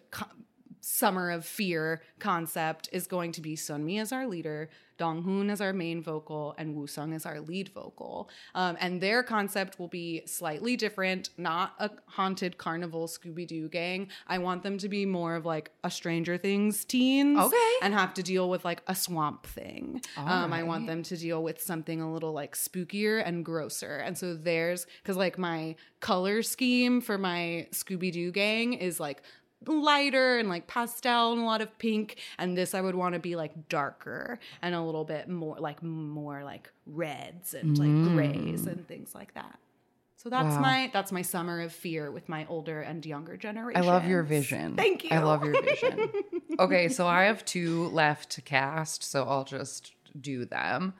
summer 0.81 1.31
of 1.31 1.45
fear 1.45 2.03
concept 2.19 2.89
is 2.93 3.07
going 3.07 3.33
to 3.33 3.41
be 3.41 3.57
Sunmi 3.57 4.01
as 4.01 4.13
our 4.13 4.27
leader, 4.27 4.69
Donghoon 4.99 5.51
as 5.51 5.63
our 5.63 5.73
main 5.73 6.03
vocal, 6.03 6.55
and 6.59 6.77
Woosung 6.77 7.15
as 7.15 7.25
our 7.25 7.41
lead 7.41 7.71
vocal. 7.71 8.29
Um, 8.55 8.77
and 8.81 9.01
their 9.01 9.23
concept 9.23 9.79
will 9.79 9.89
be 9.89 10.23
slightly 10.27 10.77
different, 10.77 11.31
not 11.39 11.75
a 11.79 11.91
haunted 12.07 12.59
carnival 12.59 13.07
Scooby 13.09 13.47
Doo 13.47 13.69
gang. 13.69 14.09
I 14.27 14.39
want 14.39 14.63
them 14.63 14.77
to 14.79 14.89
be 14.91 15.07
more 15.07 15.37
of 15.37 15.47
like 15.47 15.71
a 15.83 15.91
Stranger 15.91 16.37
Things 16.37 16.85
teens, 16.85 17.39
Okay. 17.39 17.73
and 17.83 17.95
have 17.95 18.13
to 18.15 18.23
deal 18.23 18.51
with 18.51 18.63
like 18.65 18.83
a 18.87 18.95
swamp 18.95 19.47
thing. 19.47 20.03
Um, 20.19 20.53
I 20.53 20.63
want 20.65 20.87
them 20.87 21.03
to 21.05 21.17
deal 21.17 21.43
with 21.43 21.63
something 21.63 22.03
a 22.03 22.13
little 22.13 22.33
like 22.33 22.55
spookier 22.55 23.23
and 23.25 23.43
grosser. 23.43 23.97
And 23.97 24.19
so 24.19 24.35
there's 24.35 24.87
because 25.03 25.17
like 25.17 25.39
my 25.39 25.77
color 26.01 26.43
scheme 26.43 27.01
for 27.01 27.17
my 27.17 27.69
Scooby 27.73 28.13
Doo 28.13 28.31
gang 28.33 28.75
is 28.75 29.01
like 29.01 29.23
lighter 29.67 30.39
and 30.39 30.49
like 30.49 30.67
pastel 30.67 31.33
and 31.33 31.43
a 31.43 31.45
lot 31.45 31.61
of 31.61 31.79
pink 31.79 32.17
and 32.39 32.57
this 32.57 32.75
i 32.75 32.81
would 32.81 32.95
want 32.95 33.13
to 33.13 33.19
be 33.19 33.37
like 33.37 33.69
darker 33.69 34.39
and 34.63 34.75
a 34.75 34.83
little 34.83 35.05
bit 35.05 35.29
more 35.29 35.57
like 35.59 35.83
more 35.83 36.43
like 36.43 36.71
reds 36.87 37.53
and 37.53 37.79
like 37.79 37.89
mm. 37.89 38.15
grays 38.15 38.67
and 38.67 38.89
things 38.89 39.15
like 39.15 39.35
that 39.35 39.59
so 40.23 40.29
that's 40.29 40.55
Wow. 40.57 40.61
my 40.61 40.91
that's 40.93 41.13
my 41.13 41.23
summer 41.23 41.63
of 41.63 41.73
fear 41.73 42.11
with 42.11 42.29
my 42.29 42.45
older 42.51 42.83
and 42.83 43.05
younger 43.07 43.39
generation. 43.39 43.83
I 43.83 43.87
love 43.87 44.07
your 44.07 44.23
vision. 44.23 44.77
Thank 44.77 45.05
you. 45.05 45.11
I 45.13 45.21
love 45.21 45.43
your 45.43 45.59
vision. 45.63 46.11
okay, 46.59 46.89
so 46.91 47.07
I 47.07 47.23
have 47.23 47.43
two 47.47 47.87
left 47.87 48.29
to 48.33 48.43
cast, 48.43 49.03
so 49.03 49.25
I'll 49.25 49.45
just 49.45 49.95
do 50.21 50.45
them. 50.45 50.93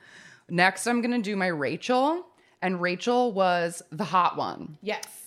Next, 0.49 0.87
I'm 0.87 1.03
going 1.03 1.11
to 1.11 1.21
do 1.21 1.37
my 1.37 1.49
Rachel, 1.49 2.25
and 2.63 2.81
Rachel 2.81 3.31
was 3.31 3.83
the 3.91 4.05
hot 4.05 4.39
one. 4.39 4.79
yes 4.81 5.20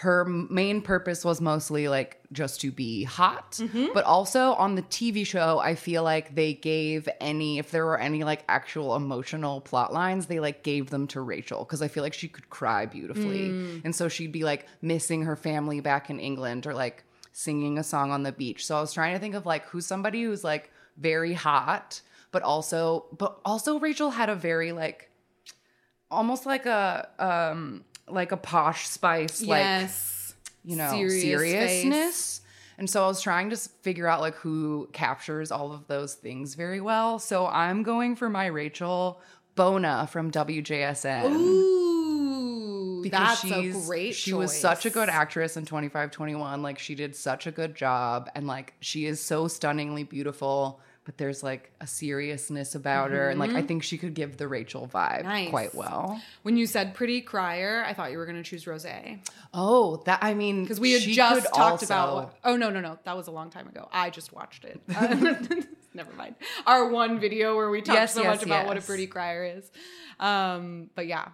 her 0.00 0.26
main 0.26 0.82
purpose 0.82 1.24
was 1.24 1.40
mostly 1.40 1.88
like 1.88 2.20
just 2.30 2.60
to 2.60 2.70
be 2.70 3.02
hot 3.04 3.52
Mm-hmm. 3.52 3.86
but 3.94 4.04
also 4.04 4.52
on 4.54 4.74
the 4.74 4.82
tv 4.82 5.26
show 5.26 5.58
i 5.58 5.74
feel 5.74 6.02
like 6.02 6.34
they 6.34 6.52
gave 6.52 7.08
any 7.20 7.58
if 7.58 7.70
there 7.70 7.86
were 7.86 7.98
any 7.98 8.22
like 8.22 8.44
actual 8.48 8.94
emotional 8.94 9.60
plot 9.62 9.94
lines 9.94 10.26
they 10.26 10.38
like 10.38 10.62
gave 10.62 10.90
them 10.90 11.06
to 11.08 11.20
rachel 11.22 11.64
because 11.64 11.80
i 11.80 11.88
feel 11.88 12.02
like 12.02 12.12
she 12.12 12.28
could 12.28 12.50
cry 12.50 12.84
beautifully 12.84 13.48
Mm. 13.48 13.84
and 13.86 13.94
so 13.94 14.08
she'd 14.08 14.32
be 14.32 14.44
like 14.44 14.66
missing 14.82 15.22
her 15.22 15.36
family 15.36 15.80
back 15.80 16.10
in 16.10 16.20
england 16.20 16.66
or 16.66 16.74
like 16.74 17.04
singing 17.32 17.78
a 17.78 17.82
song 17.84 18.10
on 18.10 18.22
the 18.22 18.32
beach 18.32 18.66
so 18.66 18.76
i 18.76 18.80
was 18.82 18.92
trying 18.92 19.14
to 19.14 19.18
think 19.18 19.34
of 19.34 19.46
like 19.46 19.64
who's 19.68 19.86
somebody 19.86 20.22
who's 20.24 20.44
like 20.44 20.70
very 20.98 21.32
hot 21.32 22.02
but 22.32 22.42
also 22.42 23.06
but 23.16 23.40
also 23.46 23.78
rachel 23.78 24.10
had 24.10 24.28
a 24.28 24.34
very 24.34 24.72
like 24.72 25.10
almost 26.10 26.44
like 26.46 26.66
a 26.66 27.08
um 27.18 27.84
like 28.08 28.32
a 28.32 28.36
posh 28.36 28.88
spice 28.88 29.42
like 29.42 29.88
you 30.64 30.76
know 30.76 30.90
Serious 30.90 31.22
seriousness. 31.22 32.40
And 32.78 32.90
so 32.90 33.04
i 33.04 33.06
was 33.06 33.22
trying 33.22 33.50
to 33.50 33.56
figure 33.56 34.06
out 34.06 34.20
like 34.20 34.34
who 34.34 34.88
captures 34.92 35.50
all 35.50 35.72
of 35.72 35.86
those 35.86 36.14
things 36.14 36.54
very 36.54 36.80
well. 36.80 37.18
So 37.18 37.46
i'm 37.46 37.82
going 37.82 38.16
for 38.16 38.28
my 38.28 38.46
rachel 38.46 39.20
bona 39.54 40.06
from 40.10 40.30
wjsn 40.30 41.30
Ooh, 41.32 43.00
because 43.02 43.42
that's 43.42 43.44
a 43.44 43.70
great. 43.86 44.14
she 44.14 44.34
was 44.34 44.54
such 44.54 44.84
a 44.84 44.90
good 44.90 45.08
actress 45.08 45.56
in 45.56 45.64
2521 45.64 46.62
like 46.62 46.78
she 46.78 46.94
did 46.94 47.16
such 47.16 47.46
a 47.46 47.50
good 47.50 47.74
job. 47.74 48.30
And 48.34 48.46
like 48.46 48.74
she 48.80 49.06
is 49.06 49.20
so 49.20 49.48
stunningly 49.48 50.04
beautiful 50.04 50.80
but 51.06 51.16
there's 51.16 51.42
like 51.42 51.70
a 51.80 51.86
seriousness 51.86 52.74
about 52.74 53.10
her 53.12 53.30
and 53.30 53.40
like 53.40 53.52
i 53.52 53.62
think 53.62 53.82
she 53.82 53.96
could 53.96 54.12
give 54.12 54.36
the 54.36 54.46
rachel 54.46 54.86
vibe 54.92 55.20
Mm-hmm. 55.20 55.28
Nice. 55.28 55.50
quite 55.50 55.74
well 55.74 56.20
When 56.42 56.56
you 56.58 56.66
said 56.66 56.94
pretty 56.94 57.20
crier, 57.22 57.82
I 57.86 57.94
thought 57.94 58.10
you 58.12 58.18
were 58.18 58.26
going 58.26 58.36
to 58.36 58.42
choose 58.42 58.66
Rose 58.66 58.84
oh 59.54 60.02
that 60.04 60.18
i 60.22 60.34
mean 60.34 60.62
because 60.62 60.78
we 60.80 60.92
had 60.92 61.02
she 61.02 61.14
just 61.14 61.44
could 61.46 61.54
talked 61.54 61.82
also- 61.82 61.86
about. 61.86 62.34
Oh 62.44 62.56
no, 62.56 62.68
no, 62.70 62.80
no, 62.80 62.98
that 63.04 63.16
was 63.16 63.28
a 63.28 63.30
long 63.30 63.48
time 63.50 63.68
ago. 63.68 63.88
I 63.92 64.10
just 64.10 64.32
watched 64.32 64.64
it. 64.64 64.80
Never 65.94 66.12
mind. 66.12 66.34
Our 66.66 66.88
one 66.90 67.18
video 67.20 67.56
where 67.56 67.70
we 67.70 67.80
talked 67.80 67.98
Yes, 67.98 68.12
so 68.14 68.22
yes, 68.22 68.36
much 68.36 68.42
about 68.46 68.66
what 68.66 68.76
a 68.76 68.80
yes. 68.80 68.86
pretty 68.86 69.06
crier 69.06 69.44
is. 69.56 69.70
Um, 70.20 70.90
but 70.94 71.06
yeah, 71.06 71.28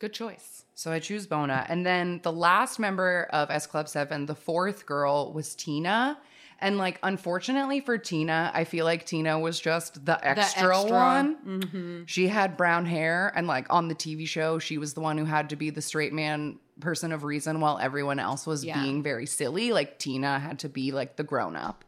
good 0.00 0.12
choice. 0.12 0.64
So 0.74 0.90
I 0.90 0.98
choose 0.98 1.26
Bona. 1.26 1.64
And 1.68 1.84
then 1.86 2.20
the 2.22 2.32
last 2.32 2.78
member 2.78 3.28
of 3.30 3.50
S 3.50 3.66
Club 3.66 3.88
7, 3.88 4.26
the 4.26 4.34
fourth 4.34 4.86
girl, 4.86 5.32
was 5.32 5.54
Tina. 5.54 6.18
And 6.60 6.76
like, 6.76 6.98
unfortunately 7.04 7.80
for 7.80 7.98
Tina, 7.98 8.50
I 8.52 8.64
feel 8.64 8.84
like 8.84 9.06
Tina 9.06 9.38
was 9.38 9.60
just 9.60 10.04
the 10.04 10.14
extra, 10.26 10.76
extra. 10.76 10.92
one. 10.92 12.04
She 12.06 12.26
had 12.28 12.56
brown 12.56 12.84
hair, 12.84 13.32
and 13.36 13.46
like 13.46 13.66
on 13.72 13.86
the 13.88 13.94
TV 13.94 14.26
show, 14.26 14.58
she 14.58 14.76
was 14.76 14.94
the 14.94 15.00
one 15.00 15.18
who 15.18 15.24
had 15.24 15.50
to 15.50 15.56
be 15.56 15.70
the 15.70 15.82
straight 15.82 16.12
man 16.12 16.58
person 16.80 17.12
of 17.12 17.22
reason 17.22 17.60
while 17.60 17.78
everyone 17.78 18.18
else 18.18 18.46
was 18.46 18.64
Yeah. 18.64 18.82
being 18.82 19.02
very 19.04 19.26
silly. 19.26 19.72
Like, 19.72 19.98
Tina 19.98 20.38
had 20.40 20.58
to 20.60 20.68
be 20.68 20.90
like 20.90 21.14
the 21.16 21.22
grown 21.24 21.54
up. 21.54 21.84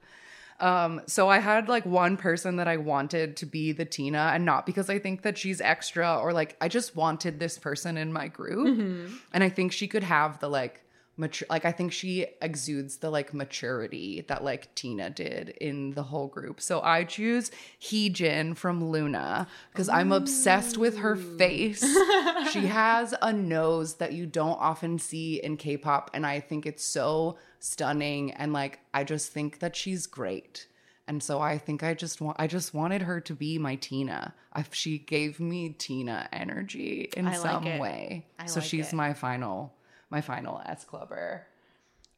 Um, 0.60 1.00
so 1.06 1.28
I 1.28 1.38
had 1.38 1.68
like 1.70 1.86
one 1.86 2.16
person 2.18 2.56
that 2.56 2.68
I 2.68 2.76
wanted 2.76 3.38
to 3.38 3.46
be 3.46 3.72
the 3.72 3.86
Tina, 3.86 4.30
and 4.34 4.44
not 4.44 4.66
because 4.66 4.90
I 4.90 4.98
think 4.98 5.22
that 5.22 5.38
she's 5.38 5.60
extra 5.60 6.18
or 6.18 6.32
like 6.34 6.56
I 6.60 6.68
just 6.68 6.94
wanted 6.94 7.40
this 7.40 7.58
person 7.58 7.96
in 7.96 8.12
my 8.12 8.28
group, 8.28 8.68
Mm-hmm. 8.68 9.14
and 9.32 9.42
I 9.42 9.48
think 9.48 9.72
she 9.72 9.88
could 9.88 10.02
have 10.04 10.38
the 10.38 10.48
like 10.50 10.84
mature, 11.20 11.46
like 11.50 11.64
I 11.64 11.70
think 11.70 11.92
she 11.92 12.26
exudes 12.40 12.96
the 12.96 13.10
like 13.10 13.32
maturity 13.32 14.24
that 14.26 14.42
like 14.42 14.74
Tina 14.74 15.10
did 15.10 15.50
in 15.50 15.92
the 15.92 16.02
whole 16.02 16.26
group. 16.26 16.60
So 16.60 16.80
I 16.82 17.04
choose 17.04 17.52
Heejin 17.80 18.56
from 18.56 18.90
LOONA 18.90 19.46
because 19.70 19.88
I'm 19.88 20.10
obsessed 20.10 20.78
with 20.78 20.98
her 20.98 21.14
face. 21.14 21.80
she 22.50 22.66
has 22.66 23.14
a 23.22 23.32
nose 23.32 23.94
that 23.96 24.14
you 24.14 24.26
don't 24.26 24.58
often 24.58 24.98
see 24.98 25.40
in 25.40 25.56
K-pop, 25.56 26.10
and 26.14 26.26
I 26.26 26.40
think 26.40 26.66
it's 26.66 26.84
so 26.84 27.36
stunning 27.60 28.32
and 28.32 28.54
like 28.54 28.80
I 28.94 29.04
just 29.04 29.30
think 29.30 29.60
that 29.60 29.76
she's 29.76 30.06
great. 30.06 30.66
And 31.06 31.22
so 31.22 31.40
I 31.40 31.58
think 31.58 31.82
I 31.82 31.94
just 31.94 32.20
want 32.20 32.36
I 32.40 32.46
just 32.46 32.72
wanted 32.72 33.02
her 33.02 33.20
to 33.20 33.34
be 33.34 33.58
my 33.58 33.74
Tina. 33.76 34.34
I, 34.52 34.64
she 34.70 34.98
gave 34.98 35.38
me 35.38 35.70
Tina 35.70 36.28
energy 36.32 37.10
in 37.16 37.26
like 37.26 37.36
some 37.36 37.66
it. 37.66 37.80
way. 37.80 38.26
I 38.38 38.46
so 38.46 38.60
like 38.60 38.68
she's 38.68 38.92
it. 38.92 38.96
my 38.96 39.12
final 39.12 39.74
my 40.10 40.20
final 40.20 40.60
S 40.66 40.84
clubber. 40.84 41.46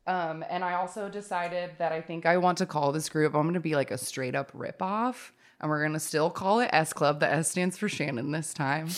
Um, 0.06 0.44
and 0.50 0.64
I 0.64 0.74
also 0.74 1.08
decided 1.08 1.70
that 1.78 1.92
I 1.92 2.00
think 2.00 2.26
I 2.26 2.36
want 2.38 2.58
to 2.58 2.66
call 2.66 2.90
this 2.90 3.08
group. 3.08 3.34
I'm 3.34 3.42
going 3.42 3.54
to 3.54 3.60
be 3.60 3.76
like 3.76 3.90
a 3.92 3.98
straight 3.98 4.34
up 4.34 4.50
rip 4.52 4.82
off, 4.82 5.32
and 5.60 5.70
we're 5.70 5.80
going 5.80 5.92
to 5.92 6.00
still 6.00 6.28
call 6.28 6.58
it 6.60 6.70
S 6.72 6.92
Club. 6.92 7.20
The 7.20 7.30
S 7.30 7.50
stands 7.50 7.78
for 7.78 7.88
Shannon 7.88 8.32
this 8.32 8.52
time, 8.52 8.88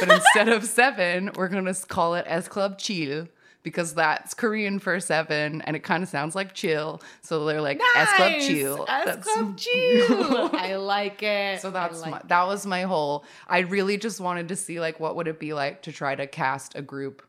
but 0.00 0.10
instead 0.16 0.48
of 0.50 0.64
seven, 0.66 1.30
we're 1.36 1.48
going 1.48 1.64
to 1.64 1.74
call 1.86 2.14
it 2.14 2.24
S 2.28 2.46
Club 2.46 2.76
Chill 2.78 3.26
because 3.62 3.94
that's 3.94 4.34
Korean 4.34 4.78
for 4.78 5.00
seven, 5.00 5.62
and 5.62 5.76
it 5.76 5.80
kind 5.82 6.02
of 6.02 6.10
sounds 6.10 6.34
like 6.34 6.52
chill. 6.54 7.00
So 7.22 7.46
they're 7.46 7.62
like 7.62 7.80
S 7.96 8.12
Club 8.16 8.32
Chill. 8.40 8.84
S 8.86 9.04
That's- 9.06 9.24
Club 9.24 9.56
Chill. 9.56 10.50
I 10.52 10.74
like 10.76 11.22
it. 11.22 11.62
so 11.62 11.70
that's 11.70 12.02
like 12.02 12.10
my, 12.10 12.20
that 12.26 12.46
was 12.46 12.66
my 12.66 12.82
whole. 12.82 13.24
I 13.48 13.60
really 13.60 13.96
just 13.96 14.20
wanted 14.20 14.48
to 14.48 14.56
see 14.56 14.78
like 14.78 15.00
what 15.00 15.16
would 15.16 15.26
it 15.26 15.38
be 15.38 15.54
like 15.54 15.80
to 15.82 15.92
try 15.92 16.14
to 16.14 16.26
cast 16.26 16.74
a 16.76 16.82
group 16.82 17.22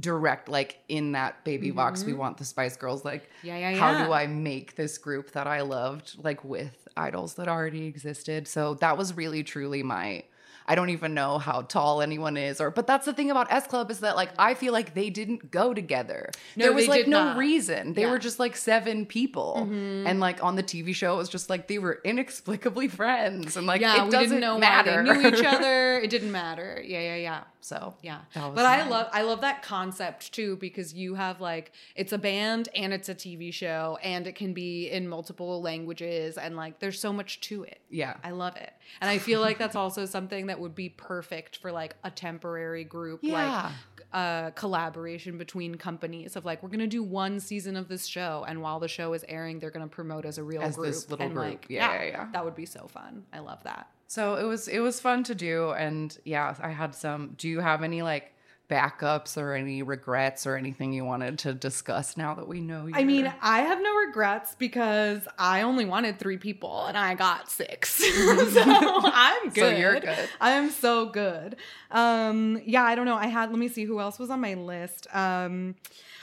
direct 0.00 0.48
like 0.48 0.78
in 0.88 1.12
that 1.12 1.42
baby 1.44 1.70
box 1.70 2.04
we 2.04 2.12
want 2.12 2.36
the 2.36 2.44
spice 2.44 2.76
girls 2.76 3.04
like 3.04 3.22
Mm-hmm. 3.24 3.46
Yeah, 3.46 3.70
yeah, 3.70 3.76
how 3.78 4.04
do 4.04 4.12
i 4.12 4.26
make 4.26 4.76
this 4.76 4.98
group 4.98 5.32
that 5.32 5.46
i 5.46 5.60
loved 5.62 6.16
like 6.22 6.44
with 6.44 6.86
idols 6.96 7.34
that 7.34 7.48
already 7.48 7.86
existed 7.86 8.46
so 8.48 8.74
that 8.74 8.98
was 8.98 9.16
really 9.16 9.42
truly 9.42 9.82
my 9.82 10.22
i 10.68 10.74
don't 10.74 10.90
even 10.90 11.14
know 11.14 11.38
how 11.38 11.62
tall 11.62 12.02
anyone 12.02 12.36
is 12.36 12.60
or 12.60 12.70
but 12.70 12.86
that's 12.86 13.06
the 13.06 13.12
thing 13.12 13.30
about 13.30 13.50
s 13.52 13.66
club 13.66 13.90
is 13.90 14.00
that 14.00 14.16
like 14.16 14.30
i 14.38 14.54
feel 14.54 14.72
like 14.72 14.94
they 14.94 15.10
didn't 15.10 15.50
go 15.50 15.72
together 15.74 16.30
No, 16.56 16.66
there 16.66 16.72
was 16.74 16.88
like 16.88 17.06
no 17.06 17.24
not. 17.24 17.36
reason 17.36 17.94
they 17.94 18.02
Yeah. 18.02 18.06
Mm-hmm. 18.06 18.12
were 18.12 18.18
just 18.18 18.38
like 18.38 18.56
seven 18.56 19.06
people 19.06 19.56
and 19.70 20.20
like 20.20 20.42
on 20.42 20.56
the 20.56 20.62
tv 20.62 20.94
show 20.94 21.14
it 21.14 21.18
was 21.18 21.28
just 21.28 21.48
like 21.50 21.68
they 21.68 21.78
were 21.78 22.00
inexplicably 22.04 22.88
friends 23.00 23.56
and 23.56 23.66
like 23.66 23.80
yeah, 23.80 24.02
it 24.02 24.04
we 24.06 24.10
doesn't 24.10 24.28
didn't 24.30 24.40
know 24.40 24.58
matter 24.58 25.02
why 25.04 25.14
they 25.14 25.20
knew 25.22 25.28
each 25.38 25.44
other. 25.54 25.98
It 25.98 26.10
didn't 26.10 26.32
matter. 26.32 26.82
Yeah, 26.84 27.00
yeah, 27.00 27.16
yeah. 27.16 27.40
so 27.60 27.94
Yeah. 28.02 28.20
But 28.34 28.64
I 28.66 28.88
love 28.88 29.08
I 29.12 29.22
love 29.22 29.40
that 29.42 29.62
concept 29.62 30.32
too 30.32 30.56
because 30.56 30.92
you 30.94 31.14
have 31.14 31.40
like 31.40 31.72
it's 31.94 32.12
a 32.12 32.18
band 32.18 32.68
and 32.74 32.92
it's 32.92 33.08
a 33.08 33.14
TV 33.14 33.52
show 33.52 33.98
and 34.02 34.26
it 34.26 34.34
can 34.34 34.52
be 34.52 34.90
in 34.90 35.08
multiple 35.08 35.60
languages 35.62 36.36
and 36.38 36.56
like 36.56 36.78
there's 36.80 37.00
so 37.00 37.12
much 37.12 37.40
to 37.42 37.62
it. 37.64 37.80
yeah 37.90 38.14
I 38.24 38.30
love 38.30 38.56
it. 38.56 38.72
And 39.00 39.10
I 39.10 39.18
feel 39.18 39.40
like 39.40 39.58
that's 39.58 39.76
also 39.82 40.04
something 40.06 40.46
that 40.46 40.55
would 40.58 40.74
be 40.74 40.88
perfect 40.88 41.56
for 41.58 41.70
like 41.72 41.94
a 42.04 42.10
temporary 42.10 42.84
group 42.84 43.20
Yeah. 43.22 43.64
like 43.64 43.72
uh 44.12 44.50
collaboration 44.52 45.36
between 45.36 45.74
companies 45.74 46.36
of 46.36 46.44
like 46.44 46.62
we're 46.62 46.68
going 46.68 46.78
to 46.80 46.86
do 46.86 47.02
one 47.02 47.40
season 47.40 47.76
of 47.76 47.88
this 47.88 48.06
show 48.06 48.44
and 48.48 48.62
while 48.62 48.78
the 48.78 48.88
show 48.88 49.12
is 49.14 49.24
airing 49.28 49.58
they're 49.58 49.70
going 49.70 49.86
to 49.88 49.92
promote 49.94 50.24
as 50.24 50.38
a 50.38 50.44
real 50.44 50.62
As 50.62 50.76
group 50.76 50.86
this 50.88 51.10
little 51.10 51.26
and 51.26 51.34
group. 51.34 51.44
like 51.46 51.66
Yeah, 51.68 51.92
yeah, 51.94 52.04
yeah. 52.08 52.26
That 52.32 52.44
would 52.44 52.54
be 52.54 52.66
so 52.66 52.86
fun. 52.86 53.24
I 53.32 53.40
love 53.40 53.62
that. 53.64 53.88
So 54.06 54.36
it 54.36 54.44
was 54.44 54.68
it 54.68 54.78
was 54.78 55.00
fun 55.00 55.24
to 55.24 55.34
do 55.34 55.70
and 55.72 56.16
yeah, 56.24 56.54
I 56.62 56.70
had 56.70 56.94
some 56.94 57.34
do 57.36 57.48
you 57.48 57.58
have 57.60 57.82
any 57.82 58.02
like 58.02 58.32
backups 58.68 59.40
or 59.40 59.54
any 59.54 59.82
regrets 59.82 60.46
or 60.46 60.56
anything 60.56 60.92
you 60.92 61.04
wanted 61.04 61.38
to 61.40 61.54
discuss 61.54 62.16
now 62.16 62.34
that 62.34 62.48
we 62.48 62.60
know 62.60 62.86
you? 62.86 62.94
I 62.94 63.04
mean, 63.04 63.32
I 63.40 63.60
have 63.60 63.80
no 63.80 63.94
regrets 63.94 64.54
because 64.54 65.26
I 65.38 65.62
only 65.62 65.84
wanted 65.84 66.18
three 66.18 66.38
people 66.38 66.86
and 66.86 66.96
I 66.96 67.14
got 67.14 67.50
six. 67.50 67.90
so 67.94 68.04
I'm 68.64 69.50
good. 69.50 69.54
So 69.54 69.68
you're 69.70 70.00
good. 70.00 70.28
I'm 70.40 70.70
so 70.70 71.06
good. 71.06 71.56
Um, 71.90 72.60
yeah, 72.64 72.82
I 72.82 72.94
don't 72.94 73.06
know. 73.06 73.16
I 73.16 73.26
had 73.26 73.50
let 73.50 73.58
me 73.58 73.68
see 73.68 73.84
who 73.84 74.00
else 74.00 74.18
was 74.18 74.30
on 74.30 74.40
my 74.40 74.54
list. 74.54 75.06
Um, 75.14 75.76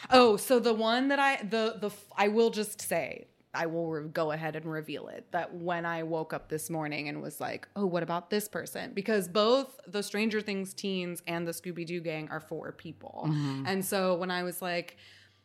oh, 0.10 0.38
so 0.38 0.60
the 0.60 0.74
one 0.74 1.08
that 1.10 1.20
I 1.20 1.38
the 1.44 1.78
the 1.80 1.92
I 2.18 2.28
will 2.28 2.50
just 2.50 2.82
say 2.82 3.26
I 3.54 3.68
will 3.68 3.88
re- 3.90 4.08
go 4.08 4.32
ahead 4.32 4.56
and 4.56 4.66
reveal 4.66 5.08
it 5.08 5.26
that 5.32 5.54
when 5.54 5.86
I 5.86 6.04
woke 6.04 6.34
up 6.34 6.50
this 6.50 6.70
morning 6.70 7.08
and 7.08 7.22
was 7.22 7.40
like, 7.40 7.68
oh, 7.76 7.86
what 7.86 8.04
about 8.04 8.30
this 8.30 8.48
person? 8.48 8.94
Because 8.94 9.28
both 9.28 9.80
the 9.88 10.02
Stranger 10.02 10.42
Things 10.42 10.74
teens 10.74 11.22
and 11.28 11.48
the 11.48 11.52
Scooby 11.52 11.86
Doo 11.86 12.02
gang 12.02 12.30
are 12.30 12.40
four 12.40 12.72
people. 12.72 13.26
Mm-hmm. 13.28 13.66
And 13.68 13.86
so 13.86 14.16
when 14.16 14.32
I 14.32 14.44
was 14.44 14.62
like, 14.62 14.98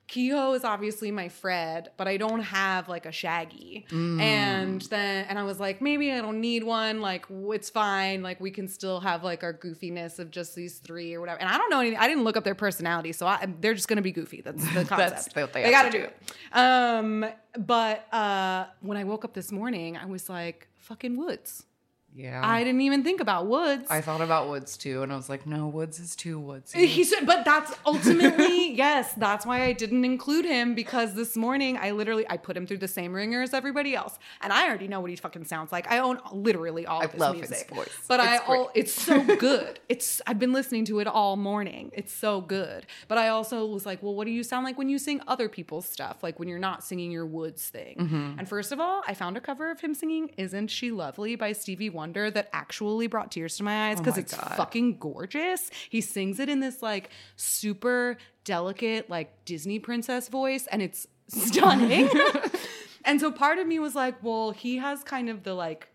Kiho 0.08 0.56
is 0.56 0.64
obviously 0.64 1.10
my 1.10 1.28
Fred, 1.28 1.90
but 1.98 2.08
I 2.08 2.16
don't 2.16 2.40
have 2.40 2.88
like 2.88 3.04
a 3.04 3.12
Shaggy. 3.12 3.84
And 3.90 4.80
then, 4.82 5.26
and 5.28 5.38
I 5.38 5.42
was 5.42 5.60
like, 5.60 5.82
maybe 5.82 6.10
I 6.10 6.20
don't 6.22 6.40
need 6.40 6.64
one. 6.64 7.00
Like, 7.02 7.26
it's 7.30 7.68
fine. 7.68 8.22
Like, 8.22 8.40
we 8.40 8.50
can 8.50 8.68
still 8.68 9.00
have 9.00 9.22
like 9.22 9.42
our 9.44 9.52
goofiness 9.52 10.18
of 10.18 10.30
just 10.30 10.54
these 10.54 10.78
three 10.78 11.14
or 11.14 11.20
whatever. 11.20 11.40
And 11.40 11.48
I 11.48 11.58
don't 11.58 11.68
know 11.70 11.80
anything. 11.80 11.98
I 11.98 12.08
didn't 12.08 12.24
look 12.24 12.36
up 12.38 12.44
their 12.44 12.54
personality, 12.54 13.12
so 13.12 13.26
I, 13.26 13.46
they're 13.60 13.74
just 13.74 13.88
gonna 13.88 14.00
be 14.02 14.12
goofy. 14.12 14.40
That's 14.40 14.64
the 14.72 14.84
concept. 14.84 14.96
That's 14.98 15.34
what 15.36 15.52
they 15.52 15.64
they 15.64 15.70
gotta 15.70 15.90
do 15.90 15.98
do. 15.98 16.04
it. 16.04 16.56
Um, 16.56 17.26
but 17.58 18.12
uh, 18.12 18.66
when 18.80 18.96
I 18.96 19.04
woke 19.04 19.24
up 19.26 19.34
this 19.34 19.52
morning, 19.52 19.96
I 19.96 20.06
was 20.06 20.28
like, 20.30 20.68
fucking 20.78 21.16
Woods. 21.18 21.64
Yeah. 22.18 22.40
I 22.44 22.64
didn't 22.64 22.80
even 22.80 23.04
think 23.04 23.20
about 23.20 23.46
Woods. 23.46 23.86
I 23.88 24.00
thought 24.00 24.20
about 24.20 24.48
Woods 24.48 24.76
too 24.76 25.02
and 25.02 25.12
I 25.12 25.16
was 25.16 25.28
like, 25.28 25.46
no, 25.46 25.68
Woods 25.68 26.00
is 26.00 26.16
too 26.16 26.38
woodsy. 26.38 26.86
He 26.98 27.04
said, 27.04 27.26
but 27.26 27.44
that's 27.44 27.72
ultimately 27.86 28.72
yes. 28.74 29.12
That's 29.14 29.46
why 29.46 29.62
I 29.62 29.72
didn't 29.72 30.04
include 30.04 30.44
him 30.44 30.74
because 30.74 31.14
this 31.14 31.36
morning 31.36 31.78
I 31.80 31.92
literally 31.92 32.26
I 32.28 32.36
put 32.36 32.56
him 32.56 32.66
through 32.66 32.78
the 32.78 32.88
same 32.88 33.12
ringer 33.14 33.42
as 33.42 33.54
everybody 33.54 33.94
else, 33.94 34.18
and 34.40 34.52
I 34.52 34.66
already 34.66 34.88
know 34.88 35.00
what 35.00 35.10
he 35.10 35.16
fucking 35.16 35.44
sounds 35.44 35.70
like. 35.70 35.90
I 35.90 35.98
own 35.98 36.18
literally 36.32 36.86
all 36.86 37.02
I 37.02 37.04
of 37.04 37.12
his 37.12 37.20
love 37.20 37.36
his 37.36 37.50
music, 37.50 37.70
voice. 37.70 37.88
but 38.08 38.18
I 38.20 38.36
It's 38.36 38.44
all 38.48 38.70
it's 38.74 38.92
so 38.92 39.36
good. 39.36 39.78
It's 39.88 40.20
I've 40.26 40.40
been 40.40 40.52
listening 40.52 40.84
to 40.86 40.98
it 40.98 41.06
all 41.06 41.36
morning. 41.36 41.92
It's 41.94 42.12
so 42.12 42.40
good. 42.40 42.86
But 43.06 43.18
I 43.18 43.28
also 43.28 43.64
was 43.66 43.86
like, 43.86 44.02
well, 44.02 44.14
what 44.16 44.24
do 44.24 44.32
you 44.32 44.42
sound 44.42 44.64
like 44.64 44.76
when 44.76 44.88
you 44.88 44.98
sing 44.98 45.20
other 45.28 45.48
people's 45.48 45.86
stuff? 45.86 46.22
Like 46.22 46.38
when 46.40 46.48
you're 46.48 46.58
not 46.58 46.82
singing 46.82 47.12
your 47.12 47.26
Woods 47.26 47.68
thing. 47.68 47.96
Mm-hmm. 47.98 48.38
And 48.40 48.48
first 48.48 48.72
of 48.72 48.80
all, 48.80 49.02
I 49.06 49.14
found 49.14 49.36
a 49.36 49.40
cover 49.40 49.70
of 49.70 49.80
him 49.80 49.94
singing 49.94 50.30
"Isn't 50.36 50.68
She 50.68 50.90
Lovely" 50.90 51.36
by 51.36 51.52
Stevie 51.52 51.90
Wonder 51.90 52.07
that 52.12 52.48
actually 52.52 53.06
brought 53.06 53.30
tears 53.32 53.56
to 53.58 53.62
my 53.62 53.90
eyes 53.90 53.98
because 53.98 54.16
Oh 54.16 54.20
it's 54.20 54.34
God. 54.34 54.54
fucking 54.56 54.98
gorgeous. 54.98 55.70
He 55.88 56.00
sings 56.00 56.38
it 56.40 56.48
in 56.48 56.60
this 56.60 56.82
like 56.82 57.10
super 57.36 58.16
delicate, 58.44 59.08
like 59.10 59.44
Disney 59.44 59.78
princess 59.78 60.28
voice, 60.28 60.66
and 60.68 60.80
it's 60.82 61.06
stunning. 61.28 62.08
and 63.04 63.20
so 63.20 63.30
part 63.30 63.58
of 63.58 63.66
me 63.66 63.78
was 63.78 63.94
like, 63.94 64.22
well, 64.22 64.50
he 64.50 64.78
has 64.78 65.02
kind 65.04 65.28
of 65.28 65.42
the 65.42 65.54
like 65.54 65.88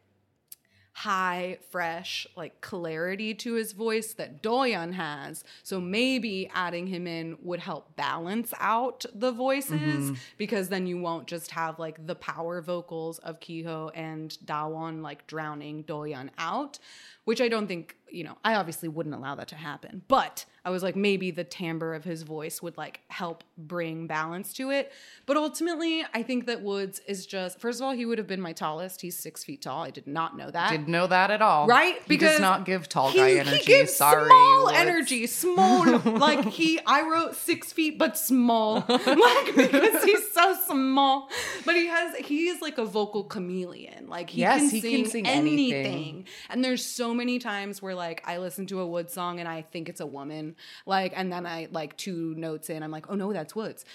high, 0.94 1.58
fresh, 1.72 2.28
like 2.36 2.62
clarity 2.62 3.34
to 3.34 3.54
his 3.56 3.72
voice 3.72 4.14
that 4.14 4.44
Doyeon 4.44 4.94
has. 4.94 5.44
So 5.64 5.82
maybe 5.82 6.50
adding 6.54 6.88
him 6.88 7.08
in 7.08 7.38
would 7.42 7.60
help 7.60 7.96
balance 7.96 8.54
out 8.60 9.04
the 9.14 9.32
voices 9.32 9.72
mm-hmm. 10.12 10.14
because 10.38 10.70
then 10.70 10.86
you 10.86 11.00
won't 11.00 11.28
just 11.28 11.52
have 11.52 11.80
like 11.80 12.06
the 12.06 12.16
power 12.16 12.62
vocals 12.62 13.18
of 13.20 13.40
Kiho 13.40 13.90
and 13.96 14.38
Dawon 14.46 15.02
like 15.02 15.26
drowning 15.26 15.84
Doyeon 15.84 16.30
out, 16.38 16.78
which 17.26 17.42
I 17.42 17.48
don't 17.48 17.68
think, 17.68 17.96
you 18.14 18.24
know, 18.24 18.38
I 18.46 18.56
obviously 18.56 18.88
wouldn't 18.90 19.16
allow 19.16 19.36
that 19.36 19.48
to 19.50 19.56
happen. 19.56 20.04
But 20.08 20.46
I 20.64 20.70
was 20.70 20.84
like, 20.84 20.96
maybe 20.96 21.32
the 21.32 21.44
timbre 21.44 21.94
of 21.96 22.04
his 22.04 22.22
voice 22.22 22.62
would 22.62 22.78
like 22.78 23.02
help 23.08 23.44
bring 23.58 24.06
balance 24.08 24.54
to 24.54 24.70
it. 24.70 24.92
But 25.26 25.36
ultimately, 25.36 26.06
I 26.14 26.22
think 26.22 26.46
that 26.46 26.62
Woods 26.62 27.02
is 27.08 27.26
just, 27.26 27.60
first 27.60 27.82
of 27.82 27.86
all, 27.88 27.92
he 27.94 28.06
would 28.06 28.20
have 28.20 28.28
been 28.28 28.40
my 28.40 28.54
tallest. 28.54 29.02
He's 29.02 29.18
six 29.18 29.44
feet 29.44 29.64
tall. 29.64 29.84
I 29.84 29.90
did 29.90 30.06
not 30.06 30.38
know 30.38 30.52
that. 30.52 30.70
Didn't 30.70 30.90
know 30.90 31.08
that 31.08 31.32
at 31.32 31.42
all. 31.42 31.66
Right? 31.68 31.96
He 32.08 32.16
does 32.18 32.40
not 32.40 32.66
give 32.66 32.88
tall 32.88 33.12
guy 33.12 33.32
he 33.32 33.40
energy. 33.40 33.64
gives 33.66 33.96
Sorry. 33.96 34.28
small 34.28 34.66
Woods. 34.66 34.78
energy, 34.78 35.26
small. 35.28 35.98
like 36.06 36.46
he, 36.46 36.80
I 36.86 37.02
wrote 37.10 37.36
six 37.36 37.74
feet, 37.74 37.98
but 37.98 38.16
small, 38.18 38.86
like 38.88 39.56
because 39.56 40.04
he's 40.04 40.32
so 40.32 40.56
small. 40.68 41.30
But 41.66 41.76
he 41.76 41.88
has, 41.88 42.16
he 42.18 42.48
is 42.50 42.62
like 42.62 42.78
a 42.78 42.86
vocal 42.86 43.24
chameleon. 43.24 44.08
Like 44.08 44.30
he 44.30 44.42
Yes, 44.42 44.60
can 44.62 44.70
he 44.70 44.82
sing 44.82 44.96
can 45.04 45.10
sing 45.10 45.28
anything. 45.28 45.74
anything. 45.74 46.26
And 46.52 46.64
there's 46.64 46.86
so 46.86 47.14
many 47.16 47.40
times 47.40 47.82
where 47.82 47.96
like 47.96 48.03
I 48.26 48.38
listen 48.38 48.66
to 48.68 48.80
a 48.80 48.88
Woods 48.88 49.14
song 49.14 49.40
and 49.40 49.48
I 49.48 49.62
think 49.62 49.90
it's 49.90 50.02
a 50.02 50.06
woman, 50.06 50.56
like, 50.86 51.14
and 51.16 51.32
then 51.32 51.46
I 51.46 51.68
like 51.72 51.98
two 51.98 52.34
notes 52.36 52.70
in, 52.70 52.84
I'm 52.84 52.92
like, 52.92 53.10
oh 53.10 53.16
no, 53.16 53.32
that's 53.34 53.56
Woods. 53.56 53.86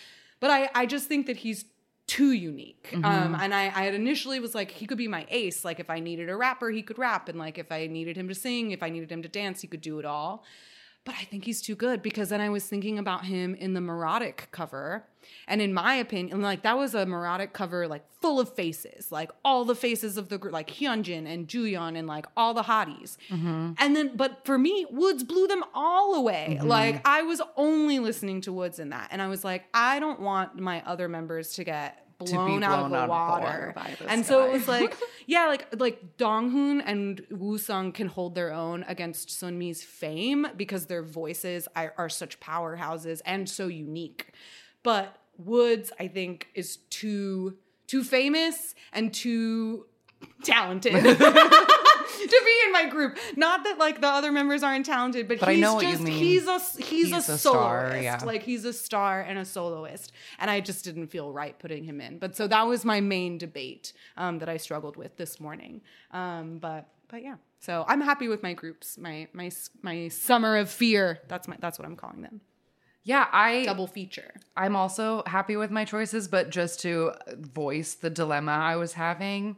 But 0.40 0.50
I, 0.50 0.70
I 0.74 0.86
just 0.86 1.08
think 1.08 1.26
that 1.26 1.38
he's 1.38 1.64
too 2.06 2.32
unique. 2.32 2.88
Mm-hmm. 2.92 3.04
Um, 3.04 3.34
and 3.34 3.54
I, 3.54 3.64
I 3.64 3.84
had 3.84 3.94
initially 3.94 4.40
was 4.40 4.54
like, 4.54 4.70
he 4.70 4.86
could 4.86 4.98
be 4.98 5.08
my 5.08 5.26
ace. 5.28 5.64
Like 5.64 5.78
if 5.78 5.90
I 5.90 6.00
needed 6.00 6.28
a 6.30 6.36
rapper, 6.36 6.70
he 6.70 6.82
could 6.82 6.98
rap. 6.98 7.28
And 7.28 7.38
like 7.38 7.58
if 7.58 7.70
I 7.70 7.86
needed 7.86 8.16
him 8.16 8.28
to 8.28 8.34
sing, 8.34 8.70
if 8.70 8.82
I 8.82 8.88
needed 8.88 9.12
him 9.12 9.22
to 9.22 9.28
dance, 9.28 9.60
he 9.60 9.68
could 9.68 9.82
do 9.82 9.98
it 9.98 10.04
all. 10.04 10.44
But 11.04 11.14
I 11.14 11.24
think 11.24 11.44
he's 11.44 11.62
too 11.62 11.74
good 11.74 12.02
because 12.02 12.28
then 12.28 12.40
I 12.40 12.50
was 12.50 12.66
thinking 12.66 12.98
about 12.98 13.24
him 13.24 13.54
in 13.54 13.72
the 13.72 13.80
Neurotic 13.80 14.48
cover. 14.50 15.06
And 15.46 15.62
in 15.62 15.72
my 15.72 15.94
opinion, 15.94 16.42
like 16.42 16.62
that 16.62 16.76
was 16.76 16.94
a 16.94 17.06
Neurotic 17.06 17.52
cover, 17.52 17.88
like 17.88 18.04
full 18.20 18.38
of 18.40 18.54
faces, 18.54 19.10
like 19.10 19.30
all 19.44 19.64
the 19.64 19.74
faces 19.74 20.16
of 20.16 20.28
the 20.28 20.36
group, 20.36 20.52
like 20.52 20.68
Hyunjin 20.68 21.26
and 21.26 21.48
Juyeon 21.48 21.96
and 21.96 22.06
like 22.06 22.26
all 22.36 22.52
the 22.52 22.62
hotties. 22.62 23.16
Mm-hmm. 23.30 23.72
And 23.78 23.96
then, 23.96 24.16
but 24.16 24.44
for 24.44 24.58
me, 24.58 24.86
Woods 24.90 25.24
blew 25.24 25.46
them 25.46 25.64
all 25.74 26.14
away. 26.14 26.56
Mm-hmm. 26.58 26.68
Like 26.68 27.06
I 27.06 27.22
was 27.22 27.40
only 27.56 27.98
listening 27.98 28.42
to 28.42 28.52
Woods 28.52 28.78
in 28.78 28.90
that. 28.90 29.08
And 29.10 29.22
I 29.22 29.28
was 29.28 29.44
like, 29.44 29.64
I 29.72 30.00
don't 30.00 30.20
want 30.20 30.58
my 30.58 30.82
other 30.84 31.08
members 31.08 31.54
to 31.54 31.64
get 31.64 32.07
be 32.24 32.32
blown, 32.32 32.64
out, 32.64 32.86
of 32.86 32.90
the 32.90 32.96
out 32.96 33.02
of 33.02 33.08
the 33.08 33.08
water. 33.08 33.74
water 33.76 33.94
and 34.08 34.26
so 34.26 34.44
it 34.44 34.52
was 34.52 34.66
like, 34.66 34.96
yeah, 35.26 35.46
like 35.46 35.80
like 35.80 36.16
Donghoon 36.16 36.82
and 36.84 37.24
Woo-sung 37.30 37.92
can 37.92 38.08
hold 38.08 38.34
their 38.34 38.52
own 38.52 38.84
against 38.88 39.28
Sunmi's 39.28 39.82
fame 39.84 40.46
because 40.56 40.86
their 40.86 41.02
voices 41.02 41.68
are, 41.76 41.94
are 41.96 42.08
such 42.08 42.40
powerhouses 42.40 43.20
and 43.24 43.48
so 43.48 43.68
unique. 43.68 44.32
But 44.82 45.16
Woods, 45.36 45.92
I 46.00 46.08
think, 46.08 46.48
is 46.54 46.78
too 46.90 47.56
too 47.86 48.02
famous 48.02 48.74
and 48.92 49.14
too 49.14 49.86
talented 50.42 50.94
to 52.28 52.42
be 52.44 52.56
in 52.66 52.72
my 52.72 52.88
group. 52.88 53.18
Not 53.36 53.64
that 53.64 53.78
like 53.78 54.00
the 54.00 54.08
other 54.08 54.32
members 54.32 54.62
aren't 54.62 54.86
talented, 54.86 55.28
but, 55.28 55.40
But 55.40 55.48
I 55.48 55.52
he's 55.54 55.60
know 55.60 55.74
what 55.74 55.84
you 55.84 55.90
just 55.92 56.02
mean. 56.02 56.18
he's 56.18 56.46
a 56.46 56.58
he's, 56.58 56.88
He's 56.88 57.12
a, 57.12 57.16
a 57.16 57.20
soloist. 57.22 57.40
star, 57.42 57.96
yeah. 58.00 58.20
Like 58.24 58.42
he's 58.42 58.64
a 58.64 58.72
star 58.72 59.20
and 59.20 59.38
a 59.38 59.44
soloist, 59.44 60.12
and 60.38 60.50
I 60.50 60.60
just 60.60 60.84
didn't 60.84 61.08
feel 61.08 61.30
right 61.32 61.58
putting 61.58 61.84
him 61.84 62.00
in. 62.00 62.18
But 62.18 62.36
so 62.36 62.46
that 62.48 62.66
was 62.66 62.84
my 62.84 63.00
main 63.00 63.38
debate 63.38 63.92
um, 64.16 64.38
that 64.40 64.48
I 64.48 64.56
struggled 64.56 64.96
with 64.96 65.16
this 65.16 65.38
morning. 65.40 65.80
Um, 66.12 66.58
but 66.58 66.88
but 67.08 67.22
yeah, 67.22 67.36
so 67.60 67.84
I'm 67.88 68.00
happy 68.00 68.28
with 68.28 68.42
my 68.42 68.52
groups. 68.54 68.98
My 68.98 69.28
my 69.32 69.50
my 69.82 70.08
summer 70.08 70.56
of 70.56 70.70
fear. 70.70 71.20
That's 71.28 71.48
my 71.48 71.56
that's 71.60 71.78
what 71.78 71.86
I'm 71.86 71.96
calling 71.96 72.22
them. 72.22 72.40
Yeah, 73.04 73.26
I 73.32 73.64
Double 73.64 73.86
feature. 73.86 74.34
I'm 74.54 74.76
also 74.76 75.22
happy 75.24 75.56
with 75.56 75.70
my 75.70 75.86
choices, 75.86 76.28
but 76.28 76.50
just 76.50 76.80
to 76.80 77.12
voice 77.38 77.94
the 77.94 78.10
dilemma 78.10 78.52
I 78.52 78.76
was 78.76 78.92
having, 78.92 79.56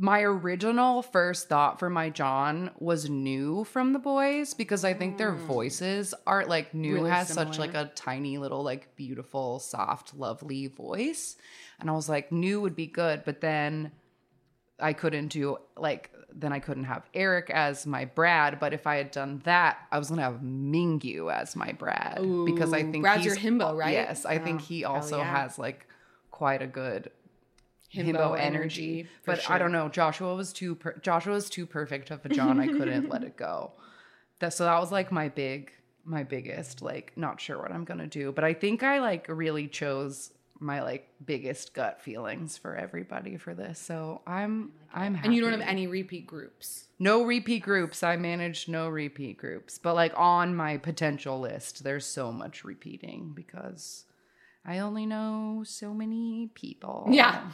my 0.00 0.22
original 0.22 1.02
first 1.02 1.50
thought 1.50 1.78
for 1.78 1.90
my 1.90 2.08
John 2.08 2.70
was 2.78 3.10
New 3.10 3.64
from 3.64 3.92
The 3.92 3.98
Boyz 4.00 4.56
because 4.56 4.82
I 4.82 4.94
think 4.94 5.18
their 5.18 5.32
mm. 5.32 5.38
voices 5.40 6.14
are 6.26 6.46
like 6.46 6.72
New 6.72 6.94
Really 6.94 7.10
has 7.10 7.28
such 7.28 7.58
like 7.58 7.74
a 7.74 7.92
tiny 7.94 8.38
little 8.38 8.62
like 8.62 8.96
beautiful, 8.96 9.58
soft, 9.58 10.14
lovely 10.14 10.68
voice. 10.68 11.36
And 11.78 11.90
I 11.90 11.92
was 11.92 12.08
like, 12.08 12.32
New 12.32 12.62
would 12.62 12.74
be 12.74 12.86
good, 12.86 13.24
but 13.26 13.42
then 13.42 13.92
I 14.80 14.94
couldn't 14.94 15.28
do 15.28 15.58
like 15.76 16.10
then 16.32 16.52
I 16.52 16.60
couldn't 16.60 16.84
have 16.84 17.06
Eric 17.12 17.50
as 17.50 17.86
my 17.86 18.06
Brad, 18.06 18.58
but 18.58 18.72
if 18.72 18.86
I 18.86 18.96
had 18.96 19.10
done 19.10 19.42
that, 19.44 19.86
I 19.92 19.98
was 19.98 20.08
gonna 20.08 20.22
have 20.22 20.40
Mingyu 20.40 21.30
as 21.30 21.54
my 21.54 21.72
Brad 21.72 22.22
because 22.46 22.72
I 22.72 22.84
think 22.84 23.02
Brad's 23.02 23.24
he's, 23.24 23.42
your 23.42 23.52
himbo, 23.52 23.76
right? 23.76 23.92
Yes, 23.92 24.24
I 24.24 24.38
think 24.38 24.62
Oh, 24.62 24.64
he 24.64 24.84
also 24.84 25.18
yeah. 25.18 25.42
has 25.42 25.58
like 25.58 25.86
quite 26.30 26.62
a 26.62 26.66
good 26.66 27.10
Himbo 27.92 28.14
himbo, 28.14 28.38
energy, 28.38 29.00
energy. 29.00 29.08
But 29.24 29.50
I 29.50 29.58
don't 29.58 29.72
know. 29.72 29.88
Joshua 29.88 30.34
was 30.34 30.52
too 30.52 30.74
per- 30.76 30.98
Joshua 30.98 31.32
was 31.34 31.50
too 31.50 31.66
perfect 31.66 32.10
of 32.10 32.24
a 32.24 32.28
John. 32.28 32.60
I 32.60 32.66
couldn't 32.66 33.08
let 33.08 33.22
it 33.24 33.36
go. 33.36 33.72
That 34.40 34.54
so 34.54 34.64
that 34.64 34.80
was 34.80 34.90
like 34.90 35.12
my 35.12 35.28
big 35.28 35.70
my 36.02 36.22
biggest 36.22 36.80
like 36.80 37.12
not 37.14 37.42
sure 37.42 37.58
what 37.58 37.70
I'm 37.72 37.84
gonna 37.84 38.06
do. 38.06 38.32
But 38.32 38.42
I 38.42 38.54
think 38.54 38.82
I 38.82 39.00
like 39.00 39.26
really 39.28 39.68
chose 39.68 40.30
my 40.58 40.82
like 40.82 41.08
biggest 41.26 41.74
gut 41.74 42.00
feelings 42.00 42.56
for 42.56 42.74
everybody 42.74 43.36
for 43.36 43.52
this. 43.54 43.78
So 43.78 44.22
I'm 44.26 44.72
I'm 44.94 45.14
happy. 45.14 45.26
And 45.26 45.34
you 45.34 45.42
don't 45.42 45.52
have 45.52 45.60
any 45.60 45.86
repeat 45.88 46.26
groups. 46.26 46.86
no 46.98 47.22
repeat 47.24 47.62
groups. 47.62 48.02
I 48.02 48.16
managed 48.16 48.66
no 48.68 48.88
repeat 48.88 49.36
groups. 49.36 49.76
But 49.78 49.94
like 49.94 50.14
on 50.16 50.54
my 50.56 50.78
potential 50.78 51.38
list, 51.38 51.84
there's 51.84 52.06
so 52.06 52.32
much 52.32 52.64
repeating 52.64 53.32
because 53.34 54.04
I 54.70 54.78
only 54.78 55.06
know 55.06 55.62
so 55.66 55.92
many 55.92 56.50
people. 56.54 57.06
Yeah, 57.10 57.50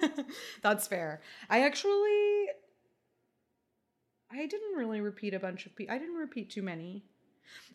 that's 0.62 0.86
fair. 0.86 1.20
I 1.50 1.64
actually, 1.68 2.46
I 4.32 4.46
didn't 4.46 4.76
really 4.76 5.00
repeat 5.00 5.34
a 5.34 5.38
bunch 5.38 5.66
of 5.66 5.76
people. 5.76 5.94
I 5.94 5.98
didn't 5.98 6.16
repeat 6.16 6.50
too 6.50 6.62
many. 6.62 7.04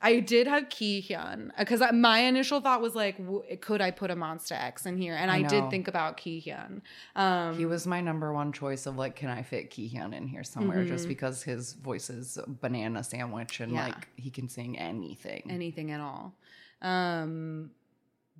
I 0.01 0.19
did 0.19 0.47
have 0.47 0.67
Ki 0.69 1.05
Hyun 1.07 1.51
because 1.57 1.81
my 1.93 2.19
initial 2.21 2.59
thought 2.59 2.81
was 2.81 2.95
like, 2.95 3.17
w- 3.17 3.43
could 3.61 3.81
I 3.81 3.91
put 3.91 4.09
a 4.11 4.15
Monsta 4.15 4.53
X 4.71 4.85
in 4.85 4.97
here? 4.97 5.15
And 5.15 5.29
I, 5.31 5.37
I 5.37 5.41
did 5.43 5.69
think 5.69 5.87
about 5.87 6.17
Ki 6.17 6.43
Hyun. 6.45 6.81
Um, 7.15 7.55
He 7.57 7.65
was 7.65 7.85
my 7.87 8.01
number 8.01 8.33
one 8.33 8.51
choice 8.51 8.87
of 8.87 8.97
like, 8.97 9.15
can 9.15 9.29
I 9.29 9.43
fit 9.43 9.69
Kihyun 9.71 10.13
in 10.13 10.27
here 10.27 10.43
somewhere? 10.43 10.83
Just 10.85 11.07
because 11.07 11.43
his 11.43 11.73
voice 11.73 12.09
is 12.09 12.37
a 12.37 12.49
banana 12.49 13.03
sandwich 13.03 13.59
and 13.61 13.71
Mm-hmm. 13.71 13.77
Yeah. 13.77 13.93
like 13.93 14.07
he 14.15 14.29
can 14.31 14.49
sing 14.49 14.77
anything. 14.77 15.43
anything 15.49 15.91
at 15.91 16.01
all. 16.01 16.33
Um, 16.81 17.69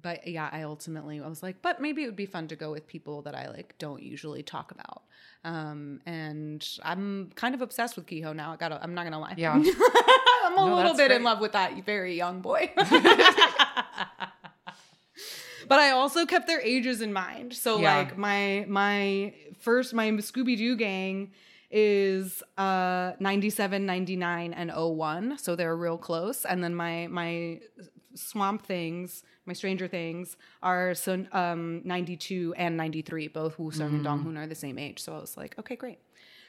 but 0.01 0.27
yeah, 0.27 0.49
I 0.51 0.63
ultimately 0.63 1.19
I 1.21 1.27
was 1.27 1.41
like, 1.43 1.61
but 1.61 1.81
maybe 1.81 2.03
it 2.03 2.05
would 2.07 2.15
be 2.15 2.25
fun 2.25 2.47
to 2.49 2.55
go 2.55 2.71
with 2.71 2.87
people 2.87 3.21
that 3.23 3.35
I 3.35 3.49
like 3.49 3.75
don't 3.79 4.01
usually 4.01 4.43
talk 4.43 4.71
about. 4.71 5.03
Um, 5.45 6.01
and 6.05 6.65
I'm 6.83 7.31
kind 7.35 7.55
of 7.55 7.61
obsessed 7.61 7.95
with 7.95 8.05
Kiho 8.05 8.35
now. 8.35 8.51
I 8.51 8.55
gotta, 8.57 8.81
I'm 8.83 8.93
not 8.93 9.03
gonna 9.05 9.19
lie. 9.19 9.35
Yeah. 9.37 9.53
I'm 10.45 10.53
a 10.57 10.65
No, 10.65 10.75
little 10.75 10.95
bit 10.95 11.11
in 11.11 11.23
love 11.23 11.39
with 11.39 11.53
that 11.53 11.85
very 11.85 12.15
young 12.17 12.41
boy. 12.41 12.71
but 15.67 15.79
I 15.79 15.91
also 15.91 16.25
kept 16.25 16.47
their 16.47 16.61
ages 16.61 17.01
in 17.01 17.13
mind. 17.13 17.53
So 17.53 17.79
Yeah. 17.79 17.97
like 17.97 18.17
my 18.17 18.65
my 18.67 19.33
first 19.59 19.93
my 19.93 20.09
Scooby 20.11 20.57
Doo 20.57 20.75
gang 20.75 21.31
is 21.71 22.41
uh 22.57 23.11
97 23.19 23.85
99 23.85 24.53
and 24.53 24.71
01 24.75 25.37
so 25.37 25.55
they're 25.55 25.75
real 25.77 25.99
close 25.99 26.43
and 26.43 26.63
then 26.63 26.73
my 26.73 27.05
my 27.05 27.59
swamp 28.15 28.65
things 28.65 29.23
my 29.45 29.53
stranger 29.53 29.87
things 29.87 30.35
are 30.63 30.93
so 30.95 31.25
um 31.31 31.81
92 31.85 32.53
and 32.57 32.75
93 32.77 33.27
both 33.27 33.59
Woo 33.59 33.71
Sung 33.71 33.93
and 33.95 34.03
Dong 34.03 34.23
Hoon 34.23 34.37
are 34.37 34.47
the 34.47 34.55
same 34.55 34.77
age 34.77 34.99
so 35.01 35.15
I 35.15 35.19
was 35.19 35.37
like 35.37 35.57
okay 35.59 35.75
great 35.75 35.99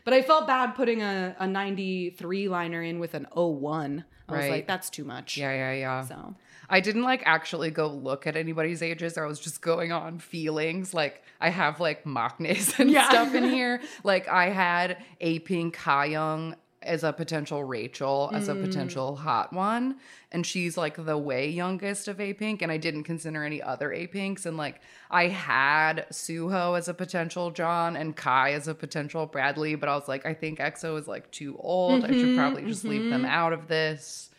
but 0.05 0.15
I 0.15 0.23
felt 0.23 0.47
bad 0.47 0.75
putting 0.75 1.03
a, 1.03 1.37
a 1.39 1.47
93 1.47 2.49
liner 2.49 2.83
in 2.83 2.99
with 3.01 3.15
an 3.15 3.27
01 3.35 4.05
I 4.29 4.33
was 4.37 4.49
like 4.49 4.67
that's 4.67 4.91
too 4.91 5.05
much 5.05 5.37
yeah, 5.37 5.53
yeah, 5.53 5.73
yeah. 5.73 6.05
so 6.05 6.35
I 6.73 6.79
didn't 6.81 7.03
like 7.03 7.23
actually 7.27 7.71
go 7.73 7.89
look 7.89 8.29
at 8.29 8.37
anybody's 8.37 8.81
ages. 8.81 9.19
I 9.19 9.27
was 9.27 9.41
just 9.41 9.61
going 9.61 9.91
on 9.91 10.21
feelings. 10.21 10.95
Like 10.95 11.25
I 11.41 11.49
have 11.51 11.81
like 11.81 12.05
maknaes 12.05 12.67
and 12.79 12.89
Yeah. 12.89 13.09
stuff 13.09 13.35
in 13.35 13.43
here. 13.51 13.81
Like 14.05 14.29
I 14.29 14.51
had 14.51 14.99
A 15.21 15.41
Pink 15.41 15.77
Young 15.85 16.55
as 16.83 17.05
a 17.05 17.13
potential 17.13 17.63
Rachel, 17.63 18.31
as 18.33 18.49
a 18.49 18.55
Mm. 18.55 18.63
potential 18.65 19.17
hot 19.17 19.53
one. 19.53 19.97
And 20.33 20.47
she's 20.47 20.79
like 20.79 20.97
the 21.05 21.19
way 21.19 21.47
youngest 21.49 22.09
of 22.09 22.19
A 22.21 22.33
Pink. 22.33 22.63
And 22.63 22.73
I 22.73 22.79
didn't 22.79 23.05
consider 23.05 23.45
any 23.45 23.61
other 23.61 23.93
A 23.93 24.07
Pinks. 24.07 24.47
And 24.47 24.57
like 24.57 24.81
I 25.11 25.29
had 25.29 26.07
Suho 26.11 26.79
as 26.79 26.89
a 26.89 26.95
potential 26.95 27.51
John 27.51 27.97
and 27.97 28.17
Kai 28.17 28.53
as 28.53 28.67
a 28.67 28.75
potential 28.75 29.27
Bradley. 29.27 29.75
But 29.75 29.91
I 29.91 29.95
was 29.95 30.09
like, 30.09 30.25
I 30.25 30.33
think 30.33 30.59
EXO 30.59 30.99
is 30.99 31.07
like 31.07 31.31
too 31.31 31.57
old. 31.61 32.03
I 32.05 32.09
Mm-hmm, 32.09 32.19
should 32.21 32.37
probably 32.37 32.65
just 32.65 32.85
leave 32.85 33.11
them 33.11 33.27
out 33.27 33.53
of 33.53 33.69
this. 33.69 34.30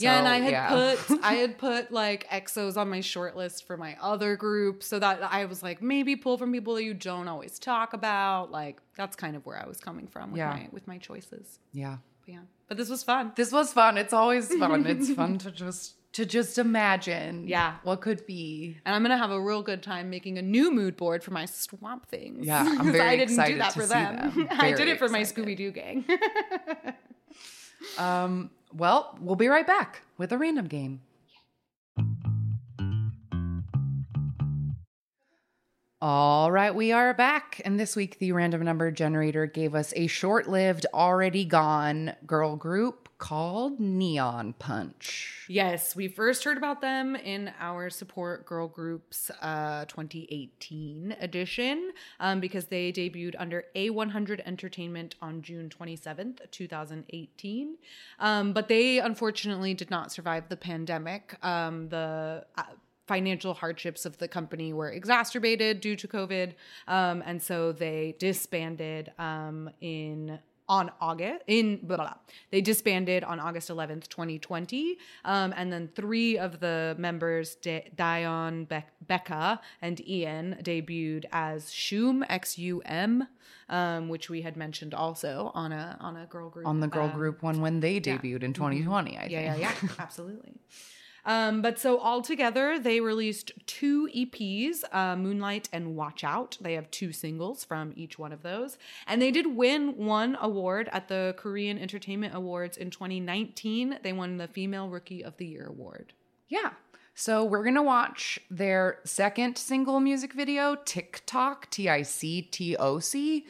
Yeah, 0.00 0.18
and 0.18 0.28
I 0.28 0.38
had 0.38 0.50
yeah. 0.52 0.68
put 0.96 1.20
I 1.22 1.34
had 1.42 1.58
put 1.58 1.90
like 1.92 2.28
exos 2.30 2.76
on 2.76 2.88
my 2.90 3.00
short 3.00 3.36
list 3.36 3.66
for 3.66 3.76
my 3.76 3.96
other 4.00 4.36
group, 4.36 4.82
so 4.82 4.98
that 4.98 5.22
I 5.22 5.44
was 5.44 5.62
like 5.62 5.82
maybe 5.82 6.16
pull 6.16 6.38
from 6.38 6.52
people 6.52 6.74
that 6.74 6.84
you 6.84 6.94
don't 6.94 7.28
always 7.28 7.58
talk 7.58 7.92
about. 7.92 8.50
Like 8.50 8.80
that's 8.96 9.16
kind 9.16 9.36
of 9.36 9.44
where 9.46 9.60
I 9.62 9.66
was 9.66 9.78
coming 9.80 10.06
from 10.06 10.32
with 10.32 10.38
Yeah. 10.38 10.50
my 10.50 10.68
with 10.72 10.86
my 10.86 10.98
choices. 10.98 11.58
yeah. 11.72 11.98
But 12.26 12.32
yeah, 12.32 12.40
but 12.68 12.76
this 12.78 12.88
was 12.88 13.02
fun. 13.02 13.32
This 13.36 13.52
was 13.52 13.72
fun. 13.72 13.98
It's 13.98 14.12
always 14.14 14.48
fun. 14.54 14.86
It's 14.86 15.10
fun 15.12 15.36
to 15.44 15.50
just 15.50 15.96
to 16.14 16.24
just 16.24 16.58
imagine 16.58 17.48
Yeah. 17.48 17.74
what 17.82 18.00
could 18.00 18.24
be. 18.24 18.78
And 18.86 18.94
I'm 18.94 19.02
gonna 19.02 19.18
have 19.18 19.30
a 19.32 19.40
real 19.40 19.62
good 19.62 19.82
time 19.82 20.08
making 20.10 20.38
a 20.38 20.42
new 20.42 20.70
mood 20.72 20.96
board 20.96 21.22
for 21.24 21.32
my 21.32 21.44
swamp 21.44 22.06
things. 22.06 22.46
Yeah, 22.46 22.64
I'm 22.66 22.92
very 22.92 23.00
I 23.08 23.16
didn't 23.16 23.34
do 23.36 23.42
excited 23.42 23.60
that 23.60 23.72
to 23.72 23.80
for 23.80 23.86
see 23.86 23.92
them. 23.94 24.16
them. 24.36 24.48
I 24.52 24.72
did 24.72 24.88
it 24.88 24.98
for 24.98 25.08
my. 25.08 25.20
Scooby 25.22 25.56
Doo 25.56 25.70
gang. 25.72 26.04
Um, 27.98 28.50
well, 28.74 29.16
we'll 29.20 29.36
be 29.36 29.48
right 29.48 29.66
back 29.66 30.02
with 30.18 30.32
a 30.32 30.38
random 30.38 30.66
game. 30.66 31.00
All 36.00 36.52
right, 36.52 36.74
we 36.74 36.92
are 36.92 37.14
back. 37.14 37.62
And 37.64 37.80
this 37.80 37.96
week, 37.96 38.18
the 38.18 38.32
random 38.32 38.62
number 38.62 38.90
generator 38.90 39.46
gave 39.46 39.74
us 39.74 39.94
a 39.96 40.06
short 40.06 40.46
lived, 40.46 40.84
already 40.92 41.46
gone 41.46 42.14
girl 42.26 42.56
group 42.56 43.03
called 43.18 43.80
Neon 43.80 44.54
Punch. 44.58 45.44
Yes, 45.48 45.94
we 45.94 46.08
first 46.08 46.44
heard 46.44 46.56
about 46.56 46.80
them 46.80 47.16
in 47.16 47.52
our 47.60 47.90
support 47.90 48.46
girl 48.46 48.68
groups 48.68 49.30
uh, 49.42 49.84
2018 49.86 51.16
edition 51.20 51.92
um, 52.20 52.40
because 52.40 52.66
they 52.66 52.92
debuted 52.92 53.34
under 53.38 53.64
A100 53.76 54.40
Entertainment 54.46 55.14
on 55.20 55.42
June 55.42 55.68
27th, 55.68 56.50
2018. 56.50 57.76
Um, 58.18 58.52
but 58.52 58.68
they 58.68 58.98
unfortunately 58.98 59.74
did 59.74 59.90
not 59.90 60.12
survive 60.12 60.48
the 60.48 60.56
pandemic. 60.56 61.36
Um, 61.44 61.88
the 61.88 62.44
uh, 62.56 62.62
financial 63.06 63.54
hardships 63.54 64.06
of 64.06 64.18
the 64.18 64.28
company 64.28 64.72
were 64.72 64.90
exacerbated 64.90 65.80
due 65.80 65.96
to 65.96 66.08
COVID. 66.08 66.54
Um, 66.88 67.22
and 67.26 67.42
so 67.42 67.72
they 67.72 68.16
disbanded 68.18 69.12
um, 69.18 69.70
in 69.80 70.38
on 70.68 70.90
August 71.00 71.42
in 71.46 71.76
blah, 71.82 71.96
blah, 71.96 72.06
blah. 72.06 72.14
they 72.50 72.60
disbanded 72.60 73.22
on 73.24 73.38
August 73.38 73.68
11th, 73.68 74.08
2020. 74.08 74.96
Um, 75.24 75.52
and 75.56 75.72
then 75.72 75.90
three 75.94 76.38
of 76.38 76.60
the 76.60 76.94
members, 76.98 77.54
D- 77.56 77.82
Dion, 77.94 78.64
Be- 78.64 78.84
Becca, 79.06 79.60
and 79.82 80.06
Ian, 80.08 80.56
debuted 80.62 81.26
as 81.32 81.66
XUM 81.66 82.24
X 82.28 82.56
U 82.58 82.80
M, 82.86 83.28
um, 83.68 84.08
which 84.08 84.30
we 84.30 84.42
had 84.42 84.56
mentioned 84.56 84.94
also 84.94 85.50
on 85.54 85.72
a 85.72 85.96
on 86.00 86.16
a 86.16 86.26
girl 86.26 86.48
group 86.48 86.66
On 86.66 86.80
the 86.80 86.88
girl 86.88 87.06
um, 87.06 87.12
group 87.12 87.42
one 87.42 87.60
when 87.60 87.80
they 87.80 88.00
debuted 88.00 88.42
in 88.42 88.52
2020, 88.54 89.16
I 89.16 89.20
think. 89.20 89.32
yeah, 89.32 89.40
yeah, 89.40 89.56
yeah, 89.82 89.88
absolutely. 89.98 90.54
Um, 91.26 91.62
but 91.62 91.78
so 91.78 91.98
altogether, 91.98 92.78
they 92.78 93.00
released 93.00 93.52
two 93.66 94.08
EPs, 94.14 94.84
uh, 94.92 95.16
Moonlight 95.16 95.68
and 95.72 95.96
Watch 95.96 96.22
Out. 96.22 96.58
They 96.60 96.74
have 96.74 96.90
two 96.90 97.12
singles 97.12 97.64
from 97.64 97.92
each 97.96 98.18
one 98.18 98.32
of 98.32 98.42
those. 98.42 98.76
And 99.06 99.22
they 99.22 99.30
did 99.30 99.56
win 99.56 99.96
one 99.96 100.36
award 100.40 100.88
at 100.92 101.08
the 101.08 101.34
Korean 101.38 101.78
Entertainment 101.78 102.34
Awards 102.34 102.76
in 102.76 102.90
2019. 102.90 104.00
They 104.02 104.12
won 104.12 104.36
the 104.36 104.48
Female 104.48 104.88
Rookie 104.88 105.24
of 105.24 105.36
the 105.38 105.46
Year 105.46 105.66
award. 105.66 106.12
Yeah. 106.48 106.70
So 107.14 107.44
we're 107.44 107.62
gonna 107.62 107.82
watch 107.82 108.40
their 108.50 108.98
second 109.04 109.56
single 109.56 110.00
music 110.00 110.32
video, 110.32 110.76
Tic 110.84 111.22
Toc, 111.26 111.70
T 111.70 111.88
I 111.88 112.02
C 112.02 112.42
T 112.42 112.76
O 112.76 112.98
C. 112.98 113.46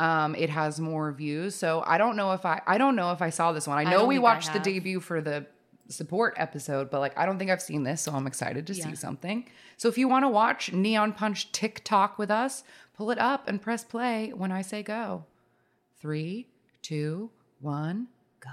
Um, 0.00 0.34
it 0.34 0.50
has 0.50 0.80
more 0.80 1.12
views. 1.12 1.54
So 1.54 1.84
I 1.86 1.96
don't 1.96 2.16
know 2.16 2.32
if 2.32 2.44
I 2.44 2.60
I 2.66 2.76
don't 2.76 2.96
know 2.96 3.12
if 3.12 3.22
I 3.22 3.30
saw 3.30 3.52
this 3.52 3.68
one. 3.68 3.78
I 3.78 3.84
know 3.84 4.00
don't 4.00 4.08
we 4.08 4.16
I 4.16 4.20
watched 4.20 4.52
the 4.52 4.58
debut 4.58 4.98
for 4.98 5.20
the 5.20 5.46
support 5.88 6.34
episode, 6.36 6.90
but 6.90 7.00
like 7.00 7.16
I 7.18 7.26
don't 7.26 7.38
think 7.38 7.50
I've 7.50 7.62
seen 7.62 7.82
this, 7.82 8.00
so 8.02 8.12
I'm 8.12 8.26
excited 8.26 8.66
to 8.68 8.74
Yeah. 8.74 8.84
see 8.90 8.94
something. 8.96 9.48
So 9.76 9.88
if 9.88 9.98
you 9.98 10.08
want 10.08 10.24
to 10.24 10.28
watch 10.28 10.72
Neon 10.72 11.12
Punch 11.12 11.52
Tic 11.52 11.82
Toc 11.84 12.18
with 12.18 12.30
us, 12.30 12.64
pull 12.96 13.10
it 13.10 13.18
up 13.18 13.48
and 13.48 13.60
press 13.60 13.84
play 13.84 14.32
when 14.34 14.50
I 14.52 14.62
say 14.62 14.82
go. 14.82 15.24
Three, 16.00 16.48
two, 16.82 17.30
one, 17.60 18.08
go. 18.40 18.50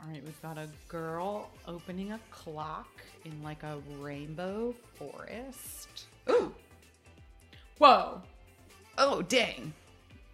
All 0.00 0.08
right, 0.10 0.22
we've 0.24 0.42
got 0.42 0.58
a 0.58 0.68
girl 0.88 1.48
opening 1.66 2.12
a 2.12 2.20
clock 2.30 2.88
in 3.24 3.42
like 3.42 3.62
a 3.62 3.78
rainbow 4.00 4.74
forest. 4.94 6.06
Ooh. 6.28 6.54
Whoa. 7.78 8.22
Oh 8.98 9.22
dang. 9.22 9.72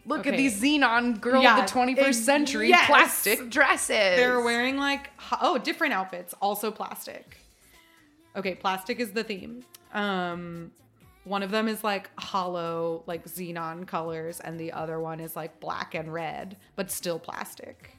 Look 0.08 0.26
at 0.26 0.36
these 0.36 0.60
Zenon 0.60 1.20
girl 1.20 1.42
Yeah, 1.42 1.60
of 1.62 1.66
the 1.66 1.78
21st 1.78 1.98
ex- 1.98 2.18
century 2.18 2.68
yes. 2.68 2.86
plastic 2.86 3.50
dresses. 3.50 4.16
They're 4.16 4.40
wearing 4.40 4.76
like 4.76 5.10
oh, 5.40 5.58
different 5.58 5.92
outfits, 5.94 6.34
also 6.40 6.70
plastic. 6.70 7.36
Okay, 8.36 8.54
plastic 8.54 9.00
is 9.00 9.12
the 9.12 9.24
theme. 9.24 9.64
Um 9.92 10.72
one 11.24 11.42
of 11.42 11.50
them 11.50 11.68
is 11.68 11.84
like 11.84 12.08
hollow, 12.18 13.02
like 13.06 13.26
xenon 13.26 13.86
colors, 13.86 14.40
and 14.40 14.58
the 14.58 14.72
other 14.72 14.98
one 14.98 15.20
is 15.20 15.36
like 15.36 15.60
black 15.60 15.94
and 15.94 16.12
red, 16.12 16.56
but 16.74 16.90
still 16.90 17.18
plastic. 17.18 17.97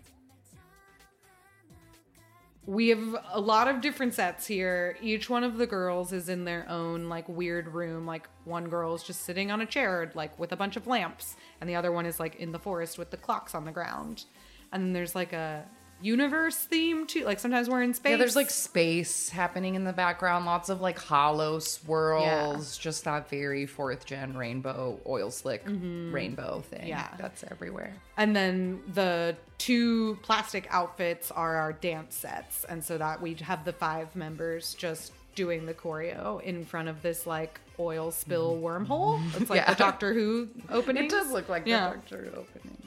We 2.70 2.90
have 2.90 3.16
a 3.32 3.40
lot 3.42 3.68
of 3.68 3.82
different 3.82 4.14
sets 4.14 4.46
here. 4.46 4.96
Each 5.02 5.28
one 5.28 5.44
of 5.44 5.58
the 5.58 5.66
girls 5.66 6.14
is 6.14 6.30
in 6.30 6.46
their 6.46 6.70
own 6.70 7.10
like 7.10 7.28
weird 7.28 7.70
room. 7.70 8.06
Like 8.06 8.30
one 8.44 8.70
girl 8.70 8.94
is 8.94 9.02
just 9.02 9.24
sitting 9.24 9.50
on 9.50 9.60
a 9.60 9.66
chair, 9.66 10.12
like 10.14 10.38
with 10.38 10.52
a 10.52 10.56
bunch 10.56 10.76
of 10.78 10.86
lamps, 10.86 11.36
and 11.60 11.68
the 11.68 11.74
other 11.74 11.92
one 11.92 12.06
is 12.06 12.20
like 12.20 12.36
in 12.36 12.52
the 12.52 12.60
forest 12.60 13.00
with 13.00 13.10
the 13.10 13.18
clocks 13.18 13.56
on 13.56 13.66
the 13.66 13.72
ground. 13.72 14.26
And 14.72 14.84
then 14.84 14.94
there's 14.94 15.16
like 15.16 15.34
a 15.34 15.66
universe 16.02 16.56
theme 16.58 17.06
too. 17.08 17.26
Like 17.26 17.40
sometimes 17.40 17.70
we're 17.70 17.82
in 17.84 17.94
space. 17.94 18.12
Yeah, 18.12 18.18
there's 18.18 18.36
like 18.36 18.50
space 18.50 19.30
happening 19.30 19.76
in 19.76 19.84
the 19.84 19.94
background, 19.94 20.46
lots 20.46 20.70
of 20.70 20.82
like 20.82 20.98
hollow 21.00 21.60
swirls, 21.60 22.78
Yeah. 22.78 22.82
just 22.82 23.04
that 23.06 23.30
very 23.30 23.66
fourth 23.66 24.06
gen 24.06 24.36
rainbow 24.38 25.00
oil 25.08 25.32
slick 25.32 25.64
rainbow 25.66 26.62
thing. 26.70 26.80
Mm-hmm. 26.80 26.88
Yeah. 26.90 27.08
That's 27.18 27.44
everywhere. 27.52 27.94
And 28.18 28.36
then 28.36 28.82
the 28.94 29.36
two 29.58 30.18
plastic 30.24 30.68
outfits 30.70 31.32
are 31.32 31.56
our 31.58 31.74
dance 31.74 32.16
sets. 32.16 32.64
And 32.66 32.84
so 32.84 32.98
that 32.98 33.22
we 33.22 33.34
have 33.36 33.66
the 33.66 33.74
five 33.74 34.16
members 34.16 34.74
just 34.76 35.12
doing 35.36 35.66
the 35.66 35.74
choreo 35.74 36.42
in 36.44 36.66
front 36.66 36.90
of 36.90 37.02
this 37.02 37.26
like 37.28 37.60
oil 37.80 38.12
spill 38.12 38.58
wormhole. 38.62 39.22
It's 39.40 39.50
like 39.50 39.62
Mm-hmm. 39.62 39.70
Yeah. 39.70 39.74
the 39.74 39.76
Doctor 39.76 40.14
Who 40.14 40.50
opening. 40.70 41.04
It 41.06 41.10
does 41.12 41.32
look 41.32 41.48
like 41.50 41.66
Yeah. 41.66 41.90
the 41.90 41.96
Doctor 41.96 42.18
Who 42.18 42.40
opening. 42.40 42.78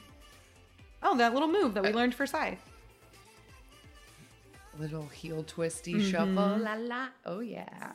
Oh, 1.01 1.17
that 1.17 1.33
little 1.33 1.49
move 1.49 1.73
that 1.73 1.83
we 1.83 1.91
learned 1.91 2.15
for 2.15 2.25
Psy. 2.25 2.55
Little 4.79 5.05
heel 5.07 5.43
twisty 5.43 5.93
Mm-hmm. 5.93 6.09
shuffle. 6.11 6.57
La 6.57 6.73
la. 6.73 7.07
Oh 7.25 7.39
yeah. 7.41 7.91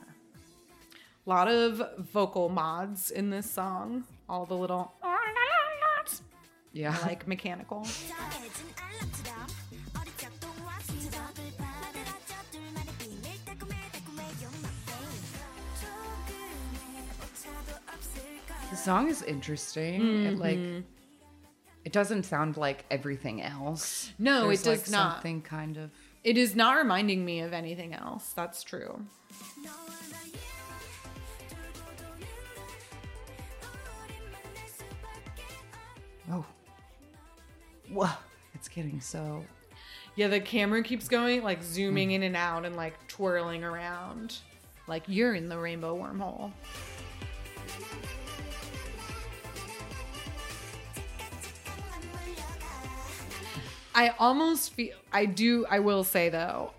A 1.27 1.29
lot 1.29 1.49
of 1.49 1.83
vocal 1.99 2.49
mods 2.49 3.11
in 3.11 3.31
this 3.31 3.51
song. 3.51 4.05
All 4.29 4.47
the 4.47 4.55
little 4.57 4.93
Yeah. 6.73 6.97
like 7.03 7.27
mechanical. 7.27 7.85
the 18.71 18.77
song 18.77 19.09
is 19.09 19.23
interesting. 19.23 20.27
It 20.27 20.39
like 20.39 20.59
it 21.85 21.93
doesn't 21.93 22.25
sound 22.25 22.57
like 22.57 22.85
everything 22.91 23.43
else. 23.43 24.11
Mm-hmm. 24.15 24.25
No, 24.25 24.47
There's, 24.47 24.61
it 24.61 24.65
does 24.65 24.81
like, 24.83 24.91
not. 24.91 25.13
Something 25.15 25.43
kind 25.43 25.77
of 25.77 25.91
It 26.29 26.37
is 26.37 26.55
not 26.55 26.77
reminding 26.77 27.25
me 27.25 27.41
of 27.41 27.55
anything 27.55 27.95
else. 27.95 28.35
That's 28.35 28.63
true. 28.63 29.01
oh. 36.31 36.45
Whoa. 37.91 38.11
It's 38.53 38.69
getting 38.69 39.01
so 39.01 39.43
Yeah, 40.17 40.29
the 40.29 40.39
camera 40.39 40.83
keeps 40.83 41.09
going, 41.09 41.43
like 41.43 41.63
zooming 41.63 42.11
hmm. 42.11 42.17
in 42.17 42.23
and 42.25 42.37
out 42.37 42.67
and 42.67 42.77
like 42.77 43.07
twirling 43.09 43.65
around. 43.65 44.37
Like 44.87 45.05
you're 45.07 45.33
in 45.33 45.49
the 45.49 45.57
rainbow 45.57 45.97
wormhole. 45.97 46.53
I 53.99 54.15
almost 54.19 54.73
feel, 54.75 54.95
I 55.13 55.25
do, 55.27 55.67
I 55.69 55.79
will 55.81 56.05
say 56.05 56.29
though, 56.29 56.71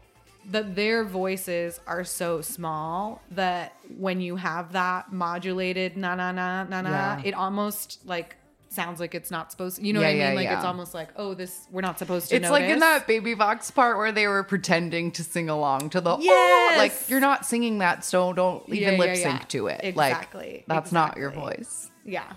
that 0.52 0.76
their 0.76 1.04
voices 1.04 1.80
are 1.86 2.04
so 2.06 2.40
small 2.42 3.22
that 3.32 3.76
when 3.98 4.22
you 4.22 4.38
have 4.38 4.72
that 4.72 5.12
modulated 5.12 5.98
na 5.98 6.16
na 6.16 6.32
na 6.32 6.64
na 6.64 6.82
na, 6.82 6.90
Yeah. 6.90 7.22
it 7.26 7.34
almost 7.34 8.00
like 8.06 8.36
sounds 8.70 9.00
like 9.00 9.14
it's 9.16 9.32
not 9.32 9.52
supposed 9.52 9.76
to, 9.78 9.82
you 9.86 9.92
know 9.94 10.00
Yeah, 10.00 10.08
what 10.08 10.12
I 10.12 10.14
mean? 10.14 10.22
yeah, 10.30 10.34
like 10.34 10.44
yeah. 10.46 10.56
it's 10.58 10.66
almost 10.66 10.94
like, 10.94 11.10
oh, 11.18 11.34
this, 11.34 11.68
we're 11.72 11.82
not 11.82 12.00
supposed 12.00 12.30
to 12.30 12.36
It's 12.38 12.50
like 12.50 12.64
in 12.76 12.80
that 12.80 13.06
Baby 13.08 13.34
Vox 13.34 13.70
part 13.72 13.98
where 13.98 14.12
they 14.14 14.28
were 14.28 14.44
pretending 14.44 15.12
to 15.14 15.24
sing 15.24 15.50
along 15.50 15.90
to 15.90 16.00
the 16.02 16.16
oh, 16.16 16.20
Yes! 16.22 16.78
like 16.78 17.10
you're 17.10 17.20
not 17.20 17.46
singing 17.46 17.80
that, 17.80 18.06
so 18.06 18.32
don't 18.32 18.64
even 18.70 18.98
lip 18.98 19.18
sync 19.18 19.48
to 19.50 19.68
it. 19.68 19.82
Exactly, 19.84 20.52
Like 20.54 20.66
that's 20.68 20.92
not 20.94 21.18
your 21.18 21.32
voice. 21.32 21.92
Yeah. 22.06 22.32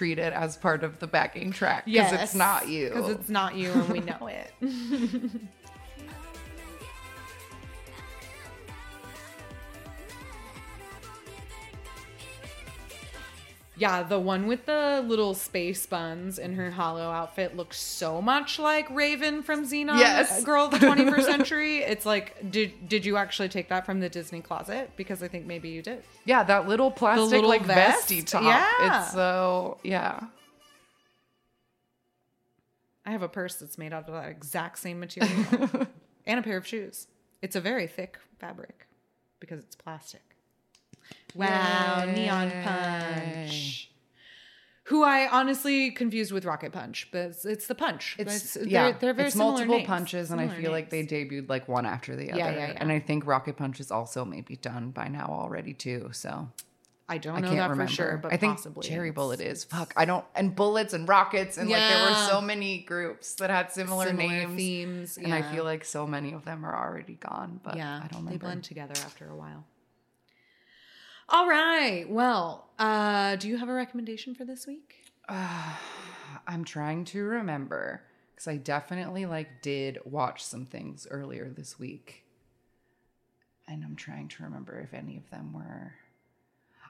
Treat 0.00 0.18
it 0.18 0.32
as 0.32 0.56
part 0.56 0.82
of 0.82 0.98
the 0.98 1.06
backing 1.06 1.52
track 1.52 1.84
because 1.84 2.10
Yes. 2.10 2.22
it's 2.22 2.34
not 2.34 2.68
you. 2.68 2.88
Because 2.88 3.10
it's 3.10 3.28
not 3.28 3.54
you 3.54 3.70
and 3.70 3.86
we 3.90 4.00
know 4.00 4.30
it. 4.30 4.50
Yeah, 13.80 14.02
the 14.02 14.20
one 14.20 14.46
with 14.46 14.66
the 14.66 15.02
little 15.06 15.32
space 15.32 15.86
buns 15.86 16.38
in 16.38 16.54
her 16.56 16.70
hollow 16.70 17.10
outfit 17.10 17.56
looks 17.56 17.80
so 17.80 18.20
much 18.20 18.58
like 18.58 18.88
Raven 18.90 19.42
from 19.42 19.64
Zenon 19.66 19.98
Yes. 19.98 20.44
Girl 20.44 20.66
of 20.66 20.70
the 20.72 20.76
21st 20.78 21.22
Century. 21.24 21.78
It's 21.78 22.04
like, 22.04 22.50
did 22.50 22.88
did 22.88 23.06
you 23.06 23.16
actually 23.16 23.48
take 23.48 23.70
that 23.70 23.86
from 23.86 24.00
the 24.00 24.10
Disney 24.10 24.42
closet? 24.42 24.90
Because 24.96 25.22
I 25.22 25.28
think 25.28 25.46
maybe 25.46 25.70
you 25.70 25.80
did. 25.80 26.02
yeah, 26.26 26.42
that 26.44 26.68
little 26.68 26.90
plastic 26.90 27.30
little 27.30 27.48
like 27.48 27.62
vest? 27.64 28.00
vesty 28.10 28.20
top. 28.22 28.42
Yeah. 28.42 29.00
It's 29.00 29.12
so 29.12 29.78
yeah. 29.82 30.20
I 33.06 33.12
have 33.12 33.22
a 33.22 33.28
purse 33.28 33.54
that's 33.54 33.78
made 33.78 33.92
out 33.94 34.06
of 34.08 34.12
that 34.14 34.28
exact 34.28 34.78
same 34.78 35.00
material 35.00 35.32
and 36.26 36.38
a 36.38 36.42
pair 36.42 36.58
of 36.58 36.66
shoes. 36.66 37.06
It's 37.40 37.56
a 37.56 37.60
very 37.60 37.86
thick 37.86 38.18
fabric 38.38 38.86
because 39.40 39.60
it's 39.60 39.74
plastic. 39.74 40.29
Wow, 41.34 42.04
Neon 42.06 42.50
Punch. 42.62 43.90
Who 44.84 45.04
I 45.04 45.28
honestly 45.28 45.92
confused 45.92 46.32
with 46.32 46.44
Rocket 46.44 46.72
Punch, 46.72 47.08
but 47.12 47.18
it's, 47.18 47.44
it's 47.44 47.66
the 47.68 47.76
punch. 47.76 48.16
It's, 48.18 48.54
they're, 48.54 48.64
yeah, 48.66 48.92
they're 48.98 49.14
very 49.14 49.28
it's 49.28 49.36
similar 49.36 49.52
multiple 49.52 49.76
names. 49.76 49.86
punches, 49.86 50.30
and 50.32 50.40
I 50.40 50.48
feel 50.48 50.72
like 50.72 50.90
they 50.90 51.04
debuted 51.06 51.48
like 51.48 51.68
one 51.68 51.86
after 51.86 52.16
the 52.16 52.32
other. 52.32 52.38
Yeah, 52.40 52.50
yeah, 52.50 52.68
yeah. 52.72 52.76
And 52.76 52.90
I 52.90 52.98
think 52.98 53.24
Rocket 53.24 53.56
Punch 53.56 53.78
is 53.78 53.92
also 53.92 54.24
maybe 54.24 54.56
done 54.56 54.90
by 54.90 55.06
now 55.06 55.26
already 55.30 55.74
too. 55.74 56.08
So 56.12 56.48
I 57.08 57.18
don't 57.18 57.36
I 57.36 57.40
know 57.40 57.46
can't 57.48 57.58
that 57.58 57.70
remember. 57.70 57.86
for 57.86 57.94
sure, 57.94 58.18
but 58.20 58.32
I 58.32 58.36
think 58.36 58.54
possibly 58.54 58.88
Cherry 58.88 59.12
Bullet 59.12 59.40
is. 59.40 59.62
Fuck, 59.62 59.92
I 59.96 60.06
don't. 60.06 60.24
And 60.34 60.56
bullets 60.56 60.92
and 60.92 61.08
rockets 61.08 61.56
and 61.56 61.70
like 61.70 61.78
there 61.78 62.08
were 62.10 62.16
so 62.28 62.40
many 62.40 62.78
groups 62.78 63.34
that 63.34 63.50
had 63.50 63.70
similar, 63.70 64.06
Similar 64.06 64.28
names, 64.28 64.56
themes, 64.56 65.18
and 65.18 65.32
I 65.32 65.42
feel 65.42 65.62
like 65.62 65.84
so 65.84 66.04
many 66.04 66.32
of 66.32 66.44
them 66.44 66.66
are 66.66 66.76
already 66.76 67.14
gone. 67.14 67.60
But 67.62 67.76
yeah, 67.76 68.00
I 68.02 68.08
don't 68.08 68.26
they 68.26 68.38
blend 68.38 68.64
together 68.64 68.94
after 69.04 69.28
a 69.28 69.36
while. 69.36 69.64
All 71.32 71.48
right. 71.48 72.06
Well, 72.08 72.66
uh, 72.78 73.36
do 73.36 73.48
you 73.48 73.56
have 73.56 73.68
a 73.68 73.72
recommendation 73.72 74.34
for 74.34 74.44
this 74.44 74.66
week? 74.66 75.04
I'm 75.28 76.64
trying 76.64 77.04
to 77.06 77.22
remember 77.22 78.02
because 78.34 78.48
I 78.48 78.56
definitely 78.56 79.26
like 79.26 79.62
did 79.62 79.98
watch 80.04 80.42
some 80.42 80.66
things 80.66 81.06
earlier 81.10 81.48
this 81.48 81.78
week. 81.78 82.24
And 83.68 83.84
I'm 83.84 83.96
trying 83.96 84.28
to 84.28 84.42
remember 84.42 84.80
if 84.80 84.94
any 84.94 85.16
of 85.16 85.28
them 85.30 85.52
were. 85.52 85.94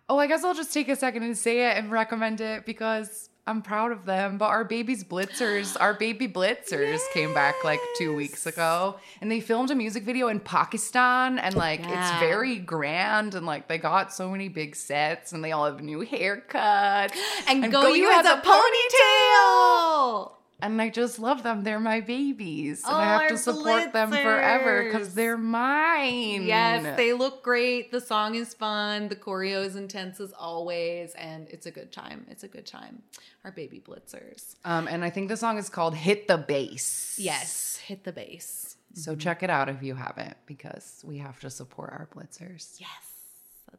Oh, 0.09 0.19
I 0.19 0.27
guess 0.27 0.45
I'll 0.45 0.55
just 0.55 0.73
take 0.73 0.89
a 0.89 0.97
second 0.97 1.23
and 1.23 1.37
say 1.37 1.71
it 1.71 1.77
and 1.77 1.91
recommend 1.91 2.41
it 2.41 2.65
because 2.65 3.30
I'm 3.47 3.63
proud 3.63 3.93
of 3.93 4.05
them. 4.05 4.39
But 4.39 4.47
our 4.47 4.65
baby's 4.65 5.03
blitzers, 5.03 5.77
our 5.81 5.95
baby 5.95 6.29
blitzers 6.29 7.01
came 7.13 7.35
back 7.35 7.65
like 7.65 7.81
two 7.97 8.15
weeks 8.15 8.47
ago 8.47 8.97
and 9.21 9.31
they 9.31 9.41
filmed 9.41 9.71
a 9.71 9.75
music 9.75 10.05
video 10.05 10.29
in 10.29 10.41
Pakistan 10.41 11.39
and 11.39 11.55
like 11.55 11.81
it's 11.81 12.11
very 12.21 12.59
grand 12.59 13.35
and 13.35 13.47
like 13.47 13.67
they 13.67 13.79
got 13.79 14.13
so 14.13 14.31
many 14.31 14.49
big 14.49 14.77
sets 14.77 15.33
and 15.33 15.43
they 15.43 15.53
all 15.53 15.65
have 15.65 15.83
new 15.83 16.05
haircuts. 16.05 17.17
And, 17.49 17.73
go, 17.73 17.93
you 17.93 18.11
has 18.11 18.27
a 18.27 18.41
ponytail. 18.41 20.33
And 20.63 20.81
I 20.81 20.91
just 20.91 21.19
love 21.19 21.43
them. 21.43 21.65
They're 21.65 21.81
my 21.81 22.01
babies. 22.01 22.83
And 22.85 22.95
I 22.95 23.17
Oh, 23.17 23.19
have 23.19 23.29
to 23.31 23.39
support 23.39 23.93
them 23.93 24.11
forever 24.11 24.85
because 24.85 25.15
they're 25.15 25.39
mine. 25.39 26.43
Yes, 26.43 26.97
they 26.97 27.13
look 27.13 27.43
great. 27.43 27.91
The 27.91 28.01
song 28.01 28.35
is 28.35 28.55
fun. 28.55 29.09
The 29.09 29.17
choreo 29.17 29.65
is 29.65 29.77
intense 29.77 30.21
as 30.21 30.33
always, 30.33 31.15
and 31.15 31.49
it's 31.49 31.67
a 31.67 31.71
good 31.71 31.93
time. 31.93 32.27
It's 32.31 32.43
a 32.45 32.49
good 32.49 32.67
time. 32.67 33.03
Our 33.45 33.53
baby 33.53 33.81
blitzers. 33.81 34.57
Um, 34.65 34.87
and 34.89 35.05
I 35.05 35.11
think 35.11 35.29
the 35.29 35.37
song 35.37 35.59
is 35.59 35.69
called 35.69 35.95
Hit 35.95 36.29
the 36.29 36.37
Bass. 36.39 37.17
Yes, 37.19 37.77
hit 37.77 38.05
the 38.05 38.13
bass. 38.13 38.77
So 38.95 39.15
check 39.15 39.43
it 39.45 39.51
out 39.51 39.69
if 39.69 39.83
you 39.85 39.95
haven't 39.95 40.37
because 40.47 41.03
we 41.07 41.19
have 41.19 41.39
to 41.41 41.51
support 41.51 41.91
our 41.93 42.09
blitzers. 42.15 42.75
Yes. 42.81 42.89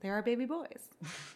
They're 0.02 0.22
baby 0.24 0.45
boys. 0.45 0.80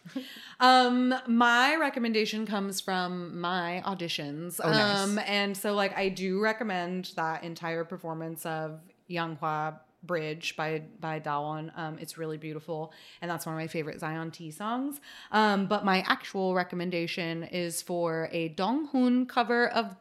um, 0.60 1.14
my 1.26 1.76
recommendation 1.76 2.46
comes 2.46 2.80
from 2.80 3.40
my 3.40 3.82
auditions. 3.86 4.60
Oh, 4.62 4.70
nice. 4.70 4.98
Um, 4.98 5.18
and 5.20 5.56
so 5.56 5.74
like 5.74 5.96
I 5.96 6.08
do 6.08 6.40
recommend 6.40 7.12
that 7.16 7.44
entire 7.44 7.84
performance 7.84 8.44
of 8.44 8.80
Yanghwa 9.08 9.78
Bridge 10.02 10.56
by 10.56 10.82
by 11.00 11.20
Dawon. 11.20 11.76
Um, 11.76 11.98
it's 12.00 12.18
really 12.18 12.38
beautiful, 12.38 12.92
and 13.20 13.30
that's 13.30 13.46
one 13.46 13.54
of 13.54 13.60
my 13.60 13.66
favorite 13.66 14.00
Zion 14.00 14.30
T 14.30 14.50
songs. 14.50 15.00
Um, 15.32 15.66
but 15.66 15.84
my 15.84 16.00
actual 16.02 16.54
recommendation 16.54 17.44
is 17.44 17.82
for 17.82 18.28
a 18.32 18.50
Donghoon 18.50 19.28
cover 19.28 19.68
of 19.68 19.96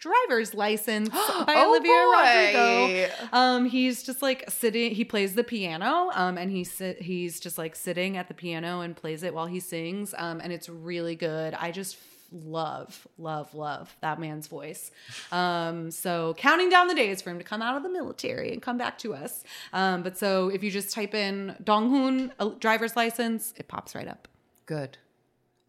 Driver's 0.00 0.54
License 0.54 1.08
by 1.10 1.44
Oh, 1.48 1.70
Olivia 1.70 1.92
boy. 1.92 3.08
Rodrigo. 3.12 3.28
Um, 3.36 3.66
he's 3.66 4.02
just 4.02 4.22
like 4.22 4.50
sitting. 4.50 4.94
He 4.94 5.04
plays 5.04 5.34
the 5.34 5.44
piano, 5.44 6.10
um, 6.14 6.38
and 6.38 6.50
he's 6.50 6.72
sit, 6.72 7.02
he's 7.02 7.38
just 7.38 7.58
like 7.58 7.76
sitting 7.76 8.16
at 8.16 8.28
the 8.28 8.34
piano 8.34 8.80
and 8.80 8.96
plays 8.96 9.22
it 9.22 9.34
while 9.34 9.46
he 9.46 9.60
sings. 9.60 10.14
Um, 10.16 10.40
and 10.40 10.52
it's 10.52 10.68
really 10.68 11.16
good. 11.16 11.54
I 11.54 11.70
just 11.70 11.98
love, 12.32 13.06
love, 13.18 13.52
love 13.54 13.94
that 14.00 14.20
man's 14.20 14.46
voice. 14.46 14.90
Um, 15.32 15.90
so 15.90 16.34
counting 16.38 16.70
down 16.70 16.86
the 16.86 16.94
days 16.94 17.20
for 17.20 17.30
him 17.30 17.38
to 17.38 17.44
come 17.44 17.60
out 17.60 17.76
of 17.76 17.82
the 17.82 17.88
military 17.88 18.52
and 18.52 18.62
come 18.62 18.78
back 18.78 18.98
to 18.98 19.14
us. 19.14 19.42
Um, 19.72 20.02
but 20.02 20.16
so 20.16 20.48
if 20.48 20.62
you 20.62 20.70
just 20.70 20.94
type 20.94 21.12
in 21.14 21.56
Donghoon 21.62 22.30
uh, 22.38 22.50
driver's 22.60 22.94
license, 22.96 23.52
it 23.56 23.66
pops 23.68 23.94
right 23.94 24.06
up. 24.08 24.28
Good. 24.66 24.96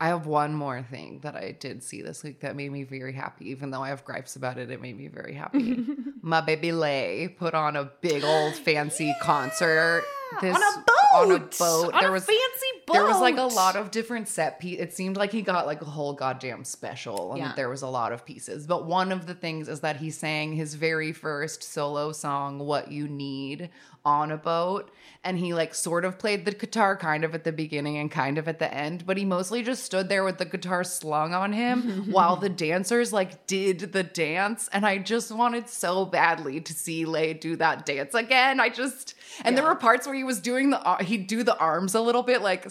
I 0.01 0.07
have 0.07 0.25
one 0.25 0.55
more 0.55 0.81
thing 0.81 1.19
that 1.21 1.35
I 1.35 1.51
did 1.51 1.83
see 1.83 2.01
this 2.01 2.23
week 2.23 2.39
that 2.39 2.55
made 2.55 2.71
me 2.71 2.81
very 2.81 3.13
happy. 3.13 3.51
Even 3.51 3.69
though 3.69 3.83
I 3.83 3.89
have 3.89 4.03
gripes 4.03 4.35
about 4.35 4.57
it, 4.57 4.71
it 4.71 4.81
made 4.81 4.97
me 4.97 5.07
very 5.07 5.35
happy. 5.35 5.85
My 6.23 6.41
baby 6.41 6.71
Lay 6.71 7.27
put 7.27 7.53
on 7.53 7.75
a 7.75 7.83
big 8.01 8.23
old 8.23 8.55
fancy 8.55 9.13
concert. 9.21 10.03
This, 10.39 10.55
on 10.55 10.61
a 10.61 10.77
boat. 10.77 10.95
On 11.13 11.31
a 11.31 11.39
boat. 11.39 11.93
On 11.93 11.99
there 11.99 12.09
a 12.09 12.11
was 12.13 12.25
fancy 12.25 12.39
boat. 12.87 12.93
There 12.93 13.03
was 13.03 13.19
like 13.19 13.37
a 13.37 13.43
lot 13.43 13.75
of 13.75 13.91
different 13.91 14.27
set 14.27 14.59
pieces. 14.59 14.81
It 14.81 14.93
seemed 14.93 15.17
like 15.17 15.31
he 15.31 15.41
got 15.41 15.65
like 15.65 15.81
a 15.81 15.85
whole 15.85 16.13
goddamn 16.13 16.63
special, 16.63 17.31
and 17.33 17.39
Yeah. 17.41 17.53
there 17.55 17.69
was 17.69 17.81
a 17.81 17.87
lot 17.87 18.11
of 18.13 18.25
pieces. 18.25 18.65
But 18.67 18.85
one 18.85 19.11
of 19.11 19.27
the 19.27 19.33
things 19.33 19.67
is 19.67 19.81
that 19.81 19.97
he 19.97 20.09
sang 20.09 20.53
his 20.53 20.75
very 20.75 21.11
first 21.11 21.63
solo 21.63 22.11
song, 22.13 22.59
"What 22.59 22.91
You 22.91 23.07
Need," 23.07 23.69
on 24.03 24.31
a 24.31 24.37
boat, 24.37 24.89
and 25.23 25.37
he 25.37 25.53
like 25.53 25.75
sort 25.75 26.05
of 26.05 26.17
played 26.17 26.43
the 26.45 26.51
guitar 26.51 26.97
kind 26.97 27.23
of 27.23 27.35
at 27.35 27.43
the 27.43 27.51
beginning 27.51 27.97
and 27.97 28.09
kind 28.09 28.37
of 28.39 28.47
at 28.47 28.57
the 28.57 28.73
end, 28.73 29.05
but 29.05 29.15
he 29.17 29.23
mostly 29.25 29.61
just 29.61 29.83
stood 29.83 30.09
there 30.09 30.23
with 30.23 30.39
the 30.39 30.45
guitar 30.45 30.83
slung 30.83 31.33
on 31.35 31.53
him 31.53 32.07
while 32.11 32.35
the 32.35 32.49
dancers 32.49 33.13
like 33.13 33.45
did 33.47 33.79
the 33.93 34.01
dance, 34.03 34.69
and 34.73 34.85
I 34.87 34.97
just 34.97 35.31
wanted 35.31 35.69
so 35.69 36.05
badly 36.05 36.59
to 36.61 36.73
see 36.73 37.05
Lay 37.05 37.33
do 37.33 37.55
that 37.57 37.85
dance 37.85 38.15
again. 38.15 38.59
I 38.59 38.69
just 38.69 39.13
and 39.43 39.57
there 39.57 39.63
were 39.63 39.75
parts 39.75 40.05
where 40.05 40.15
he 40.15 40.23
was 40.23 40.39
doing 40.39 40.69
the 40.71 40.95
he'd 41.01 41.27
do 41.27 41.43
the 41.43 41.57
arms 41.57 41.95
a 41.95 42.01
little 42.01 42.23
bit 42.23 42.41
like 42.41 42.67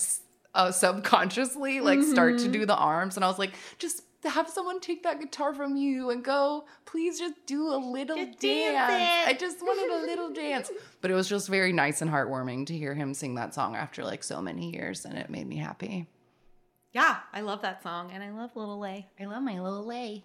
uh, 0.55 0.71
subconsciously 0.71 1.81
like 1.81 2.03
start 2.03 2.39
to 2.39 2.49
do 2.49 2.67
the 2.67 2.77
arms. 2.77 3.17
And 3.17 3.25
i 3.25 3.29
was 3.29 3.39
like 3.39 3.55
just 3.79 4.03
have 4.25 4.49
someone 4.51 4.81
take 4.81 5.03
that 5.05 5.19
guitar 5.19 5.55
from 5.55 5.77
you 5.77 6.11
and 6.11 6.23
go. 6.23 6.67
Please 6.85 7.19
just 7.19 7.35
do 7.47 7.69
a 7.69 7.77
little 7.79 8.17
Just 8.17 8.39
dance 8.41 8.89
dance. 8.89 9.29
I 9.29 9.33
just 9.33 9.63
wanted 9.63 9.91
a 9.91 10.01
little 10.07 10.31
dance. 10.33 10.71
But 11.01 11.11
it 11.11 11.15
was 11.15 11.27
just 11.27 11.49
very 11.49 11.73
nice 11.73 12.03
and 12.03 12.11
heartwarming 12.11 12.67
to 12.67 12.77
hear 12.77 12.95
him 12.95 13.15
sing 13.15 13.37
that 13.37 13.55
song 13.55 13.75
after 13.75 14.05
like 14.05 14.23
so 14.23 14.43
many 14.43 14.75
years 14.75 15.07
and 15.07 15.17
it 15.17 15.31
made 15.31 15.47
me 15.47 15.57
happy. 15.57 16.07
Yeah. 16.93 17.17
I 17.33 17.41
love 17.41 17.63
that 17.63 17.83
song, 17.83 18.11
and 18.13 18.23
I 18.23 18.31
love 18.31 18.55
Little 18.57 18.79
Lay. 18.79 19.07
i 19.19 19.25
love 19.25 19.43
my 19.43 19.59
little 19.59 19.87
lay. 19.87 20.25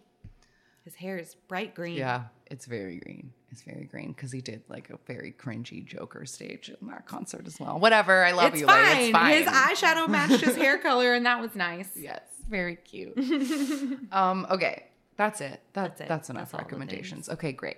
His 0.83 0.95
hair 0.95 1.17
is 1.17 1.35
bright 1.47 1.73
green. 1.73 1.95
yeah 1.95 2.25
it's 2.47 2.65
very 2.65 2.97
green 2.99 3.31
very 3.63 3.85
green 3.85 4.11
because 4.13 4.31
he 4.31 4.41
did 4.41 4.61
like 4.69 4.89
a 4.89 4.97
very 5.05 5.31
cringy 5.37 5.85
joker 5.85 6.25
stage 6.25 6.69
in 6.69 6.87
that 6.87 7.05
concert 7.05 7.45
as 7.47 7.59
well 7.59 7.79
whatever 7.79 8.23
i 8.25 8.31
love 8.31 8.53
It's 8.53 8.61
you 8.61 8.67
fine. 8.67 8.97
It's 8.97 9.11
fine 9.11 9.37
His 9.37 9.47
eyeshadow 9.47 10.07
matched 10.07 10.41
his 10.41 10.55
hair 10.55 10.77
color, 10.77 11.13
and 11.13 11.25
that 11.25 11.39
was 11.41 11.55
nice. 11.55 11.89
Yes, 11.95 12.21
very 12.49 12.75
cute. 12.75 13.17
um, 14.11 14.45
okay, 14.49 14.85
that's 15.17 15.41
it. 15.41 15.61
That, 15.73 15.97
That's 15.97 16.01
it. 16.01 16.07
That's 16.07 16.29
enough 16.29 16.51
That's 16.51 16.63
recommendations. 16.63 17.29
Okay, 17.29 17.51
great. 17.51 17.77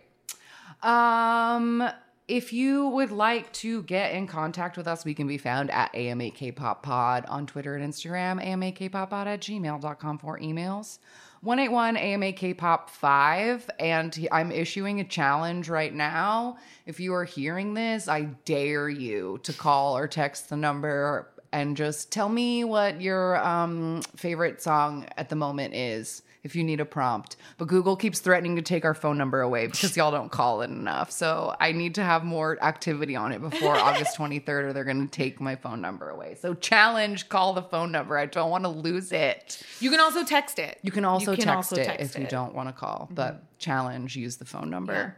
Um, 0.83 1.89
if 2.27 2.51
you 2.51 2.89
would 2.89 3.11
like 3.11 3.51
to 3.53 3.83
get 3.83 4.13
in 4.13 4.27
contact 4.27 4.75
with 4.75 4.87
us, 4.87 5.05
we 5.05 5.13
can 5.13 5.27
be 5.27 5.37
found 5.37 5.71
at 5.71 5.93
AMAKPop 5.93 6.83
Pod 6.83 7.25
on 7.27 7.47
Twitter 7.47 7.75
and 7.75 7.93
Instagram, 7.93 8.43
AMAKPopPod 8.43 9.27
at 9.27 9.39
gmail.com 9.39 10.17
for 10.17 10.37
emails. 10.39 10.99
181 11.41 11.95
AMAKPop 11.95 12.89
5. 12.89 13.69
And 13.79 14.27
I'm 14.31 14.51
issuing 14.51 14.99
a 14.99 15.05
challenge 15.05 15.69
right 15.69 15.93
now. 15.93 16.57
If 16.85 16.99
you 16.99 17.13
are 17.13 17.23
hearing 17.23 17.73
this, 17.75 18.09
I 18.09 18.23
dare 18.43 18.89
you 18.89 19.39
to 19.43 19.53
call 19.53 19.95
or 19.95 20.07
text 20.07 20.49
the 20.49 20.57
number 20.57 21.29
and 21.53 21.77
just 21.77 22.11
tell 22.11 22.27
me 22.27 22.65
what 22.65 22.99
your 22.99 23.37
um, 23.37 24.01
favorite 24.17 24.61
song 24.61 25.07
at 25.15 25.29
the 25.29 25.35
moment 25.35 25.75
is 25.75 26.23
if 26.43 26.55
you 26.55 26.63
need 26.63 26.79
a 26.79 26.85
prompt. 26.85 27.35
But 27.57 27.67
Google 27.67 27.95
keeps 27.95 28.19
threatening 28.19 28.55
to 28.55 28.61
take 28.61 28.85
our 28.85 28.93
phone 28.93 29.17
number 29.17 29.41
away 29.41 29.67
because 29.67 29.95
y'all 29.97 30.11
don't 30.11 30.31
call 30.31 30.61
it 30.61 30.69
enough. 30.69 31.11
So 31.11 31.55
I 31.59 31.71
need 31.71 31.95
to 31.95 32.03
have 32.03 32.23
more 32.23 32.57
activity 32.63 33.15
on 33.15 33.31
it 33.31 33.41
before 33.41 33.75
August 33.77 34.17
23rd 34.17 34.47
or 34.47 34.73
they're 34.73 34.83
going 34.83 35.07
to 35.07 35.11
take 35.11 35.41
my 35.41 35.55
phone 35.55 35.81
number 35.81 36.09
away. 36.09 36.35
So 36.35 36.53
challenge, 36.53 37.29
call 37.29 37.53
the 37.53 37.63
phone 37.63 37.91
number. 37.91 38.17
I 38.17 38.25
don't 38.25 38.49
want 38.49 38.63
to 38.63 38.69
lose 38.69 39.11
it. 39.11 39.61
You 39.79 39.89
can 39.89 39.99
also 39.99 40.23
text 40.23 40.59
it. 40.59 40.79
You 40.81 40.91
can 40.91 41.05
also 41.05 41.35
can 41.35 41.45
text 41.45 41.55
also 41.55 41.75
it 41.77 41.85
text 41.85 42.15
if 42.15 42.21
you 42.21 42.27
don't 42.27 42.53
want 42.53 42.69
to 42.69 42.73
call, 42.73 43.05
mm-hmm. 43.05 43.15
but 43.15 43.59
challenge, 43.59 44.15
use 44.15 44.37
the 44.37 44.45
phone 44.45 44.69
number. 44.69 45.15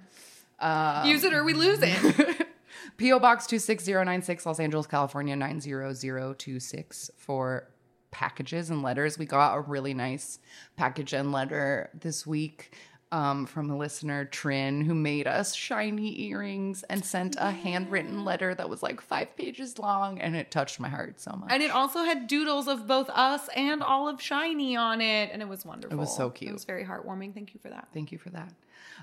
Use 1.05 1.23
it 1.23 1.33
or 1.33 1.43
we 1.43 1.53
lose 1.53 1.79
it. 1.81 2.47
P.O. 2.97 3.19
Box 3.19 3.47
26096, 3.47 4.45
Los 4.45 4.59
Angeles, 4.59 4.85
California 4.85 5.35
90026 5.35 7.11
for 7.17 7.69
packages 8.11 8.69
and 8.69 8.81
letters. 8.81 9.17
We 9.17 9.25
got 9.25 9.55
a 9.55 9.61
really 9.61 9.93
nice 9.93 10.39
package 10.75 11.13
and 11.13 11.31
letter 11.31 11.89
this 11.99 12.25
week 12.25 12.73
um, 13.11 13.47
from 13.47 13.71
a 13.71 13.77
listener, 13.77 14.25
Trin, 14.25 14.81
who 14.81 14.93
made 14.93 15.25
us 15.25 15.55
shiny 15.55 16.21
earrings 16.21 16.83
and 16.83 17.03
sent 17.03 17.35
a 17.39 17.49
handwritten 17.49 18.23
letter 18.23 18.53
that 18.53 18.69
was 18.69 18.83
like 18.83 19.01
five 19.01 19.35
pages 19.35 19.79
long, 19.79 20.19
and 20.19 20.35
it 20.35 20.51
touched 20.51 20.79
my 20.79 20.89
heart 20.89 21.19
so 21.19 21.31
much. 21.31 21.51
and 21.51 21.63
it 21.63 21.71
also 21.71 22.03
had 22.03 22.27
doodles 22.27 22.67
of 22.67 22.85
both 22.87 23.09
us 23.09 23.49
and 23.55 23.81
Olive 23.81 24.21
Shiny 24.21 24.75
on 24.75 25.01
it, 25.01 25.31
and 25.33 25.41
it 25.41 25.47
was 25.47 25.65
wonderful. 25.65 25.97
It 25.97 25.99
was 25.99 26.15
so 26.15 26.29
cute. 26.29 26.51
It 26.51 26.53
was 26.53 26.65
very 26.65 26.85
heartwarming. 26.85 27.33
Thank 27.33 27.53
you 27.55 27.59
for 27.59 27.69
that. 27.69 27.87
Thank 27.93 28.11
you 28.11 28.19
for 28.19 28.29
that. 28.29 28.53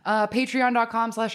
Uh, 0.05 0.27
Patreon.com 0.27 1.13
slash 1.13 1.35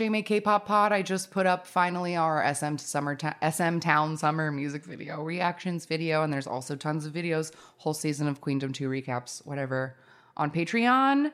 pod. 0.66 0.92
I 0.92 1.02
just 1.02 1.32
put 1.32 1.46
up 1.46 1.68
finally 1.68 2.16
our 2.16 2.54
SM 2.54 2.78
summer 2.78 3.16
ta- 3.16 3.36
SM 3.50 3.80
Town 3.80 4.16
Summer 4.18 4.52
music 4.52 4.86
video 4.86 5.24
reactions 5.24 5.86
video, 5.86 6.24
and 6.24 6.32
there's 6.32 6.48
also 6.48 6.76
tons 6.76 7.06
of 7.06 7.14
videos, 7.14 7.52
whole 7.78 7.94
season 7.94 8.28
of 8.28 8.40
Queendom 8.42 8.72
2 8.74 8.90
recaps, 8.90 9.46
whatever, 9.46 9.98
on 10.38 10.52
Patreon 10.52 11.32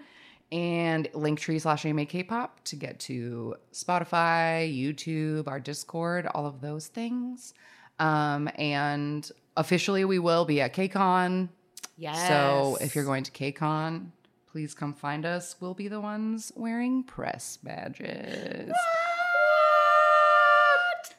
and 0.51 1.09
Linktree 1.13 1.61
slash 1.61 1.83
AMAKPop 1.83 2.49
to 2.65 2.75
get 2.75 2.99
to 3.01 3.55
Spotify, 3.73 4.73
YouTube, 4.73 5.47
our 5.47 5.59
Discord, 5.59 6.25
all 6.27 6.45
of 6.45 6.61
those 6.61 6.87
things. 6.87 7.53
Um, 7.99 8.49
and 8.55 9.29
officially, 9.57 10.05
we 10.05 10.19
will 10.19 10.45
be 10.45 10.61
at 10.61 10.73
KCON. 10.73 11.49
Yes. 11.97 12.27
So 12.27 12.77
if 12.79 12.95
you're 12.95 13.03
going 13.03 13.23
to 13.23 13.31
KCON, 13.31 14.11
please 14.57 14.73
come 14.73 14.91
find 14.91 15.23
us. 15.23 15.55
We'll 15.59 15.75
be 15.75 15.87
the 15.87 16.01
ones 16.01 16.51
wearing 16.55 17.03
press 17.03 17.59
badges. 17.61 18.69
What? 18.69 18.75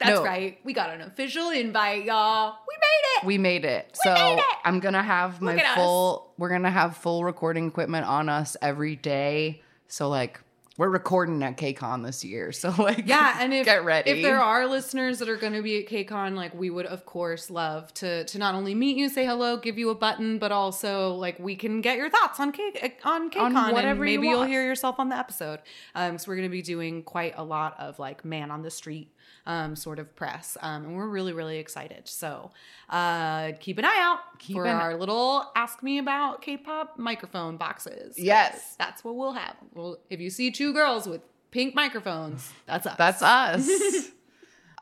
That's 0.00 0.10
No. 0.10 0.24
right. 0.24 0.58
We 0.64 0.72
got 0.72 0.90
an 0.90 1.02
official 1.02 1.50
invite, 1.50 2.04
y'all. 2.04 2.56
We 2.66 2.74
made 2.80 3.20
it. 3.22 3.26
we 3.26 3.38
made 3.38 3.64
it. 3.64 3.96
so 4.02 4.12
made 4.12 4.38
it! 4.40 4.44
I'm 4.64 4.80
gonna 4.80 5.04
have 5.04 5.40
my 5.40 5.52
Look 5.54 5.62
at 5.62 5.70
us. 5.70 5.76
full. 5.76 6.32
We're 6.36 6.48
gonna 6.48 6.68
have 6.72 6.96
full 6.96 7.22
recording 7.22 7.68
equipment 7.68 8.06
on 8.06 8.28
us 8.28 8.56
every 8.60 8.96
day. 8.96 9.62
So 9.86 10.08
like 10.08 10.40
we're 10.78 10.88
recording 10.88 11.42
at 11.42 11.56
KCON 11.58 12.04
this 12.04 12.24
year. 12.24 12.52
So 12.58 12.70
like 12.78 13.06
Yeah, 13.06 13.36
and 13.40 13.52
if 13.52 13.66
get 13.66 13.84
ready. 13.84 14.10
if 14.10 14.22
there 14.22 14.40
are 14.40 14.66
listeners 14.66 15.18
that 15.18 15.28
are 15.28 15.36
going 15.36 15.52
to 15.52 15.62
be 15.62 15.78
at 15.78 15.88
KCON, 15.88 16.34
like 16.34 16.54
we 16.54 16.70
would 16.70 16.86
of 16.86 17.04
course 17.04 17.50
love 17.50 17.92
to 17.94 18.24
to 18.24 18.38
not 18.38 18.54
only 18.54 18.74
meet 18.74 18.96
you, 18.96 19.08
say 19.08 19.26
hello, 19.26 19.56
give 19.56 19.76
you 19.76 19.90
a 19.90 19.94
button, 19.94 20.38
but 20.38 20.50
also 20.52 21.12
like 21.14 21.38
we 21.38 21.56
can 21.56 21.80
get 21.80 21.98
your 21.98 22.08
thoughts 22.08 22.40
on 22.40 22.52
K 22.52 22.94
on 23.04 23.30
KCON, 23.30 23.54
and 23.56 23.72
whatever 23.72 24.04
you 24.06 24.18
maybe 24.18 24.28
you'll 24.28 24.44
hear 24.44 24.64
yourself 24.64 24.96
on 24.98 25.08
the 25.08 25.16
episode. 25.16 25.60
Um, 25.94 26.16
so 26.16 26.30
we're 26.30 26.36
going 26.36 26.48
to 26.48 26.52
be 26.52 26.62
doing 26.62 27.02
quite 27.02 27.34
a 27.36 27.44
lot 27.44 27.78
of 27.78 27.98
like 27.98 28.24
man 28.24 28.50
on 28.50 28.62
the 28.62 28.70
street 28.70 29.12
um 29.46 29.76
sort 29.76 29.98
of 29.98 30.14
press, 30.14 30.56
um, 30.60 30.84
and 30.84 30.96
we're 30.96 31.08
really 31.08 31.32
really 31.32 31.58
excited. 31.58 32.08
So 32.08 32.50
uh, 32.88 33.52
keep 33.60 33.78
an 33.78 33.84
eye 33.84 33.98
out 33.98 34.38
Keep 34.38 34.56
for 34.56 34.66
our 34.66 34.96
little 34.96 35.50
ask 35.56 35.82
me 35.82 35.98
about 35.98 36.42
K-pop 36.42 36.98
microphone 36.98 37.56
boxes. 37.56 38.18
Yes. 38.18 38.74
that's 38.78 39.04
what 39.04 39.16
we'll 39.16 39.32
have. 39.32 39.56
Well, 39.74 39.98
if 40.10 40.20
you 40.20 40.30
see 40.30 40.50
two 40.50 40.72
girls 40.72 41.06
with 41.06 41.22
pink 41.50 41.74
microphones, 41.74 42.50
that's 42.66 42.86
us. 42.86 42.96
That's 42.96 43.22
us. 43.22 44.10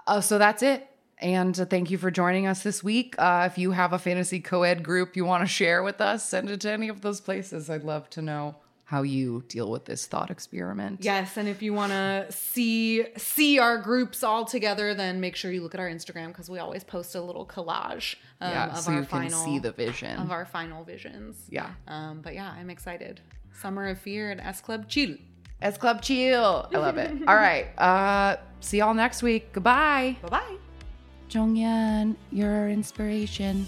uh, 0.07 0.21
so 0.21 0.39
that's 0.39 0.63
it. 0.63 0.89
And 1.19 1.59
uh, 1.59 1.65
thank 1.65 1.91
you 1.91 1.99
for 1.99 2.11
joining 2.11 2.47
us 2.47 2.63
this 2.63 2.85
week. 2.85 3.15
Uh, 3.19 3.49
if 3.51 3.57
you 3.57 3.71
have 3.71 3.93
a 3.93 3.99
fantasy 3.99 4.41
co-ed 4.41 4.83
group 4.83 5.17
you 5.17 5.25
want 5.25 5.43
to 5.43 5.47
share 5.47 5.83
with 5.83 6.01
us, 6.01 6.29
send 6.29 6.51
it 6.51 6.61
to 6.61 6.71
any 6.71 6.89
of 6.89 7.01
those 7.01 7.21
places. 7.21 7.71
I'd 7.71 7.85
love 7.85 8.11
to 8.11 8.23
know 8.23 8.57
how 8.89 9.03
you 9.03 9.43
deal 9.49 9.69
with 9.69 9.85
this 9.85 10.07
thought 10.07 10.31
experiment. 10.31 11.01
Yes, 11.03 11.37
and 11.37 11.49
if 11.49 11.61
you 11.61 11.73
want 11.75 11.91
to 11.91 12.27
see 12.31 13.05
see 13.17 13.59
our 13.59 13.79
groups 13.79 14.23
all 14.23 14.45
together, 14.45 14.95
then 14.95 15.21
make 15.21 15.35
sure 15.35 15.51
you 15.51 15.61
look 15.61 15.75
at 15.75 15.81
our 15.81 15.89
Instagram 15.91 16.29
because 16.29 16.49
we 16.49 16.61
always 16.61 16.85
post 16.85 17.15
a 17.17 17.21
little 17.21 17.45
collage 17.45 18.15
um, 18.41 18.53
Yeah, 18.53 18.71
of 18.71 18.79
so 18.79 18.93
our 18.93 18.99
you 19.01 19.05
can 19.07 19.23
final 19.23 19.45
see 19.45 19.59
the 19.59 19.73
vision. 19.73 20.17
of 20.21 20.31
our 20.31 20.47
final 20.47 20.85
visions. 20.85 21.37
Yeah. 21.51 21.71
Um, 21.89 22.21
but 22.23 22.35
yeah, 22.35 22.55
I'm 22.57 22.71
excited. 22.71 23.21
Summer 23.61 23.89
of 23.89 23.99
Fear 23.99 24.31
and 24.31 24.41
S 24.41 24.61
Club 24.61 24.89
Chill. 24.89 25.17
S 25.61 25.77
Club 25.79 26.01
Chill. 26.01 26.69
I 26.73 26.79
love 26.79 26.97
it. 26.99 27.11
All 27.27 27.35
right. 27.35 27.67
Uh, 27.79 28.37
see 28.61 28.79
y'all 28.79 28.95
next 28.95 29.21
week. 29.23 29.53
Goodbye. 29.53 30.17
Bye 30.23 30.29
bye. 30.29 30.57
Jonghyun, 31.29 32.15
your 32.31 32.69
inspiration. 32.69 33.67